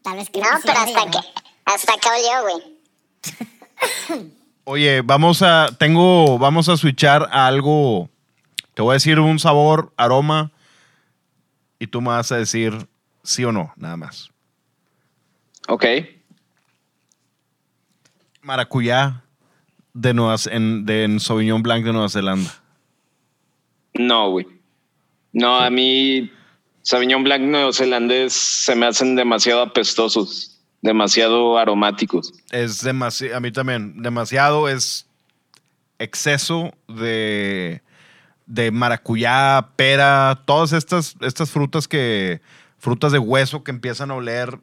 Tal 0.02 0.18
vez 0.18 0.30
que 0.30 0.40
no, 0.42 0.48
pero 0.64 0.80
hasta 0.80 1.10
que, 1.12 1.20
hasta 1.66 1.94
acá 1.94 2.10
olió, 2.18 2.42
güey. 2.58 2.73
Oye, 4.64 5.02
vamos 5.02 5.42
a. 5.42 5.70
Tengo. 5.78 6.38
Vamos 6.38 6.70
a 6.70 6.78
switchar 6.78 7.30
a 7.32 7.48
algo. 7.48 8.10
Te 8.74 8.82
voy 8.82 8.92
a 8.92 8.94
decir 8.94 9.20
un 9.20 9.40
sabor, 9.40 9.94
aroma. 9.98 10.52
Y 11.80 11.88
tú 11.88 12.02
me 12.02 12.10
vas 12.10 12.32
a 12.32 12.38
decir 12.38 12.88
sí 13.24 13.44
o 13.44 13.52
no, 13.52 13.74
nada 13.76 13.98
más. 13.98 14.32
Ok. 15.68 15.86
Maracuyá 18.42 19.24
de, 19.94 20.14
Nueva, 20.14 20.36
en, 20.52 20.86
de 20.86 21.04
en 21.04 21.20
Sauvignon 21.20 21.62
Blanc 21.62 21.86
de 21.86 21.94
Nueva 21.94 22.10
Zelanda. 22.10 22.52
No, 23.94 24.32
güey. 24.32 24.48
No, 25.32 25.58
a 25.60 25.70
mí 25.70 26.32
Sauvignon 26.84 27.24
Blanc 27.24 27.44
neozelandés 27.44 28.34
se 28.34 28.76
me 28.76 28.86
hacen 28.86 29.16
demasiado 29.16 29.62
apestosos, 29.62 30.53
demasiado 30.84 31.58
aromáticos. 31.58 32.34
Es 32.52 32.82
demasiado, 32.84 33.38
a 33.38 33.40
mí 33.40 33.52
también, 33.52 34.04
demasiado 34.04 34.70
es 34.70 35.08
exceso 35.98 36.74
de, 36.88 37.82
de 38.46 38.72
maracuyá, 38.72 39.70
pera, 39.76 40.44
todas 40.46 40.74
estas, 40.74 41.16
estas 41.22 41.50
frutas 41.50 41.88
que, 41.88 42.42
frutas 42.78 43.14
de 43.14 43.20
hueso 43.20 43.64
que 43.64 43.72
empiezan 43.72 44.12
a 44.12 44.16
oler, 44.16 44.60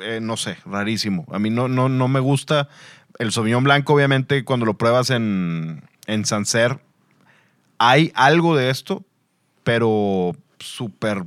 eh, 0.00 0.18
no 0.20 0.38
sé, 0.38 0.56
rarísimo. 0.64 1.26
A 1.30 1.38
mí 1.38 1.50
no, 1.50 1.68
no, 1.68 1.88
no 1.90 2.08
me 2.08 2.20
gusta. 2.20 2.68
El 3.18 3.32
Sauvignon 3.32 3.64
Blanco, 3.64 3.92
obviamente, 3.92 4.44
cuando 4.44 4.64
lo 4.64 4.74
pruebas 4.74 5.10
en, 5.10 5.84
en 6.06 6.24
Sancerre, 6.24 6.80
hay 7.78 8.12
algo 8.14 8.56
de 8.56 8.70
esto, 8.70 9.04
pero 9.62 10.34
súper, 10.58 11.24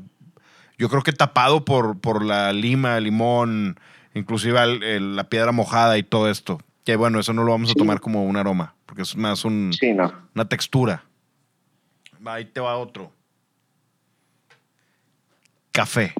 yo 0.79 0.89
creo 0.89 1.03
que 1.03 1.11
tapado 1.11 1.63
por, 1.65 1.99
por 1.99 2.25
la 2.25 2.51
lima, 2.53 2.99
limón, 2.99 3.79
inclusive 4.15 4.59
el- 4.63 4.81
el- 4.83 5.15
la 5.15 5.29
piedra 5.29 5.51
mojada 5.51 5.97
y 5.99 6.03
todo 6.03 6.29
esto. 6.29 6.59
Que 6.85 6.95
bueno, 6.95 7.19
eso 7.19 7.33
no 7.33 7.43
lo 7.43 7.51
vamos 7.51 7.69
a 7.69 7.75
tomar 7.75 7.99
como 7.99 8.25
un 8.25 8.35
aroma, 8.37 8.73
porque 8.87 9.03
es 9.03 9.15
más 9.15 9.45
un, 9.45 9.71
Sí, 9.73 9.93
no. 9.93 10.11
una 10.33 10.49
textura. 10.49 11.03
Va, 12.25 12.33
Ahí 12.35 12.45
te 12.45 12.59
va 12.59 12.75
otro. 12.77 13.11
Café. 15.71 16.13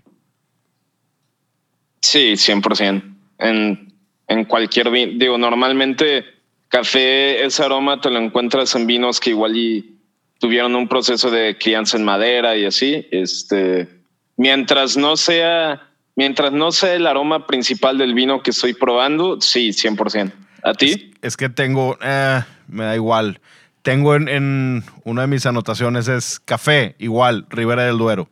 Sí, 2.02 2.34
100%. 2.38 3.04
En, 3.40 3.94
en 4.28 4.46
cualquier 4.46 4.90
vino. 4.92 5.14
Digo, 5.18 5.38
normalmente 5.38 6.26
café, 6.68 7.44
ese 7.46 7.64
aroma 7.64 8.00
te 8.00 8.10
lo 8.10 8.20
encuentras 8.20 8.76
en 8.76 8.86
vinos 8.88 9.20
que 9.20 9.32
igual 9.32 9.58
y 9.58 9.98
tuvieron 10.40 10.76
un 10.76 10.88
proceso 10.88 11.30
de 11.32 11.58
crianza 11.58 11.98
en 11.98 12.06
madera 12.06 12.56
y 12.56 12.66
así. 12.66 13.08
Este, 13.12 13.99
mientras 14.40 14.96
no 14.96 15.18
sea, 15.18 15.90
mientras 16.16 16.54
no 16.54 16.72
sea 16.72 16.96
el 16.96 17.06
aroma 17.06 17.46
principal 17.46 17.98
del 17.98 18.14
vino 18.14 18.42
que 18.42 18.52
estoy 18.52 18.74
probando, 18.74 19.40
sí, 19.42 19.70
100%. 19.70 20.32
¿A 20.64 20.74
ti? 20.74 21.12
Es 21.22 21.36
que 21.36 21.50
tengo, 21.50 21.98
eh, 22.02 22.42
me 22.70 22.86
da 22.86 22.96
igual. 22.96 23.42
Tengo 23.82 24.16
en, 24.16 24.30
en 24.30 24.84
una 25.04 25.22
de 25.22 25.28
mis 25.28 25.46
anotaciones 25.46 26.08
es 26.08 26.40
café, 26.40 26.96
igual, 27.00 27.48
Ribera 27.50 27.84
del 27.84 27.98
Duero. 27.98 28.30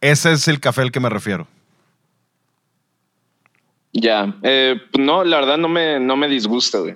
Ese 0.00 0.32
es 0.32 0.46
el 0.46 0.60
café 0.60 0.82
al 0.82 0.92
que 0.92 1.00
me 1.00 1.08
refiero. 1.08 1.48
Ya, 3.92 4.36
eh, 4.44 4.80
no, 4.96 5.24
la 5.24 5.40
verdad 5.40 5.58
no 5.58 5.68
me, 5.68 5.98
no 5.98 6.16
me 6.16 6.28
disgusta, 6.28 6.78
güey. 6.78 6.94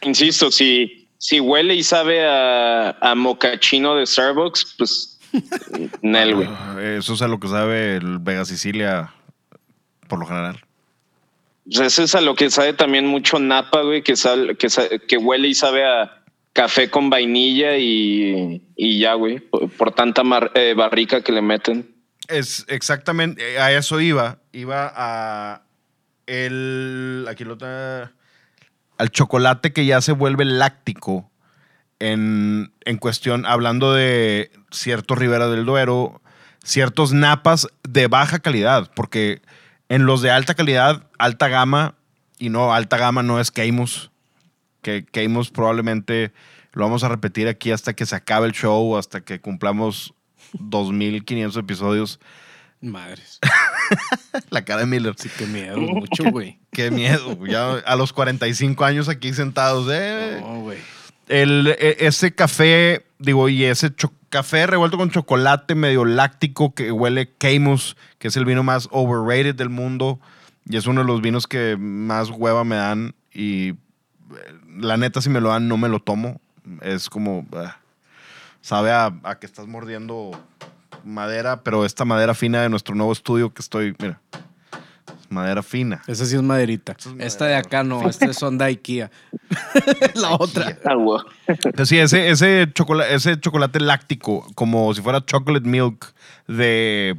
Insisto, 0.00 0.50
si, 0.50 1.06
si 1.18 1.38
huele 1.38 1.74
y 1.74 1.82
sabe 1.82 2.26
a, 2.26 2.92
a 2.92 3.14
mocachino 3.14 3.94
de 3.94 4.06
Starbucks, 4.06 4.74
pues, 4.78 5.17
Nel, 6.02 6.34
güey. 6.34 6.48
Ah, 6.50 6.76
Eso 6.80 7.14
es 7.14 7.22
a 7.22 7.28
lo 7.28 7.38
que 7.40 7.48
sabe 7.48 7.96
el 7.96 8.18
Vega 8.18 8.44
Sicilia 8.44 9.12
por 10.08 10.18
lo 10.18 10.26
general. 10.26 10.60
Pues 11.64 11.80
Eso 11.80 12.02
es 12.02 12.14
a 12.14 12.20
lo 12.20 12.34
que 12.34 12.50
sabe 12.50 12.72
también 12.72 13.06
mucho 13.06 13.38
Napa, 13.38 13.82
güey, 13.82 14.02
que, 14.02 14.14
que, 15.06 15.16
huele 15.18 15.48
y 15.48 15.54
sabe 15.54 15.84
a 15.86 16.22
café 16.54 16.90
con 16.90 17.10
vainilla 17.10 17.76
y, 17.76 18.62
y 18.74 18.98
ya, 18.98 19.14
güey, 19.14 19.38
por, 19.38 19.68
por 19.70 19.92
tanta 19.92 20.24
mar- 20.24 20.50
eh, 20.54 20.74
barrica 20.76 21.22
que 21.22 21.32
le 21.32 21.42
meten. 21.42 21.94
Es 22.26 22.64
exactamente, 22.68 23.54
eh, 23.54 23.58
a 23.58 23.72
eso 23.72 24.00
iba. 24.00 24.38
Iba 24.52 24.92
a 24.96 25.62
el, 26.26 27.26
aquí 27.28 27.44
lo 27.44 27.54
está, 27.54 28.12
al 28.96 29.10
chocolate 29.10 29.72
que 29.72 29.86
ya 29.86 30.00
se 30.00 30.12
vuelve 30.12 30.44
láctico 30.44 31.30
en, 32.00 32.72
en 32.84 32.96
cuestión, 32.98 33.46
hablando 33.46 33.92
de 33.92 34.50
ciertos 34.70 35.18
Ribera 35.18 35.48
del 35.48 35.64
Duero, 35.64 36.20
ciertos 36.64 37.12
napas 37.12 37.68
de 37.82 38.06
baja 38.06 38.38
calidad, 38.38 38.90
porque 38.94 39.42
en 39.88 40.06
los 40.06 40.22
de 40.22 40.30
alta 40.30 40.54
calidad, 40.54 41.06
alta 41.18 41.48
gama, 41.48 41.94
y 42.38 42.50
no, 42.50 42.72
alta 42.72 42.98
gama 42.98 43.22
no 43.22 43.40
es 43.40 43.50
Keimus, 43.50 44.10
que 44.82 45.04
Keimus 45.04 45.50
probablemente 45.50 46.32
lo 46.72 46.84
vamos 46.84 47.02
a 47.04 47.08
repetir 47.08 47.48
aquí 47.48 47.72
hasta 47.72 47.94
que 47.94 48.06
se 48.06 48.14
acabe 48.14 48.46
el 48.46 48.52
show, 48.52 48.96
hasta 48.96 49.22
que 49.22 49.40
cumplamos 49.40 50.14
2500 50.52 51.56
episodios. 51.56 52.20
Madres. 52.80 53.40
La 54.50 54.64
cara 54.64 54.82
de 54.82 54.86
Miller. 54.86 55.14
Sí, 55.18 55.28
qué 55.36 55.46
miedo, 55.46 55.78
mucho, 55.80 56.24
güey. 56.30 56.60
Qué 56.70 56.92
miedo. 56.92 57.44
Ya 57.46 57.72
a 57.72 57.96
los 57.96 58.12
45 58.12 58.84
años 58.84 59.08
aquí 59.08 59.32
sentados. 59.32 59.88
eh. 59.90 60.38
No, 60.40 60.60
güey. 60.60 60.78
El, 61.28 61.68
e- 61.78 61.96
ese 62.00 62.34
café, 62.34 63.06
digo, 63.18 63.48
y 63.48 63.64
ese 63.64 63.92
café 64.30 64.66
revuelto 64.66 64.96
con 64.96 65.10
chocolate 65.10 65.74
medio 65.74 66.04
láctico 66.04 66.74
que 66.74 66.92
huele 66.92 67.32
Keimus, 67.38 67.96
que 68.18 68.28
es 68.28 68.36
el 68.36 68.44
vino 68.44 68.62
más 68.62 68.88
overrated 68.90 69.54
del 69.54 69.70
mundo. 69.70 70.20
Y 70.66 70.76
es 70.76 70.86
uno 70.86 71.00
de 71.00 71.06
los 71.06 71.22
vinos 71.22 71.46
que 71.46 71.76
más 71.78 72.30
hueva 72.30 72.64
me 72.64 72.76
dan. 72.76 73.14
Y 73.32 73.70
eh, 73.70 73.74
la 74.78 74.96
neta, 74.96 75.22
si 75.22 75.30
me 75.30 75.40
lo 75.40 75.50
dan, 75.50 75.68
no 75.68 75.76
me 75.76 75.88
lo 75.88 76.00
tomo. 76.00 76.40
Es 76.82 77.08
como. 77.08 77.46
ah, 77.52 77.78
sabe 78.60 78.90
a, 78.90 79.12
a 79.22 79.38
que 79.38 79.46
estás 79.46 79.66
mordiendo 79.66 80.32
madera, 81.04 81.62
pero 81.62 81.84
esta 81.84 82.04
madera 82.04 82.34
fina 82.34 82.62
de 82.62 82.68
nuestro 82.68 82.94
nuevo 82.94 83.12
estudio 83.12 83.52
que 83.54 83.62
estoy, 83.62 83.94
mira, 83.98 84.20
madera 85.28 85.62
fina. 85.62 86.02
Esa 86.06 86.26
sí 86.26 86.36
es 86.36 86.42
maderita. 86.42 86.96
Es 86.98 87.06
Esta 87.18 87.46
de 87.46 87.56
acá 87.56 87.84
no, 87.84 88.08
esta 88.08 88.32
son 88.32 88.58
de 88.58 88.64
IKEA. 88.66 89.10
La 90.14 90.36
otra. 90.36 90.78
Sí, 91.84 91.98
ese, 91.98 92.30
ese, 92.30 92.68
chocolate, 92.72 93.14
ese 93.14 93.40
chocolate 93.40 93.80
láctico, 93.80 94.46
como 94.54 94.92
si 94.94 95.02
fuera 95.02 95.24
chocolate 95.24 95.68
milk, 95.68 96.12
de 96.46 97.16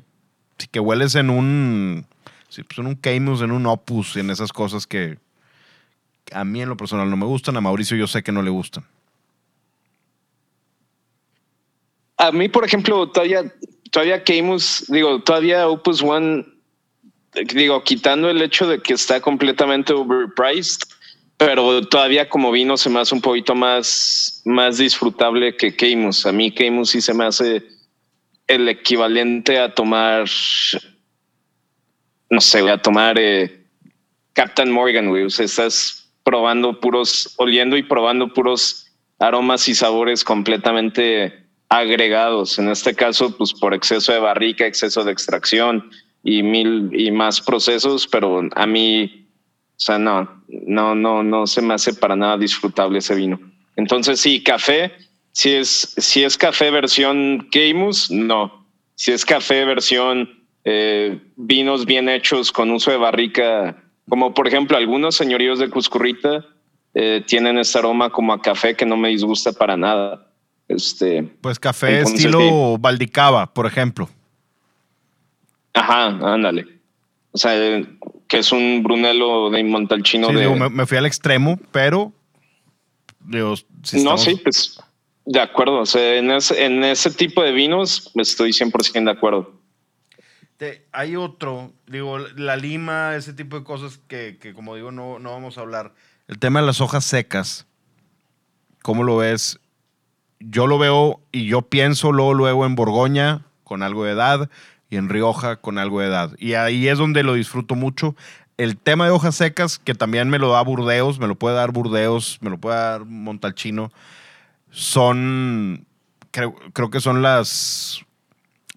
sí, 0.57 0.67
que 0.71 0.79
hueles 0.79 1.15
en 1.15 1.29
un, 1.29 2.05
sí, 2.49 2.63
pues 2.63 2.79
en 2.79 2.87
un 2.87 2.95
Camus, 2.95 3.41
en 3.41 3.51
un 3.51 3.65
Opus, 3.65 4.17
en 4.17 4.29
esas 4.29 4.51
cosas 4.51 4.87
que 4.87 5.17
a 6.31 6.43
mí 6.43 6.61
en 6.61 6.69
lo 6.69 6.77
personal 6.77 7.09
no 7.09 7.17
me 7.17 7.25
gustan, 7.25 7.57
a 7.57 7.61
Mauricio 7.61 7.97
yo 7.97 8.07
sé 8.07 8.23
que 8.23 8.31
no 8.31 8.41
le 8.41 8.49
gustan. 8.49 8.85
A 12.17 12.31
mí, 12.31 12.49
por 12.49 12.65
ejemplo, 12.65 13.09
todavía, 13.09 13.43
todavía 13.91 14.23
Camus, 14.23 14.85
digo, 14.89 15.21
todavía 15.21 15.67
Opus 15.67 16.01
One, 16.03 16.45
digo, 17.33 17.83
quitando 17.83 18.29
el 18.29 18.41
hecho 18.41 18.67
de 18.67 18.81
que 18.81 18.93
está 18.93 19.21
completamente 19.21 19.93
overpriced, 19.93 20.81
pero 21.37 21.81
todavía 21.87 22.27
como 22.27 22.51
vino 22.51 22.75
se 22.75 22.89
me 22.89 22.99
hace 22.99 23.15
un 23.15 23.21
poquito 23.21 23.55
más, 23.55 24.41
más 24.45 24.77
disfrutable 24.77 25.55
que 25.55 25.75
Camus. 25.75 26.25
A 26.25 26.31
mí 26.31 26.51
Camus 26.51 26.89
sí 26.89 27.01
se 27.01 27.13
me 27.13 27.25
hace 27.25 27.63
el 28.47 28.67
equivalente 28.67 29.59
a 29.59 29.73
tomar, 29.73 30.25
no 32.29 32.41
sé, 32.41 32.69
a 32.69 32.81
tomar 32.81 33.17
eh, 33.17 33.63
Captain 34.33 34.71
Morgan, 34.71 35.09
güey. 35.09 35.23
O 35.23 35.29
sea, 35.29 35.45
estás 35.45 36.11
probando 36.23 36.79
puros, 36.79 37.35
oliendo 37.37 37.77
y 37.77 37.83
probando 37.83 38.33
puros 38.33 38.87
aromas 39.19 39.67
y 39.69 39.75
sabores 39.75 40.23
completamente 40.23 41.45
agregados. 41.69 42.59
En 42.59 42.69
este 42.69 42.95
caso, 42.95 43.37
pues 43.37 43.53
por 43.53 43.73
exceso 43.73 44.11
de 44.11 44.19
barrica, 44.19 44.65
exceso 44.65 45.03
de 45.03 45.11
extracción 45.11 45.89
y 46.23 46.43
mil 46.43 46.89
y 46.93 47.11
más 47.11 47.41
procesos, 47.41 48.07
pero 48.07 48.41
a 48.55 48.65
mí, 48.65 49.27
o 49.71 49.79
sea, 49.79 49.97
no, 49.97 50.43
no, 50.47 50.95
no, 50.95 51.23
no 51.23 51.47
se 51.47 51.61
me 51.61 51.73
hace 51.73 51.93
para 51.93 52.15
nada 52.15 52.37
disfrutable 52.37 52.99
ese 52.99 53.15
vino. 53.15 53.39
Entonces, 53.75 54.19
sí, 54.19 54.43
café, 54.43 54.91
si 55.31 55.53
es, 55.53 55.93
si 55.97 56.23
es 56.23 56.37
café 56.37 56.71
versión 56.71 57.47
Camus, 57.51 58.11
no. 58.11 58.67
Si 58.95 59.11
es 59.11 59.25
café 59.25 59.63
versión 59.63 60.29
eh, 60.65 61.21
vinos 61.37 61.85
bien 61.85 62.09
hechos 62.09 62.51
con 62.51 62.71
uso 62.71 62.91
de 62.91 62.97
barrica, 62.97 63.81
como 64.09 64.33
por 64.33 64.47
ejemplo 64.47 64.75
algunos 64.75 65.15
señoríos 65.15 65.59
de 65.59 65.69
Cuscurrita 65.69 66.45
eh, 66.93 67.23
tienen 67.25 67.57
este 67.57 67.79
aroma 67.79 68.09
como 68.09 68.33
a 68.33 68.41
café 68.41 68.75
que 68.75 68.85
no 68.85 68.97
me 68.97 69.09
disgusta 69.09 69.53
para 69.53 69.77
nada. 69.77 70.27
Este, 70.67 71.23
Pues 71.41 71.57
café 71.59 71.99
Entonces, 71.99 72.25
estilo 72.25 72.77
Valdicava, 72.77 73.53
por 73.53 73.65
ejemplo. 73.65 74.09
Ajá, 75.79 76.33
ándale. 76.33 76.67
O 77.31 77.37
sea, 77.37 77.55
eh, 77.55 77.85
que 78.27 78.39
es 78.39 78.51
un 78.51 78.81
Brunello 78.83 79.49
de 79.49 79.63
Montalcino 79.63 80.27
Sí, 80.27 80.33
de... 80.33 80.39
digo, 80.41 80.55
me, 80.55 80.69
me 80.69 80.85
fui 80.85 80.97
al 80.97 81.05
extremo, 81.05 81.59
pero 81.71 82.11
digo, 83.25 83.55
si 83.83 84.03
no, 84.03 84.15
estamos- 84.15 84.23
sí, 84.23 84.35
pues 84.43 84.79
de 85.25 85.39
acuerdo. 85.39 85.79
O 85.81 85.85
sea, 85.85 86.15
en 86.17 86.31
ese, 86.31 86.65
en 86.65 86.83
ese 86.83 87.11
tipo 87.11 87.43
de 87.43 87.51
vinos 87.51 88.11
estoy 88.15 88.51
100% 88.51 89.03
de 89.05 89.11
acuerdo. 89.11 89.53
Te- 90.57 90.87
hay 90.91 91.15
otro, 91.15 91.71
digo, 91.87 92.17
la 92.19 92.55
lima, 92.57 93.15
ese 93.15 93.33
tipo 93.33 93.57
de 93.57 93.63
cosas 93.63 93.99
que, 94.07 94.37
que, 94.41 94.53
como 94.53 94.75
digo, 94.75 94.91
no, 94.91 95.19
no 95.19 95.31
vamos 95.31 95.57
a 95.57 95.61
hablar. 95.61 95.93
El 96.27 96.39
tema 96.39 96.59
de 96.61 96.65
las 96.65 96.81
hojas 96.81 97.05
secas, 97.05 97.65
¿cómo 98.81 99.03
lo 99.03 99.17
ves? 99.17 99.59
Yo 100.39 100.67
lo 100.67 100.77
veo 100.79 101.21
y 101.31 101.45
yo 101.47 101.61
pienso 101.63 102.11
luego, 102.11 102.33
luego 102.33 102.65
en 102.65 102.75
Borgoña 102.75 103.45
con 103.63 103.83
algo 103.83 104.03
de 104.05 104.11
edad 104.13 104.49
y 104.89 104.97
en 104.97 105.09
Rioja 105.09 105.57
con 105.57 105.77
algo 105.77 106.01
de 106.01 106.07
edad. 106.07 106.35
Y 106.37 106.53
ahí 106.53 106.87
es 106.87 106.97
donde 106.97 107.23
lo 107.23 107.33
disfruto 107.33 107.75
mucho. 107.75 108.15
El 108.57 108.77
tema 108.77 109.05
de 109.05 109.11
hojas 109.11 109.35
secas, 109.35 109.79
que 109.79 109.95
también 109.95 110.29
me 110.29 110.39
lo 110.39 110.51
da 110.51 110.61
Burdeos, 110.61 111.19
me 111.19 111.27
lo 111.27 111.35
puede 111.35 111.55
dar 111.55 111.71
Burdeos, 111.71 112.39
me 112.41 112.49
lo 112.49 112.57
puede 112.57 112.77
dar 112.77 113.05
Montalchino, 113.05 113.91
son, 114.71 115.85
creo, 116.31 116.55
creo 116.73 116.89
que 116.89 116.99
son 116.99 117.21
las, 117.21 118.01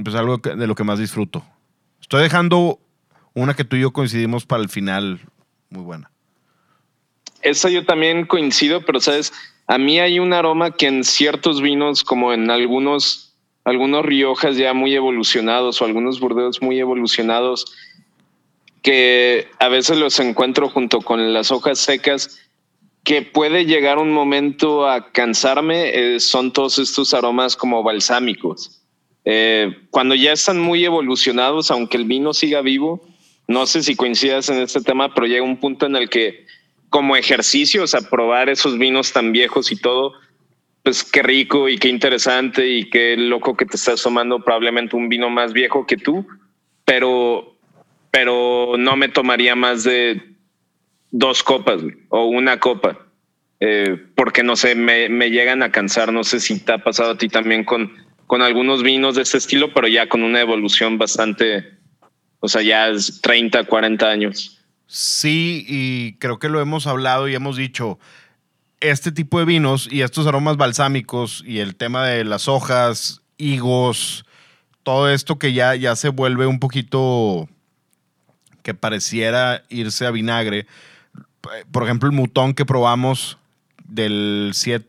pues 0.03 0.14
algo 0.14 0.38
de 0.38 0.66
lo 0.66 0.75
que 0.75 0.85
más 0.85 0.98
disfruto. 0.98 1.44
Estoy 2.01 2.22
dejando 2.22 2.79
una 3.35 3.55
que 3.55 3.64
tú 3.64 3.77
y 3.77 3.81
yo 3.81 3.92
coincidimos 3.92 4.46
para 4.46 4.62
el 4.62 4.68
final, 4.68 5.20
muy 5.70 5.83
buena. 5.83 6.11
Esa 7.40 7.68
yo 7.70 7.85
también 7.85 8.27
coincido, 8.27 8.85
pero 8.85 9.01
sabes, 9.01 9.33
a 9.66 9.79
mí 9.79 9.98
hay 9.98 10.18
un 10.18 10.33
aroma 10.33 10.70
que 10.70 10.87
en 10.87 11.03
ciertos 11.03 11.61
vinos, 11.61 12.05
como 12.05 12.33
en 12.33 12.51
algunos, 12.51 13.32
algunos 13.64 14.05
Riojas 14.05 14.57
ya 14.57 14.75
muy 14.75 14.94
evolucionados 14.94 15.81
o 15.81 15.85
algunos 15.85 16.20
Burdeos 16.20 16.62
muy 16.62 16.79
evolucionados, 16.79 17.72
que 18.83 19.48
a 19.61 19.68
veces 19.68 19.98
los 19.98 20.18
encuentro 20.18 20.68
junto 20.68 21.01
con 21.01 21.33
las 21.33 21.51
hojas 21.53 21.79
secas, 21.79 22.40
que 23.05 23.22
puede 23.22 23.64
llegar 23.64 23.98
un 23.98 24.12
momento 24.12 24.88
a 24.88 25.12
cansarme, 25.12 25.90
eh, 26.14 26.20
son 26.20 26.53
todos 26.53 26.79
estos 26.79 27.14
aromas 27.14 27.57
como 27.57 27.83
balsámicos. 27.83 28.83
Eh, 29.25 29.72
cuando 29.90 30.14
ya 30.14 30.33
están 30.33 30.61
muy 30.61 30.85
evolucionados, 30.85 31.70
aunque 31.70 31.96
el 31.96 32.05
vino 32.05 32.33
siga 32.33 32.61
vivo, 32.61 33.05
no 33.46 33.66
sé 33.66 33.83
si 33.83 33.96
coincidas 33.96 34.48
en 34.48 34.59
este 34.59 34.81
tema, 34.81 35.14
pero 35.14 35.27
llega 35.27 35.42
un 35.42 35.59
punto 35.59 35.87
en 35.87 35.96
el 35.96 36.09
que 36.09 36.46
como 36.90 37.16
ejercicio, 37.16 37.85
o 37.85 38.11
probar 38.11 38.48
esos 38.48 38.79
vinos 38.79 39.12
tan 39.12 39.33
viejos 39.33 39.72
y 39.72 39.77
todo, 39.77 40.12
pues 40.83 41.05
qué 41.05 41.23
rico 41.23 41.68
y 41.68 41.79
qué 41.79 41.88
interesante 41.88 42.66
y 42.66 42.90
qué 42.90 43.16
loco 43.16 43.57
que 43.57 43.66
te 43.66 43.77
estás 43.77 44.03
tomando 44.03 44.42
probablemente 44.42 44.97
un 44.97 45.09
vino 45.09 45.31
más 45.31 45.53
viejo 45.53 45.87
que 45.87 45.97
tú, 45.97 46.27
pero, 46.85 47.57
pero 48.11 48.75
no 48.79 48.97
me 48.97 49.09
tomaría 49.09 49.55
más 49.55 49.85
de 49.85 50.21
dos 51.11 51.42
copas 51.42 51.81
o 52.09 52.27
una 52.27 52.59
copa, 52.59 52.99
eh, 53.61 53.97
porque 54.16 54.42
no 54.42 54.57
sé, 54.57 54.75
me, 54.75 55.09
me 55.09 55.31
llegan 55.31 55.62
a 55.62 55.71
cansar, 55.71 56.12
no 56.12 56.25
sé 56.25 56.40
si 56.40 56.59
te 56.59 56.73
ha 56.73 56.79
pasado 56.79 57.12
a 57.12 57.18
ti 57.18 57.29
también 57.29 57.64
con, 57.64 57.92
con 58.27 58.42
algunos 58.42 58.83
vinos 58.83 59.14
de 59.14 59.23
este 59.23 59.38
estilo, 59.38 59.73
pero 59.73 59.87
ya 59.87 60.09
con 60.09 60.25
una 60.25 60.40
evolución 60.40 60.99
bastante, 60.99 61.79
o 62.40 62.49
sea, 62.49 62.62
ya 62.62 62.88
es 62.88 63.21
30, 63.21 63.64
40 63.64 64.09
años. 64.09 64.59
Sí, 64.87 65.64
y 65.68 66.14
creo 66.18 66.38
que 66.38 66.49
lo 66.49 66.61
hemos 66.61 66.87
hablado 66.87 67.29
y 67.29 67.35
hemos 67.35 67.57
dicho, 67.57 67.99
este 68.83 69.12
tipo 69.12 69.38
de 69.38 69.45
vinos 69.45 69.88
y 69.90 70.03
estos 70.03 70.27
aromas 70.27 70.57
balsámicos 70.57 71.42
y 71.47 71.61
el 71.61 71.77
tema 71.77 72.07
de 72.07 72.25
las 72.25 72.49
hojas, 72.49 73.23
higos, 73.38 74.25
todo 74.83 75.09
esto 75.09 75.38
que 75.38 75.53
ya, 75.53 75.75
ya 75.77 75.97
se 75.97 76.09
vuelve 76.09 76.47
un 76.47 76.59
poquito 76.59 77.49
que 78.62 78.75
pareciera 78.75 79.62
irse 79.68 80.07
a 80.07 80.11
vinagre. 80.11 80.66
Por 81.71 81.85
ejemplo, 81.85 82.09
el 82.09 82.14
mutón 82.14 82.55
que 82.55 82.64
probamos 82.64 83.38
del 83.85 84.51
7, 84.55 84.87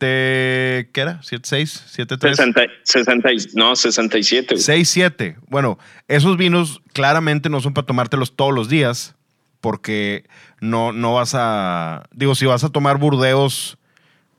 ¿qué 0.94 1.02
era? 1.02 1.20
¿7, 1.22 1.42
6? 1.44 1.84
¿7, 1.98 2.18
3? 2.20 2.36
60, 2.38 2.62
60, 2.84 3.34
y- 3.34 3.38
no, 3.54 3.76
67. 3.76 4.56
güey. 4.56 4.62
6, 4.64 4.90
7. 4.90 5.38
Bueno, 5.50 5.78
esos 6.08 6.38
vinos 6.38 6.82
claramente 6.94 7.50
no 7.50 7.60
son 7.62 7.74
para 7.74 7.86
tomártelos 7.88 8.36
todos 8.36 8.54
los 8.54 8.70
días, 8.70 9.16
porque 9.62 10.26
no, 10.62 10.92
no 10.94 11.14
vas 11.16 11.34
a. 11.36 12.06
Digo, 12.12 12.36
si 12.36 12.46
vas 12.46 12.64
a 12.64 12.70
tomar 12.70 12.98
Burdeos 12.98 13.78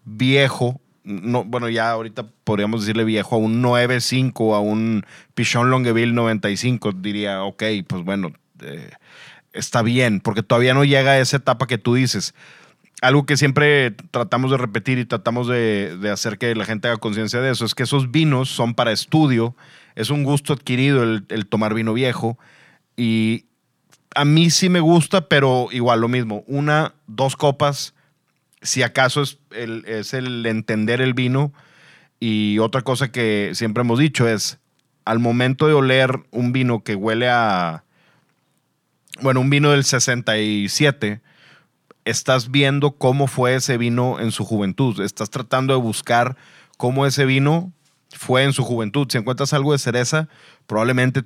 viejo, 0.04 0.80
no, 1.04 1.44
bueno, 1.44 1.68
ya 1.68 1.90
ahorita 1.90 2.26
podríamos 2.44 2.82
decirle 2.82 3.04
viejo 3.04 3.36
a 3.36 3.38
un 3.38 3.62
9.5, 3.62 4.54
a 4.54 4.60
un 4.60 5.04
Pichon 5.34 5.70
Longueville 5.70 6.14
95, 6.14 6.92
diría, 6.92 7.42
ok, 7.42 7.62
pues 7.86 8.04
bueno, 8.04 8.32
eh, 8.60 8.90
está 9.52 9.82
bien, 9.82 10.20
porque 10.20 10.42
todavía 10.42 10.74
no 10.74 10.84
llega 10.84 11.12
a 11.12 11.18
esa 11.18 11.36
etapa 11.36 11.66
que 11.66 11.78
tú 11.78 11.94
dices. 11.94 12.34
Algo 13.02 13.26
que 13.26 13.36
siempre 13.36 13.90
tratamos 14.10 14.50
de 14.50 14.56
repetir 14.56 14.98
y 14.98 15.04
tratamos 15.04 15.46
de, 15.48 15.98
hacer 16.10 16.38
que 16.38 16.54
la 16.54 16.64
gente 16.64 16.88
haga 16.88 16.96
conciencia 16.96 17.40
de 17.40 17.50
eso 17.50 17.64
es 17.66 17.74
que 17.74 17.82
esos 17.82 18.10
vinos 18.10 18.48
son 18.48 18.74
para 18.74 18.92
estudio, 18.92 19.54
es 19.94 20.10
un 20.10 20.24
gusto 20.24 20.52
adquirido 20.54 21.02
el 21.02 21.46
tomar 21.46 21.74
vino 21.74 21.92
viejo 21.92 22.38
y 22.96 23.44
a 24.14 24.24
mí 24.24 24.50
sí 24.50 24.68
me 24.68 24.80
gusta, 24.80 25.28
pero 25.28 25.68
igual 25.72 26.00
lo 26.00 26.08
mismo, 26.08 26.44
una, 26.46 26.94
dos 27.06 27.36
copas, 27.36 27.94
si 28.64 28.82
acaso 28.82 29.22
es 29.22 29.38
el, 29.52 29.84
es 29.86 30.14
el 30.14 30.44
entender 30.46 31.00
el 31.00 31.14
vino 31.14 31.52
y 32.18 32.58
otra 32.58 32.82
cosa 32.82 33.12
que 33.12 33.50
siempre 33.54 33.82
hemos 33.82 33.98
dicho 33.98 34.26
es 34.26 34.58
al 35.04 35.18
momento 35.18 35.68
de 35.68 35.74
oler 35.74 36.20
un 36.30 36.52
vino 36.52 36.82
que 36.82 36.94
huele 36.94 37.28
a, 37.28 37.84
bueno, 39.20 39.40
un 39.40 39.50
vino 39.50 39.70
del 39.70 39.84
67, 39.84 41.20
estás 42.06 42.50
viendo 42.50 42.92
cómo 42.92 43.26
fue 43.26 43.54
ese 43.54 43.76
vino 43.76 44.18
en 44.18 44.32
su 44.32 44.44
juventud. 44.44 45.00
Estás 45.00 45.28
tratando 45.28 45.74
de 45.74 45.80
buscar 45.80 46.36
cómo 46.78 47.04
ese 47.04 47.26
vino 47.26 47.70
fue 48.10 48.44
en 48.44 48.54
su 48.54 48.64
juventud. 48.64 49.06
Si 49.10 49.18
encuentras 49.18 49.52
algo 49.52 49.72
de 49.72 49.78
cereza, 49.78 50.28
probablemente 50.66 51.22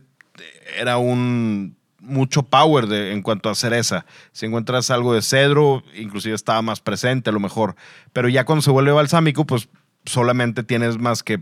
era 0.77 0.99
un 0.99 1.78
mucho 2.01 2.43
power 2.45 2.87
de, 2.87 3.13
en 3.13 3.23
cuanto 3.23 3.51
a 3.51 3.55
cereza. 3.55 4.07
Si 4.33 4.47
encuentras 4.47 4.91
algo 4.91 5.15
de 5.15 5.23
cedro, 5.23 5.83
inclusive 5.97 6.35
estaba 6.35 6.63
más 6.63 6.81
presente 6.81 7.31
a 7.31 7.33
lo 7.33 7.41
mejor. 7.41 7.77
Pero 8.13 8.29
ya 8.29 8.45
cuando 8.45 8.63
se 8.63 8.71
vuelve 8.71 8.93
balsámico, 8.93 9.47
pues 9.47 9.69
solamente 10.05 10.63
tienes 10.63 10.99
más 10.99 11.23
que 11.23 11.41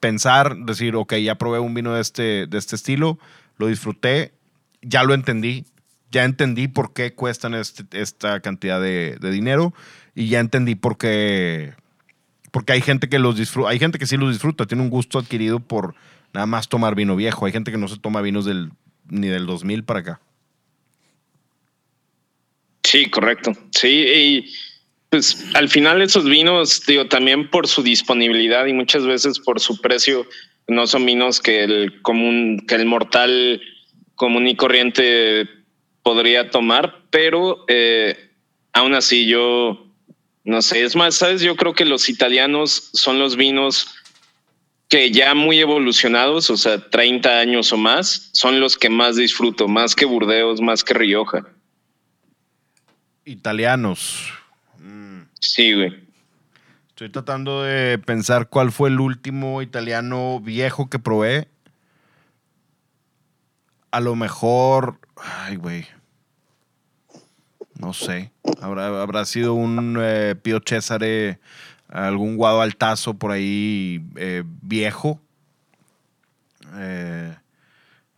pensar, 0.00 0.56
decir, 0.58 0.96
ok, 0.96 1.14
ya 1.14 1.36
probé 1.36 1.58
un 1.58 1.74
vino 1.74 1.94
de 1.94 2.00
este, 2.00 2.46
de 2.46 2.58
este 2.58 2.76
estilo, 2.76 3.18
lo 3.56 3.68
disfruté, 3.68 4.34
ya 4.82 5.02
lo 5.02 5.14
entendí, 5.14 5.64
ya 6.10 6.24
entendí 6.24 6.68
por 6.68 6.92
qué 6.92 7.14
cuestan 7.14 7.54
este- 7.54 7.84
esta 8.00 8.40
cantidad 8.40 8.80
de, 8.80 9.16
de 9.18 9.30
dinero 9.30 9.72
y 10.14 10.28
ya 10.28 10.40
entendí 10.40 10.74
por 10.74 10.98
qué, 10.98 11.72
porque 12.52 12.74
hay 12.74 12.82
gente 12.82 13.08
que 13.08 13.18
los 13.18 13.36
disfruta, 13.36 13.70
hay 13.70 13.78
gente 13.78 13.98
que 13.98 14.06
sí 14.06 14.16
los 14.18 14.30
disfruta, 14.30 14.66
tiene 14.66 14.82
un 14.82 14.90
gusto 14.90 15.18
adquirido 15.18 15.58
por 15.58 15.94
nada 16.34 16.46
más 16.46 16.68
tomar 16.68 16.94
vino 16.94 17.16
viejo, 17.16 17.46
hay 17.46 17.52
gente 17.52 17.72
que 17.72 17.78
no 17.78 17.88
se 17.88 17.98
toma 17.98 18.20
vinos 18.20 18.44
del, 18.44 18.72
ni 19.08 19.28
del 19.28 19.46
2000 19.46 19.84
para 19.84 20.00
acá. 20.00 20.20
Sí, 22.82 23.06
correcto. 23.06 23.52
Sí, 23.72 23.88
y 23.88 24.54
pues 25.10 25.44
al 25.54 25.68
final 25.68 26.02
esos 26.02 26.24
vinos, 26.24 26.84
digo, 26.86 27.06
también 27.06 27.50
por 27.50 27.66
su 27.66 27.82
disponibilidad 27.82 28.66
y 28.66 28.72
muchas 28.72 29.06
veces 29.06 29.38
por 29.38 29.60
su 29.60 29.80
precio, 29.80 30.26
no 30.66 30.86
son 30.86 31.06
vinos 31.06 31.40
que 31.40 31.64
el 31.64 32.02
común, 32.02 32.64
que 32.66 32.74
el 32.76 32.86
mortal 32.86 33.60
común 34.14 34.48
y 34.48 34.56
corriente 34.56 35.48
podría 36.02 36.50
tomar, 36.50 37.02
pero 37.10 37.64
eh, 37.68 38.30
aún 38.72 38.94
así 38.94 39.26
yo 39.26 39.84
no 40.44 40.60
sé, 40.60 40.84
es 40.84 40.94
más, 40.94 41.14
sabes, 41.14 41.40
yo 41.40 41.56
creo 41.56 41.72
que 41.72 41.86
los 41.86 42.08
italianos 42.08 42.90
son 42.92 43.18
los 43.18 43.36
vinos 43.36 43.88
que 44.94 45.10
ya 45.10 45.34
muy 45.34 45.58
evolucionados, 45.58 46.50
o 46.50 46.56
sea, 46.56 46.88
30 46.88 47.40
años 47.40 47.72
o 47.72 47.76
más, 47.76 48.30
son 48.30 48.60
los 48.60 48.76
que 48.76 48.88
más 48.88 49.16
disfruto, 49.16 49.66
más 49.66 49.96
que 49.96 50.04
Burdeos, 50.04 50.60
más 50.60 50.84
que 50.84 50.94
Rioja. 50.94 51.44
Italianos. 53.24 54.32
Sí, 55.40 55.72
güey. 55.72 56.00
Estoy 56.90 57.08
tratando 57.08 57.64
de 57.64 57.98
pensar 57.98 58.48
cuál 58.48 58.70
fue 58.70 58.88
el 58.88 59.00
último 59.00 59.62
italiano 59.62 60.38
viejo 60.38 60.88
que 60.88 61.00
probé. 61.00 61.48
A 63.90 63.98
lo 63.98 64.14
mejor. 64.14 65.00
Ay, 65.16 65.56
güey. 65.56 65.86
No 67.80 67.92
sé. 67.94 68.30
Habrá, 68.60 69.02
habrá 69.02 69.24
sido 69.24 69.54
un 69.54 69.98
eh, 70.00 70.36
Pío 70.40 70.60
Césare, 70.64 71.40
algún 71.94 72.36
Guado 72.36 72.60
Altazo 72.60 73.14
por 73.14 73.30
ahí 73.30 74.04
eh, 74.16 74.42
viejo. 74.62 75.20
Eh, 76.74 77.34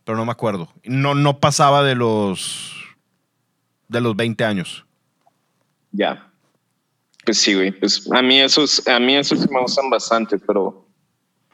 pero 0.03 0.17
no 0.17 0.25
me 0.25 0.31
acuerdo. 0.31 0.73
No, 0.83 1.13
no 1.13 1.39
pasaba 1.39 1.83
de 1.83 1.95
los. 1.95 2.73
de 3.87 4.01
los 4.01 4.15
20 4.15 4.43
años. 4.43 4.85
Ya. 5.91 6.27
Pues 7.23 7.37
sí, 7.37 7.53
güey. 7.53 7.71
Pues 7.71 8.09
a 8.11 8.21
mí 8.21 8.39
esos, 8.39 8.85
a 8.87 8.99
mí 8.99 9.15
esos 9.15 9.41
sí 9.41 9.47
me 9.51 9.61
gustan 9.61 9.89
bastante, 9.89 10.39
pero, 10.39 10.87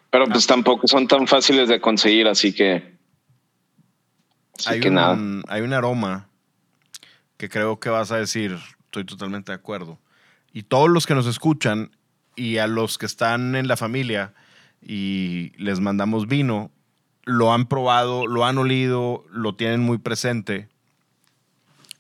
pero 0.10 0.26
pues 0.28 0.48
tampoco 0.48 0.88
son 0.88 1.08
tan 1.08 1.28
fáciles 1.28 1.68
de 1.68 1.82
conseguir, 1.82 2.28
así 2.28 2.54
que. 2.54 2.94
Así 4.58 4.70
hay 4.70 4.80
que 4.80 4.90
un, 4.90 4.96
nada. 4.96 5.20
Hay 5.50 5.62
un 5.62 5.74
aroma 5.74 6.30
que 7.36 7.50
creo 7.50 7.80
que 7.80 7.90
vas 7.90 8.12
a 8.12 8.18
decir, 8.18 8.58
estoy 8.86 9.04
totalmente 9.04 9.52
de 9.52 9.58
acuerdo. 9.58 10.00
Y 10.54 10.64
todos 10.64 10.90
los 10.90 11.06
que 11.06 11.16
nos 11.16 11.26
escuchan 11.26 11.92
y 12.36 12.58
a 12.58 12.68
los 12.68 12.98
que 12.98 13.06
están 13.06 13.56
en 13.56 13.68
la 13.68 13.78
familia 13.78 14.34
y 14.82 15.52
les 15.58 15.80
mandamos 15.80 16.28
vino, 16.28 16.72
lo 17.24 17.54
han 17.54 17.68
probado, 17.68 18.28
lo 18.28 18.46
han 18.46 18.58
olido, 18.58 19.24
lo 19.30 19.56
tienen 19.56 19.82
muy 19.82 19.98
presente. 19.98 20.68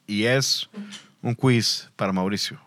Y 0.06 0.26
es 0.26 0.70
un 1.22 1.36
quiz 1.36 1.92
para 1.96 2.12
Mauricio. 2.12 2.60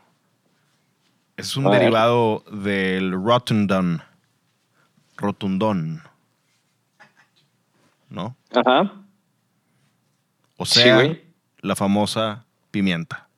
Es 1.37 1.57
un 1.57 1.71
derivado 1.71 2.45
del 2.51 3.12
Rotundon. 3.12 4.03
Rotundón. 5.19 6.03
¿No? 8.09 8.37
Ajá. 8.55 8.93
O 10.57 10.64
sea, 10.64 11.14
la 11.61 11.77
famosa 11.77 12.47
pimienta. 12.71 13.29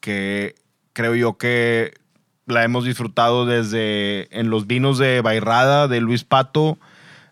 Que 0.00 0.54
creo 0.92 1.14
yo 1.14 1.38
que 1.38 1.94
la 2.48 2.64
hemos 2.64 2.84
disfrutado 2.84 3.46
desde 3.46 4.28
en 4.38 4.50
los 4.50 4.66
vinos 4.66 4.98
de 4.98 5.20
Bairrada, 5.20 5.86
de 5.88 6.00
Luis 6.00 6.24
Pato, 6.24 6.78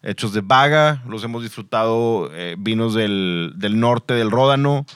hechos 0.03 0.33
de 0.33 0.43
Vaga, 0.43 1.03
los 1.09 1.25
hemos 1.25 1.43
disfrutado 1.43 2.31
eh, 2.33 2.55
vinos 2.59 2.95
del, 2.95 3.55
del 3.57 3.81
norte 3.81 4.15
del 4.15 4.31
Ródano, 4.31 4.87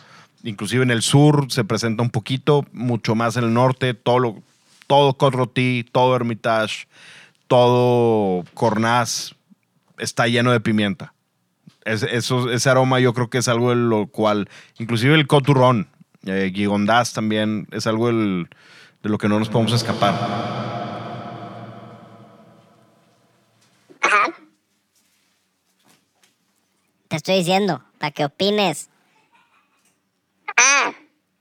inclusive 0.44 0.82
en 0.82 0.90
el 0.90 1.02
sur 1.02 1.46
se 1.50 1.64
presenta 1.64 2.02
un 2.02 2.10
poquito, 2.10 2.64
mucho 2.72 3.14
más 3.14 3.36
en 3.36 3.44
el 3.44 3.54
norte, 3.54 3.94
todo, 3.94 4.36
todo 4.86 5.16
Rôtie, 5.32 5.84
todo 5.90 6.14
Hermitage, 6.14 6.86
todo 7.48 8.44
Cornaz 8.54 9.34
está 9.98 10.28
lleno 10.28 10.52
de 10.52 10.60
pimienta. 10.60 11.14
Es- 11.84 12.02
eso, 12.02 12.50
ese 12.50 12.70
aroma 12.70 13.00
yo 13.00 13.14
creo 13.14 13.30
que 13.30 13.38
es 13.38 13.48
algo 13.48 13.70
de 13.70 13.76
lo 13.76 14.06
cual, 14.06 14.48
inclusive 14.78 15.14
el 15.14 15.26
coturrón, 15.26 15.88
eh, 16.26 16.52
también 17.14 17.66
es 17.72 17.86
algo 17.86 18.08
del- 18.08 18.48
de 19.02 19.08
lo 19.08 19.18
que 19.18 19.28
no 19.28 19.38
nos 19.38 19.48
podemos 19.48 19.72
escapar. 19.72 20.14
Ajá. 24.00 24.26
Te 27.08 27.16
estoy 27.16 27.36
diciendo, 27.36 27.82
para 27.98 28.12
que 28.12 28.24
opines. 28.24 28.88
Ah, 30.56 30.92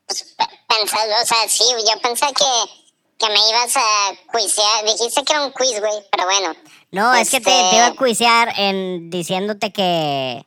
pues 0.07 0.35
pe- 0.37 0.45
pensando, 0.67 1.13
o 1.21 1.25
sea, 1.25 1.47
sí, 1.47 1.63
yo 1.77 2.01
pensé 2.01 2.25
que, 2.27 2.85
que 3.17 3.27
me 3.27 3.49
ibas 3.49 3.75
a 3.77 4.37
quizear. 4.37 4.85
Dijiste 4.85 5.23
que 5.23 5.33
era 5.33 5.45
un 5.45 5.51
quiz, 5.51 5.79
güey, 5.79 5.93
pero 6.11 6.25
bueno. 6.25 6.55
No, 6.91 7.13
es 7.13 7.29
que 7.29 7.39
te, 7.41 7.49
Este- 7.51 7.69
te 7.69 7.75
iba 7.75 7.85
a 7.87 7.95
cuiciar 7.95 8.53
en 8.57 9.09
diciéndote 9.09 9.71
que 9.71 10.45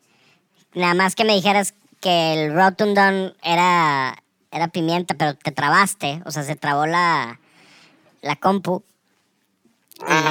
nada 0.75 0.95
más 0.95 1.15
que 1.15 1.25
me 1.25 1.35
dijeras 1.35 1.75
que 2.01 2.33
el 2.33 2.55
Rotundon 2.55 3.37
era, 3.43 4.22
era 4.53 4.69
pimienta, 4.69 5.15
pero 5.15 5.35
te 5.35 5.51
trabaste, 5.51 6.21
o 6.27 6.31
sea, 6.31 6.43
se 6.43 6.57
trabó 6.57 6.87
la, 6.87 7.41
la 8.21 8.37
compu 8.37 8.85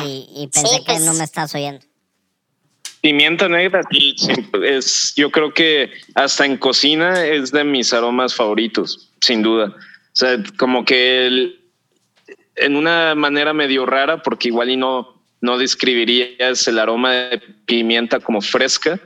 y, 0.06 0.28
y 0.36 0.48
pensé 0.48 0.76
Sí, 0.78 0.80
que 0.86 0.94
pues- 0.94 1.02
no 1.06 1.14
me 1.16 1.24
estás 1.24 1.54
oyendo. 1.56 1.86
Pimienta 3.02 3.50
negra, 3.50 3.82
es, 4.64 5.14
yo 5.16 5.32
creo 5.32 5.52
que 5.56 5.90
hasta 6.14 6.46
en 6.46 6.56
cocina 6.58 7.26
es 7.26 7.52
de 7.52 7.64
mis 7.64 7.92
aromas 7.94 8.36
favoritos, 8.36 9.10
sin 9.22 9.42
duda. 9.42 9.74
O 9.76 10.14
sea, 10.16 10.38
como 10.58 10.86
que 10.86 11.26
el- 11.26 11.60
en 12.58 12.76
una 12.76 13.16
manera 13.16 13.54
medio 13.54 13.88
rara, 13.88 14.22
porque 14.22 14.50
igual 14.50 14.70
y 14.70 14.78
no, 14.78 15.20
no 15.42 15.58
describirías 15.58 16.68
el 16.68 16.78
aroma 16.78 17.12
de 17.14 17.40
pimienta 17.66 18.20
como 18.20 18.40
fresca, 18.40 19.00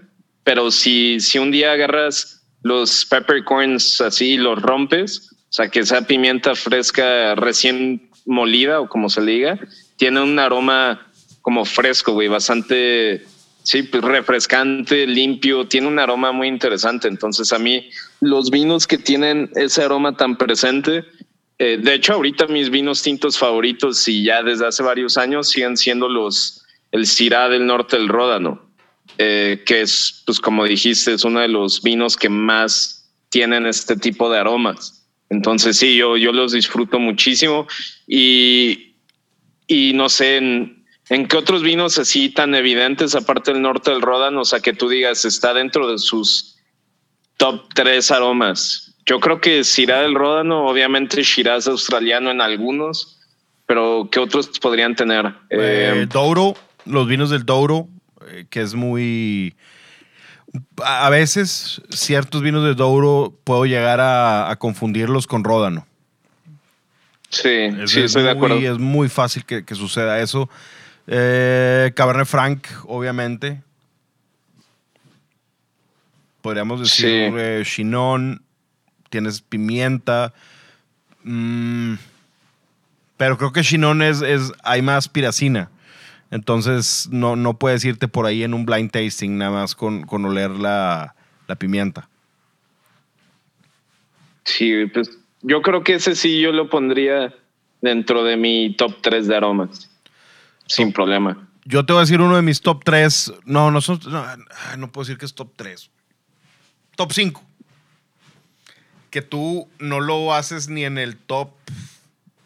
pero 0.43 0.71
si, 0.71 1.21
si 1.21 1.39
un 1.39 1.51
día 1.51 1.71
agarras 1.71 2.44
los 2.65 3.05
peppercorns 3.05 4.01
así 4.01 4.37
los 4.37 4.59
rompes, 4.59 5.29
o 5.31 5.53
sea, 5.53 5.69
que 5.69 5.81
esa 5.81 6.01
pimienta 6.07 6.55
fresca 6.55 7.35
recién 7.35 8.09
molida 8.25 8.81
o 8.81 8.89
como 8.89 9.07
se 9.07 9.21
le 9.21 9.33
diga, 9.33 9.59
tiene 9.97 10.23
un 10.23 10.39
aroma 10.39 11.05
como 11.43 11.63
fresco, 11.63 12.13
güey, 12.13 12.27
bastante, 12.27 13.23
sí, 13.61 13.83
pues 13.83 14.03
refrescante, 14.03 15.05
limpio, 15.05 15.67
tiene 15.67 15.87
un 15.87 15.99
aroma 15.99 16.31
muy 16.31 16.47
interesante. 16.47 17.07
Entonces 17.07 17.53
a 17.53 17.59
mí 17.59 17.87
los 18.19 18.49
vinos 18.49 18.87
que 18.87 18.97
tienen 18.97 19.51
ese 19.53 19.83
aroma 19.83 20.17
tan 20.17 20.35
presente, 20.35 21.05
eh, 21.59 21.77
de 21.79 21.93
hecho 21.93 22.13
ahorita 22.13 22.47
mis 22.47 22.71
vinos 22.71 23.03
tintos 23.03 23.37
favoritos 23.37 24.07
y 24.07 24.23
ya 24.23 24.41
desde 24.41 24.65
hace 24.65 24.81
varios 24.81 25.17
años 25.17 25.51
siguen 25.51 25.77
siendo 25.77 26.09
los, 26.09 26.65
el 26.91 27.05
Syrah 27.05 27.47
del 27.47 27.67
norte 27.67 27.95
del 27.95 28.07
Ródano, 28.07 28.65
eh, 29.17 29.63
que 29.65 29.81
es, 29.81 30.23
pues 30.25 30.39
como 30.39 30.65
dijiste, 30.65 31.13
es 31.13 31.23
uno 31.23 31.39
de 31.39 31.47
los 31.47 31.81
vinos 31.81 32.15
que 32.17 32.29
más 32.29 33.11
tienen 33.29 33.65
este 33.65 33.95
tipo 33.97 34.29
de 34.29 34.39
aromas. 34.39 35.07
Entonces 35.29 35.77
sí, 35.77 35.95
yo, 35.95 36.17
yo 36.17 36.31
los 36.31 36.51
disfruto 36.51 36.99
muchísimo 36.99 37.67
y, 38.07 38.95
y 39.67 39.93
no 39.93 40.07
sé, 40.09 40.37
en, 40.37 40.85
en 41.09 41.27
qué 41.27 41.37
otros 41.37 41.63
vinos 41.63 41.97
así 41.97 42.29
tan 42.29 42.55
evidentes, 42.55 43.15
aparte 43.15 43.51
del 43.51 43.61
norte 43.61 43.91
del 43.91 44.01
Ródano, 44.01 44.41
o 44.41 44.45
sea, 44.45 44.59
que 44.59 44.73
tú 44.73 44.87
digas, 44.87 45.25
está 45.25 45.53
dentro 45.53 45.91
de 45.91 45.97
sus 45.97 46.57
top 47.37 47.73
tres 47.73 48.11
aromas. 48.11 48.95
Yo 49.05 49.19
creo 49.19 49.39
que 49.39 49.63
Syrah 49.63 50.01
del 50.01 50.15
Ródano, 50.15 50.67
obviamente 50.67 51.21
Shiraz 51.21 51.67
australiano 51.67 52.31
en 52.31 52.41
algunos, 52.41 53.19
pero 53.67 54.07
¿qué 54.11 54.19
otros 54.19 54.47
podrían 54.59 54.95
tener? 54.95 55.27
Eh, 55.49 55.91
Eh, 55.95 56.07
Douro, 56.11 56.55
los 56.85 57.07
vinos 57.07 57.29
del 57.29 57.45
Douro, 57.45 57.87
que 58.49 58.61
es 58.61 58.73
muy... 58.75 59.55
A 60.83 61.09
veces 61.09 61.81
ciertos 61.89 62.41
vinos 62.41 62.63
de 62.63 62.75
Douro 62.75 63.33
puedo 63.43 63.65
llegar 63.65 63.99
a, 63.99 64.49
a 64.49 64.55
confundirlos 64.57 65.27
con 65.27 65.43
Ródano. 65.43 65.85
sí, 67.29 67.49
Es, 67.49 67.91
sí, 67.91 67.99
es 67.99 68.05
estoy 68.05 68.23
de 68.23 68.35
muy, 68.35 68.45
acuerdo. 68.45 68.71
es 68.73 68.77
muy 68.79 69.09
fácil 69.09 69.43
que, 69.45 69.65
que 69.65 69.75
suceda 69.75 70.21
eso. 70.21 70.49
Eh, 71.07 71.91
Cabernet 71.95 72.25
Franc, 72.27 72.67
obviamente. 72.85 73.61
Podríamos 76.41 76.79
decir 76.79 77.05
Sí. 77.31 77.35
eh, 77.37 77.63
Chinon, 77.65 78.41
tienes 79.09 79.41
pimienta. 79.41 80.33
Mm, 81.23 81.95
pero 83.17 83.37
creo 83.37 83.51
que 83.51 83.61
Chinon 83.61 84.01
es, 84.03 84.21
es, 84.21 84.51
hay 84.63 84.81
más 84.81 85.09
piracina. 85.09 85.69
Entonces 86.35 87.07
no, 87.11 87.37
no 87.37 87.57
puedes 87.57 87.85
irte 87.85 88.09
por 88.09 88.25
ahí 88.25 88.43
en 88.43 88.53
un 88.53 88.65
blind 88.65 88.91
tasting 88.91 89.37
nada 89.37 89.51
más 89.51 89.73
con, 89.73 90.01
con 90.01 90.25
oler 90.25 90.51
la, 90.51 91.15
la 91.47 91.55
pimienta. 91.55 92.09
Sí, 94.43 94.85
pues 94.93 95.17
yo 95.43 95.61
creo 95.61 95.81
que 95.85 95.93
ese 95.93 96.13
sí 96.13 96.41
yo 96.41 96.51
lo 96.51 96.69
pondría 96.69 97.33
dentro 97.79 98.25
de 98.25 98.35
mi 98.35 98.75
top 98.75 98.97
3 99.01 99.27
de 99.27 99.37
aromas. 99.37 99.89
Sin 100.65 100.91
problema. 100.91 101.47
Yo 101.63 101.85
te 101.85 101.93
voy 101.93 102.01
a 102.01 102.03
decir 102.03 102.19
uno 102.19 102.35
de 102.35 102.41
mis 102.41 102.59
top 102.59 102.83
3. 102.83 103.35
No, 103.45 103.71
no 103.71 103.79
son. 103.79 104.01
No, 104.09 104.25
no 104.77 104.91
puedo 104.91 105.05
decir 105.05 105.17
que 105.17 105.25
es 105.25 105.35
top 105.35 105.53
3. 105.55 105.89
Top 106.97 107.13
5. 107.13 107.41
Que 109.09 109.21
tú 109.21 109.69
no 109.79 110.01
lo 110.01 110.33
haces 110.33 110.67
ni 110.67 110.83
en 110.83 110.97
el 110.97 111.15
top 111.15 111.51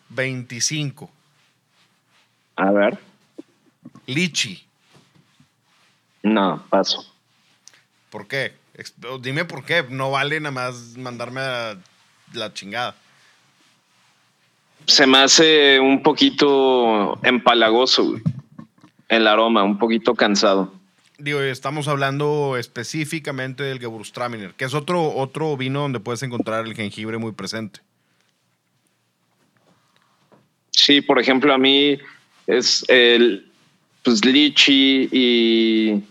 25. 0.10 1.10
A 2.56 2.70
ver. 2.70 3.09
Lichi. 4.10 4.66
No, 6.24 6.64
paso. 6.70 7.05
¿Por 8.10 8.28
qué? 8.28 8.53
Dime 9.22 9.45
por 9.45 9.64
qué. 9.64 9.86
No 9.88 10.12
vale 10.12 10.39
nada 10.39 10.51
más 10.51 10.97
mandarme 10.97 11.41
a 11.41 11.78
la 12.34 12.53
chingada. 12.53 12.95
Se 14.88 15.05
me 15.05 15.20
hace 15.20 15.80
un 15.80 16.01
poquito 16.01 17.24
empalagoso, 17.24 18.05
güey. 18.05 18.22
El 19.10 19.28
aroma, 19.28 19.64
un 19.64 19.78
poquito 19.78 20.16
cansado. 20.16 20.74
Digo, 21.20 21.41
estamos 21.41 21.88
hablando 21.88 22.57
específicamente 22.57 23.64
del 23.64 23.80
Gewürztraminer, 23.80 24.55
que 24.55 24.66
es 24.66 24.74
otro, 24.74 25.14
otro 25.16 25.55
vino 25.55 25.82
donde 25.82 25.99
puedes 25.99 26.24
encontrar 26.24 26.66
el 26.66 26.74
jengibre 26.74 27.18
muy 27.20 27.34
presente. 27.34 27.82
Sí, 30.72 31.01
por 31.01 31.20
ejemplo, 31.20 31.53
a 31.53 31.57
mí 31.57 31.99
es 32.47 32.86
el 32.88 33.49
pues 34.10 34.26
lichi 34.26 35.07
y 35.12 36.03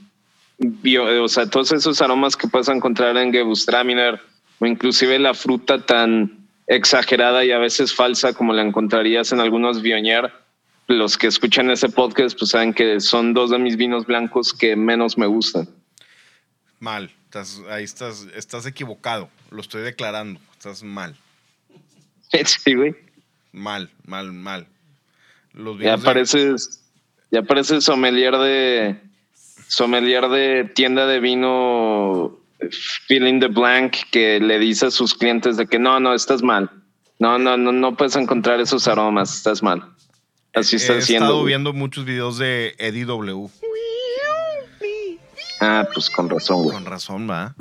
bio- 0.58 1.24
o 1.24 1.28
sea, 1.28 1.50
todos 1.50 1.72
esos 1.72 2.00
aromas 2.00 2.36
que 2.36 2.46
puedes 2.46 2.68
encontrar 2.68 3.16
en 3.16 3.32
Gewürztraminer 3.32 4.20
o 4.60 4.66
inclusive 4.66 5.18
la 5.18 5.34
fruta 5.34 5.84
tan 5.84 6.46
exagerada 6.68 7.44
y 7.44 7.50
a 7.50 7.58
veces 7.58 7.92
falsa 7.92 8.32
como 8.34 8.52
la 8.52 8.62
encontrarías 8.62 9.32
en 9.32 9.40
algunos 9.40 9.82
Viognier. 9.82 10.32
Los 10.86 11.18
que 11.18 11.26
escuchan 11.26 11.72
ese 11.72 11.88
podcast 11.88 12.38
pues 12.38 12.52
saben 12.52 12.72
que 12.72 13.00
son 13.00 13.34
dos 13.34 13.50
de 13.50 13.58
mis 13.58 13.76
vinos 13.76 14.06
blancos 14.06 14.54
que 14.54 14.76
menos 14.76 15.18
me 15.18 15.26
gustan. 15.26 15.68
Mal. 16.78 17.10
Estás- 17.24 17.62
ahí 17.68 17.82
estás, 17.82 18.28
estás 18.36 18.64
equivocado. 18.64 19.28
Lo 19.50 19.60
estoy 19.60 19.82
declarando. 19.82 20.38
Estás 20.52 20.84
mal. 20.84 21.16
Sí, 22.44 22.74
güey. 22.74 22.94
Mal, 23.52 23.90
mal, 24.06 24.32
mal. 24.32 24.68
Los 25.52 25.76
Ya 25.78 25.96
vinos 25.96 26.04
pareces, 26.04 26.77
ya 27.30 27.42
pareces 27.42 27.84
sommelier 27.84 28.36
de 28.36 29.00
sommelier 29.68 30.28
de 30.28 30.64
tienda 30.74 31.06
de 31.06 31.20
vino 31.20 32.38
feeling 33.06 33.40
the 33.40 33.48
blank 33.48 33.96
que 34.10 34.40
le 34.40 34.58
dice 34.58 34.86
a 34.86 34.90
sus 34.90 35.14
clientes 35.14 35.56
de 35.56 35.66
que 35.66 35.78
no, 35.78 36.00
no, 36.00 36.14
estás 36.14 36.42
mal. 36.42 36.70
No, 37.18 37.38
no, 37.38 37.56
no, 37.56 37.72
no 37.72 37.96
puedes 37.96 38.16
encontrar 38.16 38.60
esos 38.60 38.88
aromas, 38.88 39.34
estás 39.34 39.62
mal. 39.62 39.82
Así 40.54 40.76
He 40.76 40.78
está 40.78 41.00
siendo. 41.00 41.26
estado 41.26 41.40
güey. 41.40 41.48
viendo 41.48 41.72
muchos 41.72 42.04
videos 42.04 42.38
de 42.38 42.74
Eddie 42.78 43.04
W. 43.04 43.48
Ah, 45.60 45.86
pues 45.92 46.08
con 46.10 46.28
razón, 46.30 46.62
güey. 46.62 46.74
Con 46.74 46.86
razón, 46.86 47.28
va. 47.28 47.54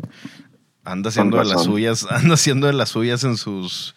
Anda 0.84 1.10
haciendo 1.10 1.38
de 1.38 1.46
las 1.46 1.64
suyas, 1.64 2.06
anda 2.10 2.36
haciendo 2.36 2.68
de 2.68 2.74
las 2.74 2.90
suyas 2.90 3.24
en 3.24 3.38
sus, 3.38 3.96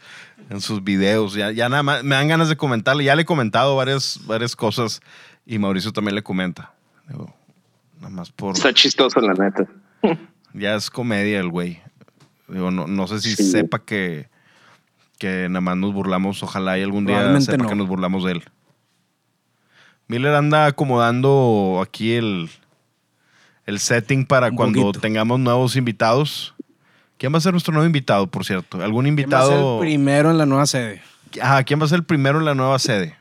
en 0.50 0.60
sus 0.60 0.84
videos. 0.84 1.32
Ya, 1.34 1.50
ya 1.52 1.68
nada 1.70 1.82
más, 1.82 2.04
me 2.04 2.14
dan 2.16 2.28
ganas 2.28 2.48
de 2.50 2.56
comentarle. 2.56 3.04
Ya 3.04 3.16
le 3.16 3.22
he 3.22 3.24
comentado 3.24 3.74
varias, 3.76 4.20
varias 4.26 4.54
cosas 4.54 5.00
y 5.46 5.58
Mauricio 5.58 5.92
también 5.92 6.14
le 6.16 6.22
comenta. 6.22 6.74
Digo, 7.08 7.34
nada 7.96 8.10
más 8.10 8.30
por. 8.30 8.54
Está 8.54 8.74
chistoso, 8.74 9.20
la 9.20 9.32
neta. 9.32 9.66
Ya 10.52 10.74
es 10.74 10.90
comedia 10.90 11.38
el 11.38 11.48
güey. 11.48 11.80
Digo, 12.48 12.72
no, 12.72 12.88
no 12.88 13.06
sé 13.06 13.20
si 13.20 13.36
Sí. 13.36 13.44
sepa 13.52 13.78
que, 13.84 14.28
que 15.16 15.46
nada 15.48 15.60
más 15.60 15.76
nos 15.76 15.94
burlamos. 15.94 16.42
Ojalá 16.42 16.76
y 16.76 16.82
algún 16.82 17.06
día 17.06 17.40
sepa 17.40 17.62
no. 17.62 17.68
que 17.68 17.76
nos 17.76 17.86
burlamos 17.86 18.24
de 18.24 18.32
él. 18.32 18.42
Miller 20.08 20.34
anda 20.34 20.66
acomodando 20.66 21.78
aquí 21.80 22.14
el, 22.14 22.50
el 23.64 23.78
setting 23.78 24.26
para 24.26 24.48
Un 24.48 24.56
cuando 24.56 24.80
poquito. 24.82 25.00
tengamos 25.00 25.38
nuevos 25.38 25.76
invitados. 25.76 26.52
¿Quién 27.20 27.34
va 27.34 27.36
a 27.36 27.40
ser 27.42 27.52
nuestro 27.52 27.74
nuevo 27.74 27.84
invitado, 27.84 28.26
por 28.28 28.46
cierto? 28.46 28.82
¿Algún 28.82 29.04
¿Quién 29.04 29.28
va 29.30 29.40
a 29.40 29.42
ser 29.42 29.52
invitado? 29.52 29.74
el 29.74 29.80
primero 29.86 30.30
en 30.30 30.38
la 30.38 30.46
nueva 30.46 30.64
sede? 30.64 31.02
Ajá, 31.42 31.62
¿quién 31.64 31.78
va 31.78 31.84
a 31.84 31.88
ser 31.88 31.98
el 31.98 32.04
primero 32.04 32.38
en 32.38 32.46
la 32.46 32.54
nueva 32.54 32.78
sede? 32.78 33.14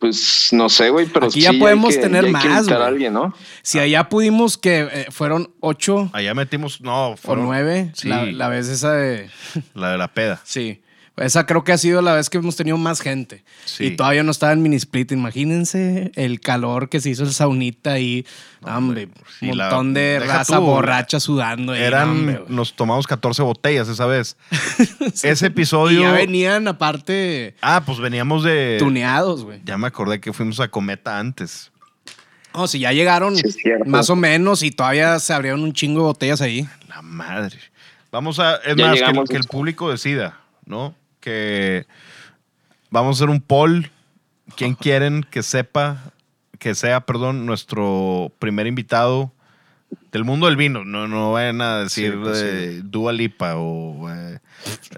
Pues 0.00 0.48
no 0.50 0.68
sé, 0.68 0.90
güey, 0.90 1.06
pero 1.06 1.26
Aquí 1.26 1.40
ya 1.42 1.50
sí 1.50 1.54
hay 1.54 1.60
podemos 1.60 1.94
que- 1.94 2.00
tener 2.00 2.24
ya 2.32 2.40
que 2.40 2.48
más, 2.48 2.68
a 2.68 2.86
alguien, 2.86 3.12
¿no? 3.12 3.32
Si 3.62 3.78
allá 3.78 4.08
pudimos 4.08 4.58
que 4.58 4.80
eh, 4.90 5.06
fueron 5.10 5.50
ocho 5.60 6.10
Allá 6.12 6.34
metimos, 6.34 6.80
no, 6.80 7.10
o 7.10 7.16
fueron 7.16 7.44
nueve, 7.44 7.92
Sí, 7.94 8.08
la, 8.08 8.24
la, 8.24 8.32
la 8.32 8.48
vez 8.48 8.66
esa 8.68 8.94
de... 8.94 9.30
de 9.54 9.98
la 9.98 10.08
peda. 10.08 10.40
Sí. 10.42 10.82
Esa 11.20 11.46
creo 11.46 11.62
que 11.64 11.72
ha 11.72 11.78
sido 11.78 12.02
la 12.02 12.14
vez 12.14 12.30
que 12.30 12.38
hemos 12.38 12.56
tenido 12.56 12.76
más 12.78 13.00
gente. 13.00 13.44
Sí. 13.64 13.84
Y 13.84 13.90
todavía 13.96 14.22
no 14.22 14.30
estaba 14.30 14.52
en 14.52 14.62
mini 14.62 14.76
split. 14.76 15.12
Imagínense 15.12 16.10
el 16.16 16.40
calor 16.40 16.88
que 16.88 17.00
se 17.00 17.10
hizo 17.10 17.24
el 17.24 17.32
saunita 17.32 17.98
y, 17.98 18.26
hombre, 18.62 19.08
sí, 19.38 19.50
un 19.50 19.58
la- 19.58 19.64
montón 19.66 19.94
de 19.94 20.18
deja 20.18 20.38
raza 20.38 20.56
tú, 20.56 20.62
borracha 20.62 21.20
sudando. 21.20 21.72
ahí, 21.72 21.82
Eran, 21.82 22.08
no, 22.08 22.12
hombre, 22.38 22.40
nos 22.48 22.74
tomamos 22.74 23.06
14 23.06 23.42
botellas 23.42 23.88
esa 23.88 24.06
vez. 24.06 24.36
Ese 25.22 25.44
Y 25.44 25.48
episodio. 25.48 26.00
ya 26.00 26.12
venían 26.12 26.66
aparte 26.68 27.54
Ah, 27.60 27.82
pues 27.84 27.98
veníamos 27.98 28.42
de. 28.42 28.76
tuneados, 28.78 29.44
güey. 29.44 29.60
Ya 29.64 29.76
me 29.78 29.86
acordé 29.86 30.20
que 30.20 30.32
fuimos 30.32 30.58
a 30.60 30.68
Cometa 30.68 31.18
antes. 31.18 31.70
O 32.52 32.66
si 32.66 32.80
ya 32.80 32.92
llegaron 32.92 33.36
Sí, 33.36 33.42
es 33.46 33.54
cierto. 33.56 33.84
más 33.84 34.10
o 34.10 34.16
menos 34.16 34.62
y 34.62 34.70
todavía 34.72 35.18
se 35.20 35.32
abrieron 35.32 35.62
un 35.62 35.72
chingo 35.72 36.00
de 36.00 36.06
botellas 36.06 36.40
ahí. 36.40 36.66
La 36.88 37.00
madre. 37.02 37.58
Vamos 38.10 38.40
a. 38.40 38.56
Es 38.56 38.74
Ya 38.74 38.88
más, 38.88 39.00
que, 39.00 39.24
que 39.32 39.36
el 39.36 39.44
público 39.44 39.88
decida, 39.90 40.40
¿no? 40.66 40.94
Que 41.20 41.86
vamos 42.90 43.16
a 43.16 43.24
hacer 43.24 43.30
un 43.30 43.40
poll. 43.40 43.90
¿Quién 44.56 44.74
quieren 44.80 45.22
que 45.30 45.42
sepa, 45.42 46.12
que 46.58 46.74
sea, 46.74 47.00
perdón, 47.02 47.46
nuestro 47.46 48.32
primer 48.38 48.66
invitado 48.66 49.32
del 50.12 50.24
mundo 50.24 50.46
del 50.46 50.56
vino? 50.56 50.84
No, 50.84 51.06
no 51.08 51.32
vayan 51.32 51.60
a 51.60 51.78
decir 51.80 52.12
Sí, 52.12 52.18
pues 52.22 52.40
de 52.40 52.82
Dua 52.82 53.12
Lipa 53.12 53.54
o 53.56 54.10
eh, 54.10 54.38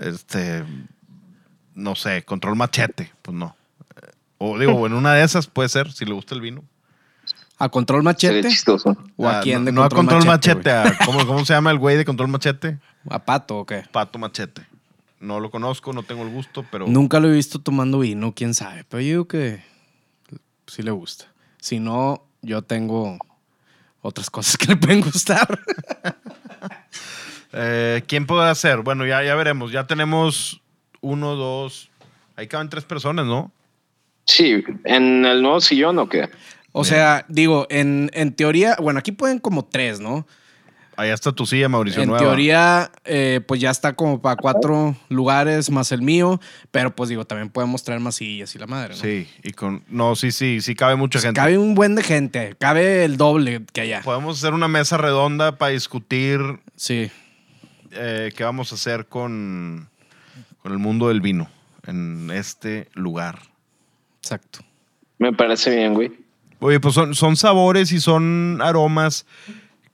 este. 0.01 0.65
No 1.75 1.95
sé, 1.95 2.23
Control 2.25 2.55
Machete. 2.57 3.11
Pues 3.23 3.35
no. 3.37 3.57
Eh, 4.03 4.11
O 4.39 4.59
digo, 4.59 4.87
en 4.87 4.93
una 4.93 5.15
de 5.15 5.25
esas 5.25 5.47
puede 5.47 5.69
ser, 5.69 5.91
si 5.93 6.05
le 6.05 6.13
gusta 6.13 6.35
el 6.35 6.41
vino. 6.41 6.63
A 7.59 7.69
control 7.69 8.03
machete. 8.03 8.49
chistoso. 8.49 8.97
¿O 9.17 9.29
a 9.29 9.39
Ah, 9.39 9.41
quién 9.41 9.61
no, 9.61 9.65
de 9.67 9.73
no 9.73 9.85
a 9.85 9.89
Control 9.89 10.27
Machete, 10.27 10.71
a- 10.73 10.99
¿cómo, 11.05 11.25
¿cómo 11.27 11.45
se 11.45 11.55
llama 11.55 11.71
el 11.71 11.79
güey 11.79 11.97
de 11.97 12.05
Control 12.05 12.27
Machete? 12.29 12.79
¿A 13.09 13.21
pato 13.25 13.59
o 13.59 13.67
qué? 13.67 13.85
Pato 13.93 14.19
Machete. 14.19 14.63
No 15.23 15.39
lo 15.39 15.53
conozco, 15.53 15.93
no 15.93 16.03
tengo 16.03 16.25
el 16.25 16.31
gusto, 16.31 16.67
pero 16.69 16.89
Nunca 16.89 17.21
lo 17.21 17.29
he 17.29 17.33
visto 17.33 17.61
tomando 17.61 18.01
vino, 18.01 18.35
quién 18.35 18.55
sabe. 18.55 18.85
Pero 18.89 19.01
yo 19.01 19.07
digo 19.07 19.29
que 19.29 19.63
sí 20.67 20.83
le 20.83 20.91
gusta. 20.91 21.33
Si 21.61 21.79
no, 21.79 22.25
yo 22.43 22.63
tengo 22.63 23.19
otras 24.01 24.31
cosas 24.31 24.57
que 24.57 24.67
le 24.67 24.77
pueden 24.77 25.01
gustar. 25.01 25.59
Eh, 27.55 28.03
¿quién 28.07 28.27
puede 28.27 28.55
ser? 28.55 28.79
Bueno, 28.79 29.05
ya, 29.05 29.23
ya 29.23 29.35
veremos. 29.35 29.73
Ya 29.73 29.87
tenemos 29.87 30.63
uno, 31.03 31.35
dos. 31.35 31.91
Ahí 32.35 32.47
caben 32.47 32.71
tres 32.71 32.85
personas, 32.85 33.27
¿no? 33.27 33.53
Sí, 34.25 34.65
¿en 34.85 35.27
el 35.27 35.43
nuevo 35.43 35.61
sillón 35.61 35.99
o 35.99 36.09
qué? 36.09 36.31
O 36.73 36.83
sea, 36.83 37.27
digo, 37.29 37.67
en, 37.69 38.11
en 38.15 38.33
teoría, 38.33 38.79
bueno, 38.81 39.01
aquí 39.01 39.13
pueden 39.13 39.39
como 39.39 39.67
tres, 39.67 40.01
¿no? 40.01 40.27
Allá 40.97 41.15
está 41.15 41.33
tu 41.33 41.47
silla, 41.47 41.69
Mauricio 41.71 42.03
en 42.03 42.09
Nueva. 42.11 42.23
teoría, 42.23 42.91
eh, 43.05 43.41
pues 43.47 43.61
ya 43.61 43.71
está 43.71 43.95
como 43.95 44.21
para 44.21 44.37
cuatro 44.37 44.95
lugares 45.09 45.71
más 45.71 45.91
el 45.91 46.03
mío, 46.03 46.39
pero 46.71 46.95
pues 46.95 47.09
digo, 47.09 47.25
también 47.25 47.49
podemos 47.49 47.83
traer 47.83 48.01
más 48.01 48.17
sillas 48.17 48.55
y 48.55 48.59
la 48.59 48.67
madre, 48.67 48.91
¿no? 48.95 49.01
Sí, 49.01 49.27
y 49.43 49.53
con. 49.53 49.83
No, 49.89 50.15
sí, 50.17 50.33
sí, 50.33 50.61
sí, 50.61 50.75
cabe 50.75 50.97
mucha 50.97 51.19
gente. 51.19 51.41
Cabe 51.41 51.57
un 51.57 51.75
buen 51.75 51.95
de 51.95 52.03
gente, 52.03 52.55
cabe 52.59 53.05
el 53.05 53.17
doble 53.17 53.63
que 53.73 53.81
allá. 53.81 54.03
Podemos 54.05 54.39
hacer 54.39 54.53
una 54.53 54.69
mesa 54.69 54.99
redonda 54.99 55.57
para 55.57 55.73
discutir 55.73 56.41
Sí. 56.77 57.11
eh, 57.93 58.31
qué 58.37 58.45
vamos 58.45 58.71
a 58.73 58.75
hacer 58.75 59.07
con, 59.07 59.89
con 60.63 60.73
el 60.73 60.79
mundo 60.79 61.09
del 61.09 61.23
vino 61.23 61.49
en 61.87 62.31
este 62.31 62.89
lugar. 62.93 63.39
Exacto. 64.21 64.61
Me 65.19 65.33
parece 65.33 65.75
bien, 65.75 65.95
güey. 65.95 66.13
Oye, 66.61 66.79
pues 66.79 66.95
son, 66.95 67.15
son 67.17 67.35
sabores 67.37 67.91
y 67.93 67.99
son 67.99 68.61
aromas. 68.63 69.27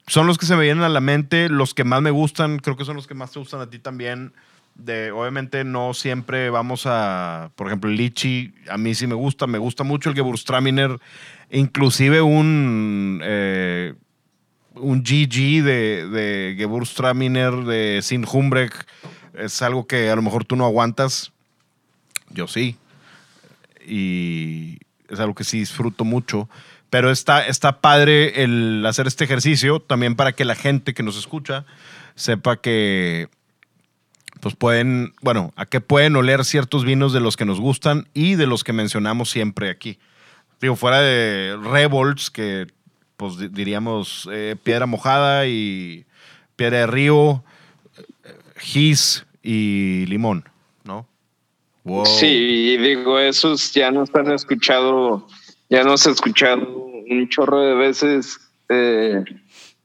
Son 0.09 0.27
los 0.27 0.39
que 0.39 0.47
se 0.47 0.57
me 0.57 0.65
vienen 0.65 0.83
a 0.83 0.89
la 0.89 1.01
mente, 1.01 1.49
los 1.49 1.75
que 1.75 1.85
más 1.85 2.03
me 2.03 2.11
gustan, 2.11 2.59
creo 2.59 2.77
que 2.77 2.85
son 2.85 2.97
los 2.97 3.07
que 3.07 3.15
más 3.15 3.31
te 3.31 3.39
gustan 3.39 3.61
a 3.61 3.71
ti 3.71 3.79
también. 3.79 4.33
De, 4.75 5.11
obviamente 5.11 5.65
no 5.65 5.93
siempre 5.95 6.51
vamos 6.51 6.85
a, 6.87 7.51
por 7.57 7.67
ejemplo, 7.67 7.91
lichi, 7.91 8.55
a 8.71 8.79
mí 8.79 8.95
sí 8.95 9.07
me 9.07 9.15
gusta, 9.15 9.47
me 9.47 9.59
gusta 9.59 9.85
mucho 9.85 10.11
el 10.11 10.17
Gewürztraminer, 10.17 10.99
inclusive 11.51 12.23
un, 12.23 13.21
eh, 13.25 13.95
un 14.75 15.03
GG 15.03 15.65
de, 15.65 16.09
de 16.09 16.55
Gewürztraminer 16.57 17.65
de 17.65 18.01
Sin 18.03 18.25
Humbrecht, 18.31 18.89
es 19.35 19.63
algo 19.63 19.87
que 19.87 20.11
a 20.11 20.17
lo 20.17 20.23
mejor 20.23 20.45
tú 20.45 20.55
no 20.55 20.65
aguantas, 20.65 21.33
yo 22.31 22.47
sí 22.47 22.77
y 23.89 24.79
es 25.09 25.19
algo 25.19 25.35
que 25.35 25.45
sí 25.45 25.59
disfruto 25.59 26.05
mucho. 26.05 26.49
Pero 26.91 27.11
está, 27.11 27.47
está 27.47 27.81
padre 27.81 28.43
el 28.45 28.85
hacer 28.87 29.07
este 29.07 29.25
ejercicio 29.25 29.81
también 29.81 30.17
para 30.17 30.33
que 30.33 30.45
la 30.45 30.55
gente 30.55 30.95
que 30.95 31.03
nos 31.03 31.19
escucha 31.19 31.67
sepa 32.15 32.61
que 32.61 33.29
pues 34.41 34.55
pueden, 34.55 35.15
bueno, 35.21 35.53
a 35.57 35.67
qué 35.67 35.81
pueden 35.81 36.15
oler 36.17 36.45
ciertos 36.45 36.85
vinos 36.85 37.13
de 37.13 37.21
los 37.21 37.37
que 37.37 37.45
nos 37.45 37.61
gustan 37.61 38.09
y 38.15 38.37
de 38.37 38.47
los 38.47 38.63
que 38.65 38.73
mencionamos 38.73 39.31
siempre 39.31 39.69
aquí. 39.69 39.99
Digo, 40.61 40.77
fuera 40.77 41.01
de 41.01 41.57
Revolts, 41.63 42.31
que 42.31 42.69
pues 43.17 43.37
di- 43.37 43.49
diríamos 43.49 44.29
eh, 44.33 44.55
piedra 44.63 44.87
mojada 44.87 45.47
y 45.47 46.07
piedra 46.57 46.79
de 46.79 46.87
río, 46.87 47.45
gis 48.57 49.27
y 49.43 50.07
limón, 50.07 50.49
¿no? 50.85 51.07
Wow. 51.85 52.07
Sí, 52.07 52.27
y 52.27 52.77
digo, 52.77 53.19
esos 53.19 53.73
ya 53.73 53.91
nos 53.91 54.15
han 54.15 54.31
escuchado, 54.33 55.27
ya 55.69 55.85
nos 55.85 56.07
han 56.07 56.13
escuchado 56.13 56.67
un 57.11 57.29
chorro 57.29 57.61
de 57.61 57.75
veces 57.75 58.39
eh, 58.69 59.25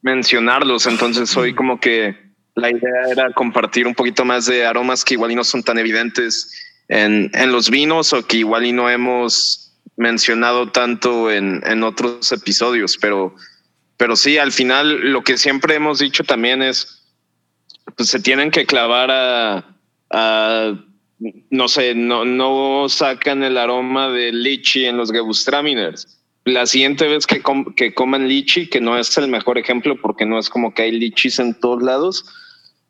mencionarlos, 0.02 0.86
entonces 0.86 1.36
hoy 1.38 1.54
como 1.54 1.80
que 1.80 2.16
la 2.56 2.70
idea 2.70 3.10
era 3.10 3.34
compartir 3.34 3.88
un 3.88 3.96
poquito 3.96 4.26
más 4.26 4.46
de 4.46 4.66
aromas 4.66 5.04
que 5.04 5.16
igual 5.16 5.32
y 5.32 5.36
no 5.36 5.44
son 5.44 5.64
tan 5.64 5.80
evidentes 5.80 6.52
en, 6.88 7.32
en 7.34 7.52
los 7.52 7.70
vinos 7.70 8.14
o 8.14 8.26
que 8.26 8.38
igual 8.38 8.66
y 8.66 8.72
no 8.72 8.90
hemos 8.90 9.74
mencionado 9.96 10.72
tanto 10.72 11.32
en, 11.32 11.62
en 11.66 11.84
otros 11.84 12.32
episodios, 12.32 12.98
pero, 13.00 13.36
pero 13.98 14.16
sí, 14.16 14.38
al 14.38 14.52
final 14.52 15.12
lo 15.12 15.24
que 15.24 15.38
siempre 15.38 15.76
hemos 15.76 16.00
dicho 16.00 16.24
también 16.24 16.62
es, 16.62 17.04
pues 17.96 18.10
se 18.10 18.20
tienen 18.20 18.52
que 18.52 18.66
clavar 18.66 19.12
a, 19.12 19.76
a 20.10 20.74
no 21.50 21.68
sé, 21.68 21.96
no, 21.96 22.26
no 22.26 22.88
sacan 22.90 23.44
el 23.44 23.58
aroma 23.58 24.10
de 24.10 24.32
lichi 24.32 24.86
en 24.86 24.98
los 24.98 25.12
Gewürztraminers. 25.12 26.20
La 26.46 26.66
siguiente 26.66 27.08
vez 27.08 27.26
que, 27.26 27.42
com- 27.42 27.74
que 27.74 27.94
coman 27.94 28.28
lichi, 28.28 28.68
que 28.68 28.82
no 28.82 28.98
es 28.98 29.18
el 29.18 29.30
mejor 29.30 29.58
ejemplo 29.58 29.96
porque 30.02 30.26
no 30.26 30.38
es 30.38 30.50
como 30.50 30.74
que 30.74 30.84
hay 30.84 30.92
lichis 30.92 31.40
en 31.40 31.54
todos 31.54 31.82
lados, 31.82 32.26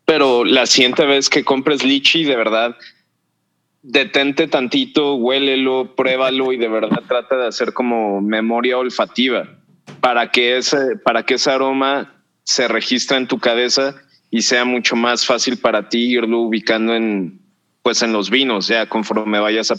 pero 0.06 0.44
la 0.44 0.66
siguiente 0.66 1.06
vez 1.06 1.30
que 1.30 1.44
compres 1.44 1.84
lichi, 1.84 2.24
de 2.24 2.36
verdad, 2.36 2.76
detente 3.82 4.48
tantito, 4.48 5.16
huélelo, 5.16 5.96
pruébalo 5.96 6.52
y 6.54 6.58
de 6.58 6.68
verdad 6.68 7.04
trata 7.08 7.38
de 7.38 7.48
hacer 7.48 7.74
como 7.74 8.22
memoria 8.22 8.78
olfativa 8.78 9.48
para 10.00 10.32
que 10.32 10.58
ese, 10.58 10.96
para 11.04 11.24
que 11.24 11.36
ese 11.36 11.52
aroma 11.52 12.24
se 12.44 12.68
registre 12.68 13.18
en 13.18 13.28
tu 13.28 13.40
cabeza 13.40 13.96
y 14.32 14.42
sea 14.42 14.66
mucho 14.66 14.96
más 14.96 15.26
fácil 15.26 15.58
para 15.58 15.90
ti 15.90 16.14
irlo 16.14 16.40
ubicando 16.40 16.96
en, 16.96 17.40
pues 17.84 18.02
en 18.02 18.14
los 18.14 18.30
vinos, 18.30 18.68
ya 18.68 18.88
conforme 18.88 19.40
vayas 19.40 19.72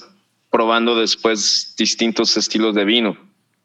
probando 0.50 0.94
después 0.94 1.74
distintos 1.76 2.36
estilos 2.36 2.76
de 2.76 2.84
vino. 2.84 3.16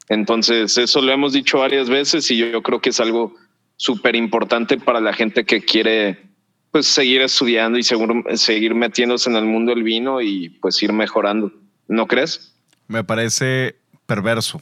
Entonces, 0.07 0.75
eso 0.77 1.01
lo 1.01 1.11
hemos 1.11 1.33
dicho 1.33 1.59
varias 1.59 1.87
veces 1.87 2.31
y 2.31 2.37
yo, 2.37 2.47
yo 2.47 2.63
creo 2.63 2.81
que 2.81 2.89
es 2.89 2.99
algo 2.99 3.35
súper 3.75 4.15
importante 4.15 4.77
para 4.77 4.99
la 4.99 5.13
gente 5.13 5.45
que 5.45 5.61
quiere 5.61 6.29
pues 6.71 6.87
seguir 6.87 7.21
estudiando 7.21 7.77
y 7.77 7.83
seguro, 7.83 8.23
seguir 8.35 8.75
metiéndose 8.75 9.29
en 9.29 9.35
el 9.35 9.45
mundo 9.45 9.73
del 9.73 9.83
vino 9.83 10.21
y 10.21 10.49
pues 10.49 10.81
ir 10.81 10.93
mejorando. 10.93 11.51
¿No 11.87 12.07
crees? 12.07 12.55
Me 12.87 13.03
parece 13.03 13.75
perverso. 14.05 14.61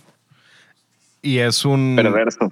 Y 1.21 1.39
es 1.39 1.65
un, 1.65 1.95
Perverso. 1.95 2.49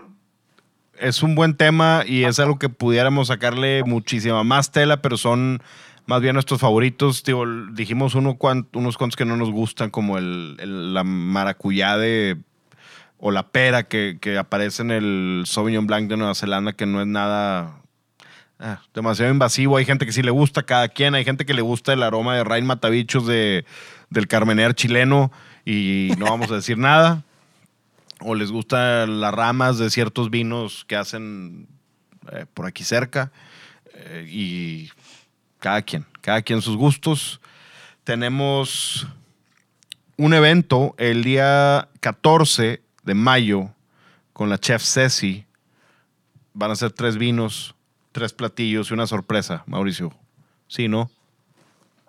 es 0.99 1.23
un 1.23 1.35
buen 1.35 1.55
tema 1.55 2.03
y 2.05 2.23
es 2.23 2.39
algo 2.39 2.59
que 2.59 2.69
pudiéramos 2.69 3.27
sacarle 3.27 3.83
muchísima 3.83 4.43
más 4.43 4.71
tela, 4.71 5.01
pero 5.01 5.17
son 5.17 5.61
más 6.07 6.21
bien 6.21 6.33
nuestros 6.33 6.59
favoritos. 6.59 7.23
Digo, 7.23 7.45
dijimos 7.73 8.15
unos 8.15 8.35
cuantos 8.37 9.15
que 9.15 9.25
no 9.25 9.37
nos 9.37 9.51
gustan, 9.51 9.89
como 9.89 10.17
el, 10.17 10.55
el- 10.59 10.93
la 10.93 11.03
maracuyá 11.03 11.97
de, 11.97 12.37
o 13.17 13.31
la 13.31 13.47
pera 13.49 13.83
que, 13.83 14.17
que 14.21 14.37
aparece 14.37 14.81
en 14.83 14.91
el 14.91 15.43
Sauvignon 15.45 15.87
Blanc 15.87 16.09
de 16.09 16.17
Nueva 16.17 16.35
Zelanda, 16.35 16.73
que 16.73 16.85
no 16.85 17.01
es 17.01 17.07
nada 17.07 17.81
ah, 18.59 18.81
demasiado 18.93 19.31
invasivo. 19.31 19.77
Hay 19.77 19.85
gente 19.85 20.05
que 20.05 20.11
sí 20.11 20.21
le 20.21 20.31
gusta, 20.31 20.63
cada 20.63 20.89
quien. 20.89 21.15
Hay 21.15 21.25
gente 21.25 21.45
que 21.45 21.53
le 21.53 21.61
gusta 21.61 21.93
el 21.93 22.03
aroma 22.03 22.35
de 22.35 22.43
Rain 22.43 22.65
Matabichos 22.65 23.25
de, 23.25 23.65
del 24.09 24.27
Carmener 24.27 24.75
chileno 24.75 25.31
y 25.65 26.11
no 26.17 26.25
vamos 26.25 26.51
a 26.51 26.55
decir 26.55 26.77
nada. 26.77 27.23
O 28.21 28.33
les 28.35 28.51
gustan 28.51 29.19
las 29.19 29.33
ramas 29.33 29.77
de 29.77 29.89
ciertos 29.89 30.29
vinos 30.29 30.85
que 30.87 30.95
hacen 30.95 31.67
eh, 32.31 32.45
por 32.53 32.65
aquí 32.65 32.83
cerca. 32.83 33.31
Eh, 33.93 34.25
y 34.29 34.89
cada 35.65 35.81
quien, 35.81 36.05
cada 36.21 36.43
quien 36.43 36.61
sus 36.61 36.77
gustos. 36.77 37.41
Tenemos 38.03 39.07
un 40.15 40.35
evento 40.35 40.93
el 40.99 41.23
día 41.23 41.89
14 42.01 42.83
de 43.01 43.13
mayo 43.15 43.71
con 44.31 44.47
la 44.47 44.59
chef 44.59 44.83
Ceci. 44.83 45.43
Van 46.53 46.69
a 46.69 46.75
ser 46.75 46.91
tres 46.91 47.17
vinos, 47.17 47.73
tres 48.11 48.31
platillos 48.31 48.91
y 48.91 48.93
una 48.93 49.07
sorpresa, 49.07 49.63
Mauricio. 49.65 50.13
Sí, 50.67 50.87
¿no? 50.87 51.09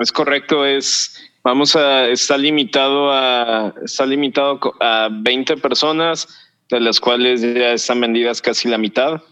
Es 0.00 0.12
correcto, 0.12 0.66
es 0.66 1.18
vamos 1.42 1.76
a 1.76 2.08
está 2.08 2.36
limitado 2.36 3.10
a 3.10 3.72
está 3.82 4.04
limitado 4.04 4.60
a 4.80 5.08
20 5.10 5.56
personas, 5.56 6.28
de 6.68 6.78
las 6.78 7.00
cuales 7.00 7.40
ya 7.40 7.72
están 7.72 8.02
vendidas 8.02 8.42
casi 8.42 8.68
la 8.68 8.76
mitad. 8.76 9.22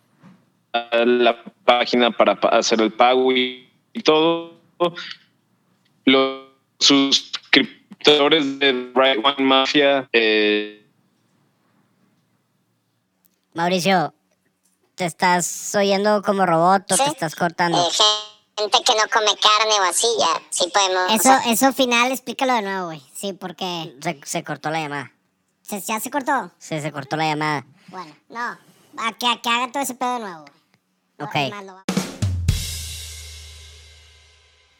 la 1.07 1.43
página 1.65 2.11
para 2.11 2.39
pa- 2.39 2.49
hacer 2.51 2.81
el 2.81 2.93
pago 2.93 3.33
y, 3.33 3.69
y 3.93 4.03
todo. 4.03 4.55
Los 6.05 6.43
suscriptores 6.81 8.59
de 8.59 8.91
Right 8.95 9.25
One 9.25 9.45
Mafia 9.47 10.09
eh, 10.13 10.85
Mauricio, 13.55 14.13
¿te 14.97 15.05
estás 15.07 15.73
oyendo 15.77 16.21
como 16.23 16.45
robot 16.45 16.91
o 16.93 16.97
Sí. 16.97 17.03
te 17.05 17.11
estás 17.11 17.35
cortando? 17.37 17.79
Eh, 17.79 17.91
gente 18.57 18.79
que 18.85 18.93
no 18.95 19.03
come 19.13 19.33
carne 19.41 19.75
o 19.81 19.83
así, 19.85 20.07
ya, 20.19 20.41
sí 20.51 20.71
podemos. 20.73 21.11
Eso, 21.11 21.35
o 21.37 21.43
sea, 21.43 21.53
eso 21.53 21.73
final, 21.73 22.13
explícalo 22.13 22.55
de 22.55 22.63
nuevo, 22.63 22.87
güey. 22.87 23.03
Sí, 23.15 23.33
porque... 23.33 23.95
Se, 24.03 24.21
se 24.25 24.45
cortó 24.45 24.71
la 24.71 24.81
llamada. 24.81 25.13
¿Se- 25.63 25.81
¿Ya 25.81 25.99
se 26.01 26.11
cortó? 26.11 26.51
Sí, 26.59 26.81
se 26.81 26.93
cortó 26.93 27.17
la 27.17 27.25
llamada. 27.27 27.65
Bueno, 27.89 28.15
no. 28.29 28.41
A 28.99 29.13
que, 29.19 29.27
a 29.27 29.41
que 29.43 29.49
haga 29.51 29.73
todo 29.73 29.83
ese 29.83 29.95
pedo 29.95 30.15
de 30.15 30.21
nuevo. 30.21 30.45
güey. 31.19 31.51
Ok. 31.51 31.55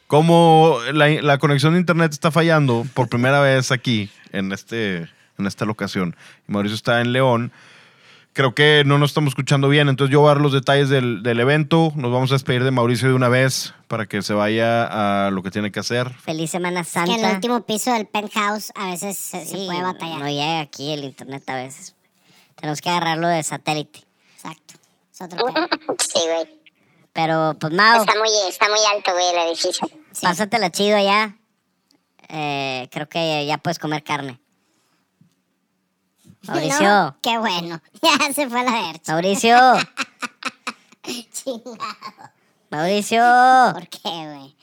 Como 0.07 0.79
la, 0.93 1.09
la 1.09 1.39
conexión 1.39 1.73
de 1.73 1.81
internet 1.81 2.13
está 2.13 2.31
fallando 2.31 2.87
por 2.95 3.09
primera 3.09 3.41
vez 3.41 3.73
aquí, 3.73 4.11
en, 4.33 4.53
este, 4.53 4.99
en 5.39 5.47
esta 5.47 5.65
locación, 5.65 6.15
y 6.47 6.53
Mauricio 6.53 6.77
está 6.77 7.01
en 7.01 7.13
León, 7.13 7.53
creo 8.35 8.55
que 8.55 8.83
no 8.85 8.99
nos 8.99 9.11
estamos 9.13 9.31
escuchando 9.31 9.69
bien, 9.69 9.89
entonces 9.89 10.13
yo 10.13 10.21
voy 10.21 10.27
a 10.29 10.35
dar 10.35 10.43
los 10.43 10.53
detalles 10.53 10.89
del, 10.91 11.23
del 11.23 11.41
evento, 11.41 11.93
nos 11.95 12.13
vamos 12.13 12.31
a 12.33 12.35
despedir 12.35 12.65
de 12.65 12.71
Mauricio 12.71 13.09
de 13.09 13.15
una 13.15 13.29
vez 13.29 13.73
para 13.89 14.07
que 14.07 14.21
se 14.23 14.35
vaya 14.35 15.27
a 15.27 15.31
lo 15.31 15.43
que 15.43 15.51
tiene 15.51 15.73
que 15.73 15.81
hacer. 15.81 16.13
Feliz 16.15 16.51
Semana 16.51 16.81
Es 16.81 16.89
Santa. 16.89 17.15
que 17.15 17.21
en 17.21 17.25
el 17.27 17.35
último 17.37 17.61
piso 17.65 17.93
del 17.93 18.07
penthouse 18.07 18.73
a 18.75 18.91
veces 18.91 19.17
se, 19.17 19.39
puede 19.39 19.83
batallar. 19.83 20.19
No 20.19 20.29
llega 20.29 20.61
aquí 20.61 20.93
el 20.93 21.05
internet 21.05 21.49
a 21.49 21.55
veces. 21.55 21.95
Tenemos 22.57 22.81
que 22.81 22.91
agarrarlo 22.91 23.29
de 23.29 23.43
satélite. 23.43 24.01
Exacto. 24.37 24.75
Es 25.13 25.23
otro. 25.23 25.39
Sí, 25.99 26.21
güey. 26.27 26.61
Pero, 27.13 27.57
pues, 27.61 27.73
Mau, 27.73 28.01
Está 28.01 28.19
muy, 28.19 28.29
está 28.49 28.69
muy 28.69 28.81
alto, 28.93 29.13
güey, 29.13 29.27
el 29.29 29.49
edificio. 29.49 29.89
Sí. 30.13 30.27
pásatela 30.27 30.71
chido 30.71 30.97
allá. 30.97 31.37
Eh, 32.29 32.89
creo 32.91 33.09
que 33.09 33.47
ya 33.47 33.59
puedes 33.59 33.79
comer 33.79 34.03
carne. 34.03 34.41
Mauricio, 36.47 36.83
No, 36.83 37.17
qué 37.23 37.39
bueno. 37.39 37.81
Ya 38.03 38.33
se 38.33 38.49
fue 38.49 38.61
a 38.61 38.65
la 38.65 38.71
verga. 38.73 39.01
Mauricio, 39.09 39.57
Chingado. 41.33 41.87
Mauricio. 42.71 43.23
¿Por 43.73 43.89
qué, 43.89 44.01
güey? 44.09 44.57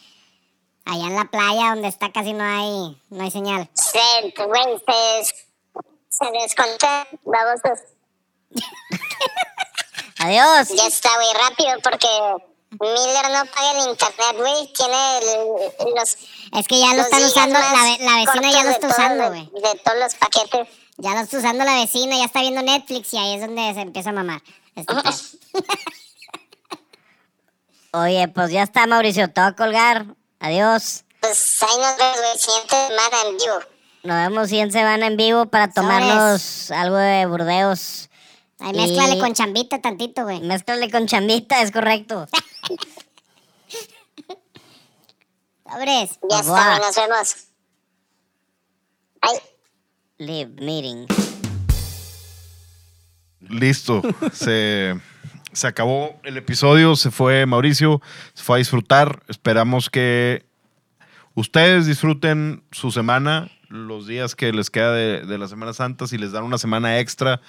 Allá 0.85 1.05
en 1.07 1.15
la 1.15 1.25
playa 1.25 1.69
donde 1.69 1.87
está 1.87 2.11
casi 2.11 2.33
no 2.33 2.43
hay, 2.43 2.99
no 3.09 3.23
hay 3.23 3.31
señal. 3.31 3.69
Se, 3.73 3.99
güey, 4.43 4.63
se, 4.85 5.33
se 6.09 6.31
desconta, 6.31 7.07
babosos. 7.23 7.79
Adiós. 10.19 10.67
Ya 10.69 10.87
está, 10.87 11.09
güey, 11.15 11.27
rápido, 11.49 11.79
porque 11.83 12.07
Miller 12.79 13.31
no 13.31 13.45
paga 13.51 13.71
el 13.71 13.89
internet, 13.89 14.35
güey. 14.37 14.73
Tiene 14.73 15.17
el- 15.19 15.95
los. 15.95 16.17
Es 16.59 16.67
que 16.67 16.79
ya 16.79 16.93
lo 16.95 17.01
están 17.03 17.23
usando, 17.23 17.59
la, 17.59 17.83
ve- 17.83 17.97
la 18.05 18.15
vecina 18.25 18.51
ya 18.51 18.63
lo 18.63 18.69
está 18.71 18.87
usando, 18.87 19.27
güey. 19.29 19.45
De 19.53 19.79
todos 19.83 19.97
los 19.99 20.15
paquetes. 20.15 20.67
Ya 21.01 21.15
lo 21.15 21.21
está 21.21 21.39
usando 21.39 21.63
la 21.63 21.75
vecina, 21.81 22.15
ya 22.15 22.25
está 22.25 22.41
viendo 22.41 22.61
Netflix 22.61 23.11
y 23.13 23.17
ahí 23.17 23.33
es 23.33 23.41
donde 23.41 23.73
se 23.73 23.81
empieza 23.81 24.11
a 24.11 24.13
mamar. 24.13 24.43
Este. 24.75 24.93
Oye, 27.93 28.27
pues 28.27 28.51
ya 28.51 28.61
está, 28.61 28.85
Mauricio. 28.85 29.27
Te 29.31 29.41
voy 29.41 29.49
a 29.49 29.55
colgar. 29.55 30.05
Adiós. 30.39 31.03
Pues 31.19 31.57
ahí 31.63 31.75
nos 31.77 31.97
vemos, 31.97 32.17
güey, 32.19 32.37
siguiente 32.37 32.75
semana 32.87 33.17
en 33.27 33.37
vivo. 33.37 33.59
Nos 34.03 34.17
vemos 34.17 34.49
siguiente 34.49 34.73
semana 34.77 35.07
en 35.07 35.17
vivo 35.17 35.47
para 35.47 35.71
tomarnos 35.71 36.69
algo 36.69 36.97
de 36.97 37.25
burdeos. 37.25 38.09
Ahí 38.59 38.73
mézclale 38.73 39.15
Y- 39.15 39.19
con 39.19 39.33
chambita 39.33 39.81
tantito, 39.81 40.21
güey. 40.23 40.39
Mézclale 40.41 40.91
con 40.91 41.07
chambita, 41.07 41.61
es 41.63 41.71
correcto. 41.71 42.27
Sobres. 45.67 46.19
Ya 46.29 46.39
está, 46.41 46.77
nos 46.79 46.95
vemos. 46.95 47.35
Ay. 49.21 49.39
Leave 50.21 50.51
meeting. 50.61 51.07
Listo. 53.49 54.03
se, 54.33 54.95
se 55.51 55.67
acabó 55.67 56.19
el 56.23 56.37
episodio. 56.37 56.95
Se 56.95 57.09
fue 57.09 57.45
Mauricio. 57.47 58.01
Se 58.35 58.43
fue 58.43 58.57
a 58.57 58.59
disfrutar. 58.59 59.23
Esperamos 59.27 59.89
que 59.89 60.45
ustedes 61.33 61.87
disfruten 61.87 62.63
su 62.71 62.91
semana. 62.91 63.49
Los 63.69 64.05
días 64.05 64.35
que 64.35 64.51
les 64.53 64.69
queda 64.69 64.91
de, 64.93 65.25
de 65.25 65.37
la 65.37 65.47
Semana 65.47 65.73
Santa, 65.73 66.05
si 66.05 66.17
les 66.17 66.33
dan 66.33 66.43
una 66.43 66.57
semana 66.57 66.99
extra, 66.99 67.39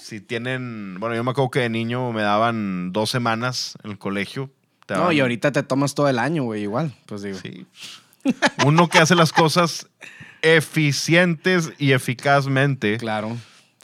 si 0.00 0.22
tienen, 0.22 0.96
bueno, 0.98 1.14
yo 1.14 1.22
me 1.22 1.32
acuerdo 1.32 1.50
que 1.50 1.60
de 1.60 1.68
niño 1.68 2.12
me 2.12 2.22
daban 2.22 2.92
dos 2.94 3.10
semanas 3.10 3.76
en 3.84 3.90
el 3.90 3.98
colegio. 3.98 4.50
Te 4.86 4.94
No, 4.94 5.00
daban- 5.00 5.14
y 5.16 5.20
ahorita 5.20 5.52
te 5.52 5.62
tomas 5.62 5.94
todo 5.94 6.08
el 6.08 6.18
año, 6.18 6.44
güey, 6.44 6.62
igual. 6.62 6.94
Pues 7.04 7.20
digo. 7.20 7.38
Sí. 7.42 7.66
Uno 8.64 8.88
que 8.88 8.98
hace 9.00 9.14
las 9.14 9.34
cosas 9.34 9.86
eficientes 10.42 11.72
y 11.78 11.92
eficazmente 11.92 12.98
Claro. 12.98 13.36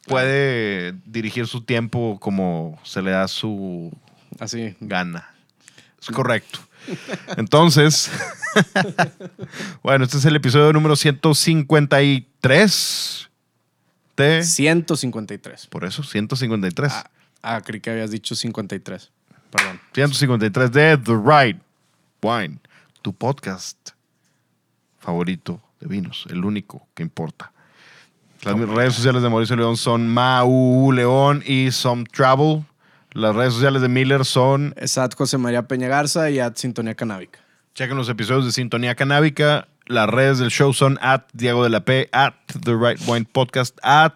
puede 0.07 0.92
dirigir 1.07 1.46
su 1.46 1.62
tiempo 1.62 2.18
como 2.20 2.78
se 2.84 3.00
le 3.03 3.11
da 3.12 3.26
su 3.28 3.90
Así. 4.38 4.76
gana. 4.80 5.28
Es 6.00 6.09
correcto. 6.09 6.59
Entonces, 7.36 8.11
bueno, 9.82 10.05
este 10.05 10.18
es 10.18 10.24
el 10.24 10.36
episodio 10.36 10.72
número 10.72 10.96
153 10.96 13.28
de... 14.16 14.42
153. 14.42 15.66
Por 15.68 15.84
eso, 15.84 16.03
153. 16.03 16.92
Ah, 16.92 17.11
ah, 17.42 17.61
creí 17.64 17.80
que 17.80 17.90
habías 17.90 18.11
dicho 18.11 18.34
53. 18.34 19.11
Perdón. 19.50 19.80
153 19.94 20.72
de 20.72 20.98
The 20.98 21.12
Right 21.24 21.61
Wine, 22.22 22.59
tu 23.03 23.12
podcast 23.12 23.90
favorito 24.98 25.61
de 25.83 25.89
vinos, 25.89 26.26
el 26.30 26.45
único 26.45 26.87
que 26.95 27.03
importa. 27.03 27.53
Las 28.43 28.59
redes 28.59 28.95
sociales 28.95 29.22
de 29.22 29.28
Mauricio 29.28 29.57
León 29.57 29.76
son 29.76 30.09
Mau 30.09 30.91
León 30.93 31.43
y 31.47 31.70
Some 31.70 32.05
Travel. 32.05 32.64
Las 33.12 33.37
redes 33.37 33.55
sociales 33.55 33.83
de 33.83 33.89
Miller 33.89 34.24
son, 34.24 34.74
Es 34.76 34.97
at 34.99 35.12
José 35.14 35.39
María 35.39 35.68
Peña 35.68 35.87
Garza 35.89 36.30
y 36.30 36.41
at 36.41 36.57
Sintonía 36.57 36.95
Canábica. 36.95 37.41
chequen 37.74 37.97
los 37.97 38.09
episodios 38.09 38.47
de 38.47 38.53
Sintonía 38.53 38.95
Canábica. 38.95 39.68
Las 39.87 40.09
redes 40.09 40.39
del 40.39 40.51
show 40.51 40.72
son 40.72 40.99
at 41.03 41.22
Diego 41.33 41.62
de 41.62 41.70
la 41.70 41.85
P, 41.85 42.09
at 42.12 42.35
The 42.64 42.74
Right 42.74 43.01
Wine 43.07 43.26
Podcast, 43.30 43.78
at 43.83 44.14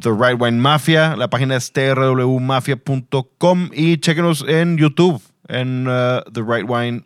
The 0.00 0.10
Right 0.10 0.40
Wine 0.40 0.58
Mafia. 0.58 1.16
La 1.16 1.28
página 1.28 1.56
es 1.56 1.72
trwmafia.com 1.72 3.70
y 3.72 3.98
chequenos 3.98 4.44
en 4.46 4.78
YouTube, 4.78 5.20
en 5.48 5.88
uh, 5.88 6.22
The 6.32 6.42
Right 6.42 6.68
Wine 6.68 7.04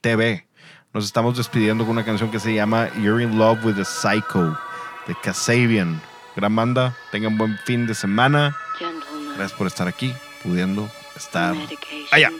TV. 0.00 0.47
Nos 0.94 1.04
estamos 1.04 1.36
despidiendo 1.36 1.84
con 1.84 1.92
una 1.92 2.04
canción 2.04 2.30
que 2.30 2.40
se 2.40 2.54
llama 2.54 2.88
You're 2.94 3.22
in 3.22 3.38
Love 3.38 3.62
with 3.62 3.74
the 3.74 3.84
Psycho 3.84 4.58
de 5.06 5.14
Kasabian. 5.22 6.00
Gran 6.34 6.56
banda, 6.56 6.96
tengan 7.12 7.36
buen 7.36 7.58
fin 7.66 7.86
de 7.86 7.94
semana. 7.94 8.56
Gracias 9.36 9.52
por 9.52 9.66
estar 9.66 9.86
aquí, 9.86 10.14
pudiendo 10.42 10.88
estar 11.14 11.54
allá. 12.10 12.30